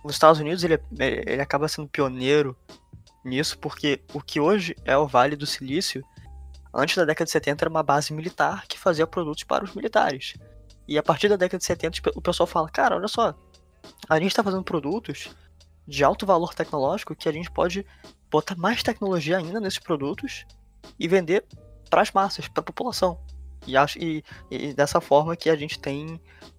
[0.03, 2.57] os Estados Unidos ele, ele acaba sendo pioneiro
[3.23, 6.03] nisso porque o que hoje é o Vale do Silício,
[6.73, 10.35] antes da década de 70 era uma base militar que fazia produtos para os militares.
[10.93, 13.35] E a partir da década de 70 o pessoal fala, cara, olha só,
[14.11, 15.35] a gente está fazendo produtos
[15.89, 17.87] de alto valor tecnológico que a gente pode
[18.31, 20.45] botar mais tecnologia ainda nesses produtos
[20.99, 21.47] e vender
[21.89, 23.19] para as massas, para a população.
[23.67, 26.17] E, acho, e, e, dessa forma que a gente tem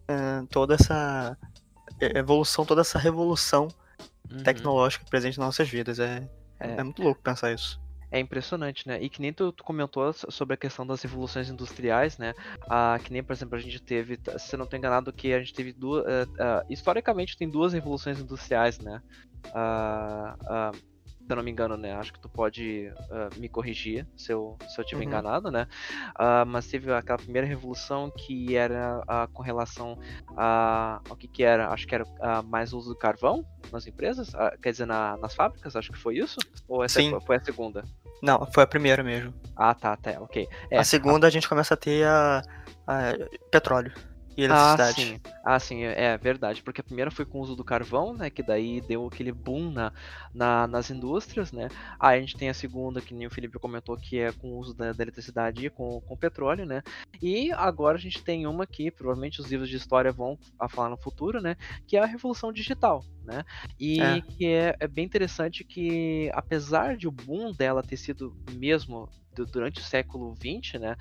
[0.09, 1.37] uh, toda essa
[1.99, 3.67] evolução, toda essa revolução
[4.31, 4.41] uhum.
[4.41, 5.99] tecnológica presente nas nossas vidas.
[5.99, 6.27] É,
[6.59, 6.83] é, é.
[6.83, 7.79] muito louco pensar isso.
[8.13, 9.01] É impressionante, né?
[9.01, 12.31] E que nem tu, tu, comentou sobre a questão das revoluções industriais, né?
[12.69, 15.39] Ah, que nem, por exemplo, a gente teve, se eu não estou enganado, que a
[15.39, 16.03] gente teve duas.
[16.03, 19.01] Uh, uh, historicamente tem duas revoluções industriais, né?
[19.47, 20.77] Uh,
[21.25, 21.93] se eu não me engano, né?
[21.93, 25.07] Acho que tu pode uh, me corrigir se eu, se eu tiver uhum.
[25.07, 25.67] enganado, né?
[26.19, 29.97] Uh, mas teve aquela primeira revolução que era uh, com relação
[30.35, 31.01] a.
[31.09, 31.69] O que que era?
[31.69, 32.05] Acho que era
[32.43, 34.31] mais uso do carvão nas empresas?
[34.61, 35.75] quer dizer, na, nas fábricas?
[35.75, 36.39] Acho que foi isso?
[36.67, 37.17] Ou essa Sim.
[37.25, 37.83] foi a segunda?
[38.21, 39.33] Não, foi a primeira mesmo.
[39.55, 40.47] Ah, tá, tá, ok.
[40.69, 41.29] É, a segunda a...
[41.29, 42.41] a gente começa a ter a,
[42.87, 43.13] a
[43.49, 43.93] petróleo
[44.35, 45.01] e eletricidade.
[45.01, 45.21] Ah, sim.
[45.43, 46.61] Ah, sim, é, é verdade.
[46.63, 48.29] Porque a primeira foi com o uso do carvão, né?
[48.29, 49.91] Que daí deu aquele boom na,
[50.33, 51.69] na, nas indústrias, né?
[51.99, 54.57] Aí a gente tem a segunda, que nem o Felipe comentou, que é com o
[54.57, 56.81] uso da, da eletricidade e com, com petróleo, né?
[57.21, 60.89] E agora a gente tem uma que provavelmente os livros de história vão a falar
[60.89, 61.55] no futuro, né?
[61.87, 63.43] Que é a Revolução Digital, né?
[63.79, 64.21] E é.
[64.21, 69.09] que é, é bem interessante que, apesar de o boom dela ter sido mesmo
[69.51, 70.95] durante o século XX, né,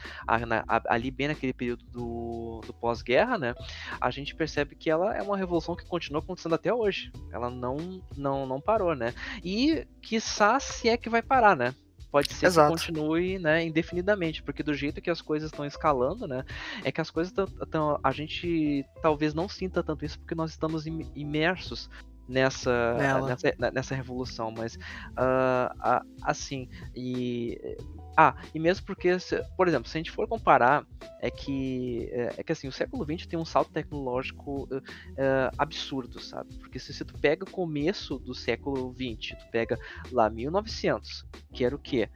[0.89, 3.55] ali bem naquele período do, do pós-guerra, né,
[4.01, 7.13] a gente percebe que ela é uma revolução que continua acontecendo até hoje.
[7.31, 9.13] Ela não, não, não parou, né?
[9.45, 11.75] E quiçá se é que vai parar, né?
[12.13, 12.77] pode ser Exato.
[12.77, 16.45] que continue, né, indefinidamente, porque do jeito que as coisas estão escalando, né,
[16.85, 20.85] é que as coisas estão, a gente talvez não sinta tanto isso porque nós estamos
[20.87, 21.89] imersos
[22.29, 22.95] nessa,
[23.27, 27.59] nessa, nessa revolução, mas uh, assim, e
[28.17, 29.17] ah, e mesmo porque,
[29.57, 30.87] por exemplo, se a gente for comparar,
[31.21, 34.79] é que é, é que assim, o século XX tem um salto tecnológico uh,
[35.57, 36.55] absurdo, sabe?
[36.57, 39.79] Porque se, se tu pega o começo do século XX, tu pega
[40.11, 42.11] lá 1900, que era o quê?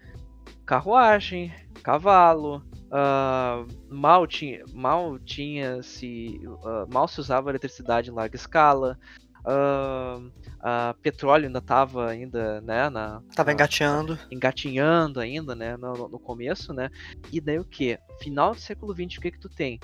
[0.67, 8.37] Carruagem, cavalo, uh, mal tinha, mal tinha se, uh, mal se usava eletricidade em larga
[8.37, 8.99] escala,
[9.47, 10.27] Uh,
[10.59, 13.23] uh, petróleo ainda estava ainda, né, na...
[13.35, 14.19] Tava engateando.
[14.29, 16.91] Engatinhando ainda, né, no, no, começo, né,
[17.33, 17.97] e daí o que?
[18.21, 19.79] Final do século XX, o que que tu tem?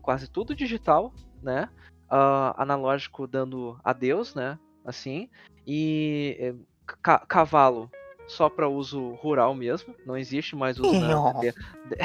[0.00, 1.12] Quase tudo digital,
[1.42, 1.68] né,
[2.04, 5.28] uh, analógico dando adeus, né, assim,
[5.66, 6.54] e eh,
[7.02, 7.90] ca cavalo
[8.28, 11.96] só para uso rural mesmo, não existe mais uso na, de, de...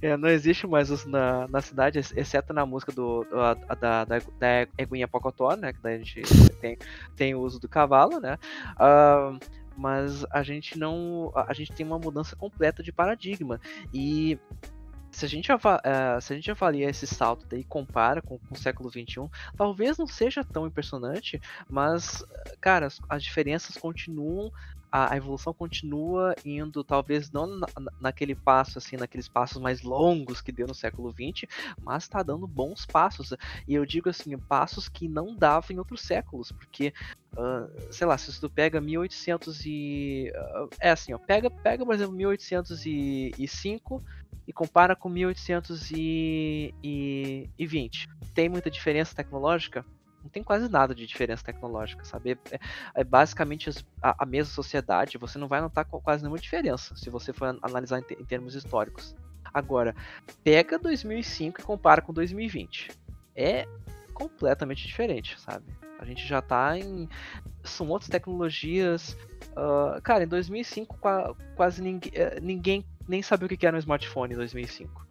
[0.00, 4.18] é, não existe mais uso na, na cidade, exceto na música do, a, da, da,
[4.38, 6.22] da Eguinha Pocotó, né, que daí a gente
[6.62, 6.78] tem,
[7.16, 8.38] tem o uso do cavalo, né,
[8.78, 9.38] uh,
[9.76, 13.60] mas a gente não, a gente tem uma mudança completa de paradigma.
[13.92, 14.38] E
[15.14, 15.56] se a gente, uh,
[16.20, 20.06] se a gente avalia esse salto e compara com, com, o século XXI, talvez não
[20.06, 22.24] seja tão impressionante, mas,
[22.60, 24.52] cara, as, as diferenças continuam
[24.96, 27.66] a, evolução continua indo, talvez não na,
[28.00, 31.50] naquele passo, assim, naqueles passos mais longos que deu no século XX,
[31.82, 33.32] mas está dando bons passos.
[33.66, 36.94] E eu digo assim, passos que não dava em outros séculos, porque,
[37.32, 40.32] uh, sei lá, se tu pega 1800 e.
[40.32, 44.00] Uh, é assim, ó, pega, pega, por exemplo, 1805
[44.46, 48.08] e compara com 1820.
[48.34, 49.84] Tem muita diferença tecnológica?
[50.24, 52.38] não tem quase nada de diferença tecnológica, sabe?
[52.50, 52.58] É,
[52.94, 53.70] é basicamente
[54.02, 57.98] a, a, mesma sociedade, você não vai notar quase nenhuma diferença se você for analisar
[57.98, 59.14] em, em termos históricos.
[59.52, 59.94] Agora,
[60.42, 62.90] pega 2005 e compara com 2020.
[63.36, 63.68] É
[64.14, 65.66] completamente diferente, sabe?
[65.98, 67.08] A gente já tá em.
[67.62, 69.16] São outras tecnologias.
[69.52, 70.98] Uh, cara, em 2005
[71.54, 75.06] quase ninguém, eh, ninguém nem sabia o que era um smartphone em 2005,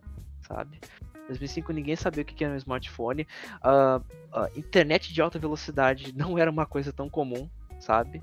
[0.48, 0.80] sabe?
[1.28, 3.28] 2005 ninguém sabia o que era um smartphone.
[3.64, 4.00] Uh,
[4.38, 7.50] uh, internet de alta velocidade não era uma coisa tão comum,
[7.80, 8.22] sabe?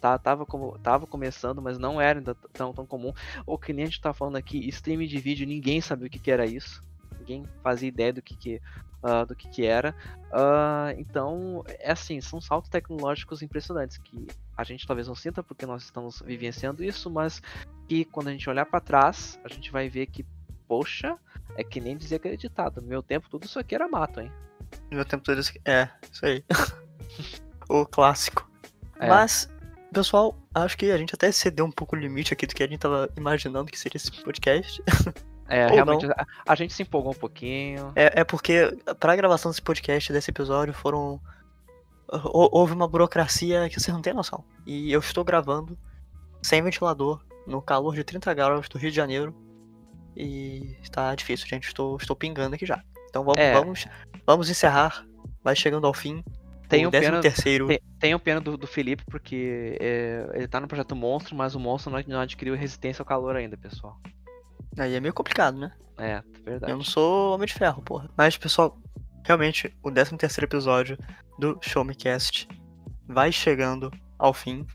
[0.00, 3.12] Tá, tava, como, tava começando, mas não era ainda tão, tão comum.
[3.46, 6.18] Ou que nem a gente tá falando aqui, streaming de vídeo, ninguém sabia o que,
[6.18, 6.82] que era isso.
[7.18, 8.60] ninguém fazia ideia do que, que,
[9.02, 9.94] uh, do que, que era.
[10.96, 14.26] Então, é assim, são saltos tecnológicos impressionantes que
[14.56, 17.42] a gente talvez não sinta porque nós estamos vivenciando isso, mas
[17.92, 20.24] que quando a gente olhar para trás, a gente vai ver que,
[20.66, 21.18] poxa,
[21.56, 22.80] é que nem dizia acreditado.
[22.80, 24.32] No meu tempo, tudo isso aqui era mato, hein?
[24.90, 25.60] No meu tempo, tudo isso aqui.
[25.66, 26.42] É, isso aí.
[27.68, 28.50] o clássico.
[28.98, 29.06] É.
[29.06, 29.46] Mas,
[29.92, 32.66] pessoal, acho que a gente até cedeu um pouco o limite aqui do que a
[32.66, 34.82] gente tava imaginando que seria esse podcast.
[35.46, 37.92] É, Ou realmente, a, a, gente se empolgou um pouquinho.
[37.94, 41.20] É, é porque, pra gravação desse podcast, desse episódio, foram.
[42.08, 44.42] Houve uma burocracia que vocês não têm noção.
[44.66, 45.78] E eu estou gravando
[46.42, 49.34] sem ventilador, no calor de 30 graus do Rio de Janeiro.
[50.16, 51.66] E está difícil, gente.
[51.66, 52.82] Estou, estou pingando aqui já.
[53.08, 53.52] Então vamos, é.
[53.52, 53.86] vamos,
[54.26, 55.06] vamos encerrar.
[55.42, 56.22] Vai chegando ao fim.
[56.68, 57.66] Tem o um pena, terceiro...
[57.66, 61.54] tem, tem um pena do, do Felipe, porque é, ele tá no projeto Monstro, mas
[61.54, 64.00] o monstro não, não adquiriu resistência ao calor ainda, pessoal.
[64.78, 65.72] Aí é meio complicado, né?
[65.98, 66.72] É, verdade.
[66.72, 68.08] Eu não sou homem de ferro, porra.
[68.16, 68.78] Mas, pessoal,
[69.22, 70.96] realmente, o 13 terceiro episódio
[71.38, 72.48] do Show Me Cast
[73.06, 74.66] vai chegando ao fim.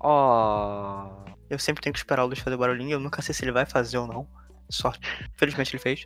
[0.00, 1.26] Oh.
[1.48, 3.66] Eu sempre tenho que esperar o Luiz fazer barulhinho, eu nunca sei se ele vai
[3.66, 4.26] fazer ou não.
[4.68, 5.00] Sorte.
[5.36, 6.04] Felizmente ele fez.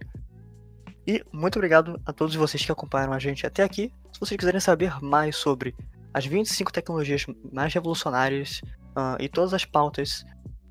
[1.06, 3.92] E muito obrigado a todos vocês que acompanharam a gente até aqui.
[4.12, 5.74] Se vocês quiserem saber mais sobre
[6.12, 8.60] as 25 tecnologias mais revolucionárias
[8.96, 10.24] uh, e todas as pautas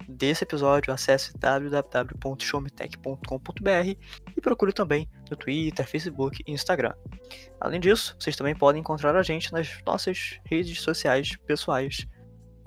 [0.08, 3.96] desse episódio, acesse www.showmetech.com.br
[4.36, 6.94] e procure também no Twitter, Facebook e Instagram.
[7.60, 12.08] Além disso, vocês também podem encontrar a gente nas nossas redes sociais pessoais.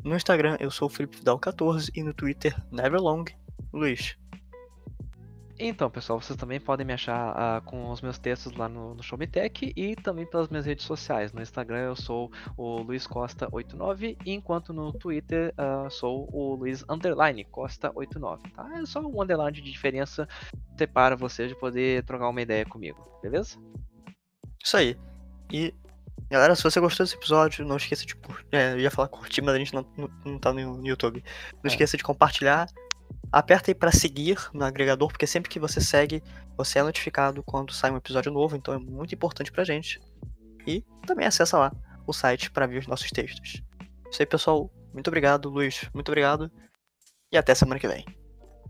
[0.04, 3.24] No Instagram eu sou o Felipe Vidal 14 e no Twitter Neverlong
[3.72, 4.16] Luiz.
[5.64, 9.02] Então, pessoal, vocês também podem me achar uh, com os meus textos lá no, no
[9.02, 11.32] Showmetech e também pelas minhas redes sociais.
[11.32, 17.44] No Instagram eu sou o Luiz Costa89, enquanto no Twitter uh, sou o Luiz Underline
[17.44, 18.40] Costa89.
[18.56, 18.68] Tá?
[18.76, 20.28] É só um underline de diferença
[20.76, 23.56] separa você de poder trocar uma ideia comigo, beleza?
[24.64, 24.98] Isso aí.
[25.52, 25.72] E
[26.30, 28.46] Galera, se você gostou desse episódio, não esqueça de curtir.
[28.52, 31.22] É, eu ia falar curtir, mas a gente não, não, não tá no YouTube.
[31.54, 31.68] Não é.
[31.68, 32.66] esqueça de compartilhar
[33.32, 36.22] Aperta aí para seguir no agregador, porque sempre que você segue,
[36.54, 39.98] você é notificado quando sai um episódio novo, então é muito importante pra gente.
[40.66, 41.72] E também acessa lá
[42.06, 43.62] o site para ver os nossos textos.
[44.10, 44.70] Isso aí, pessoal.
[44.92, 45.88] Muito obrigado, Luiz.
[45.94, 46.52] Muito obrigado.
[47.32, 48.04] E até semana que vem.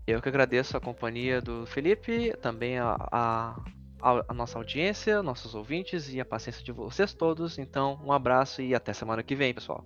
[0.07, 3.55] Eu que agradeço a companhia do Felipe, também a, a,
[4.03, 7.57] a, nossa audiência, nossos ouvintes e a paciência de vocês todos.
[7.57, 9.85] Então, um abraço e até semana que vem, pessoal.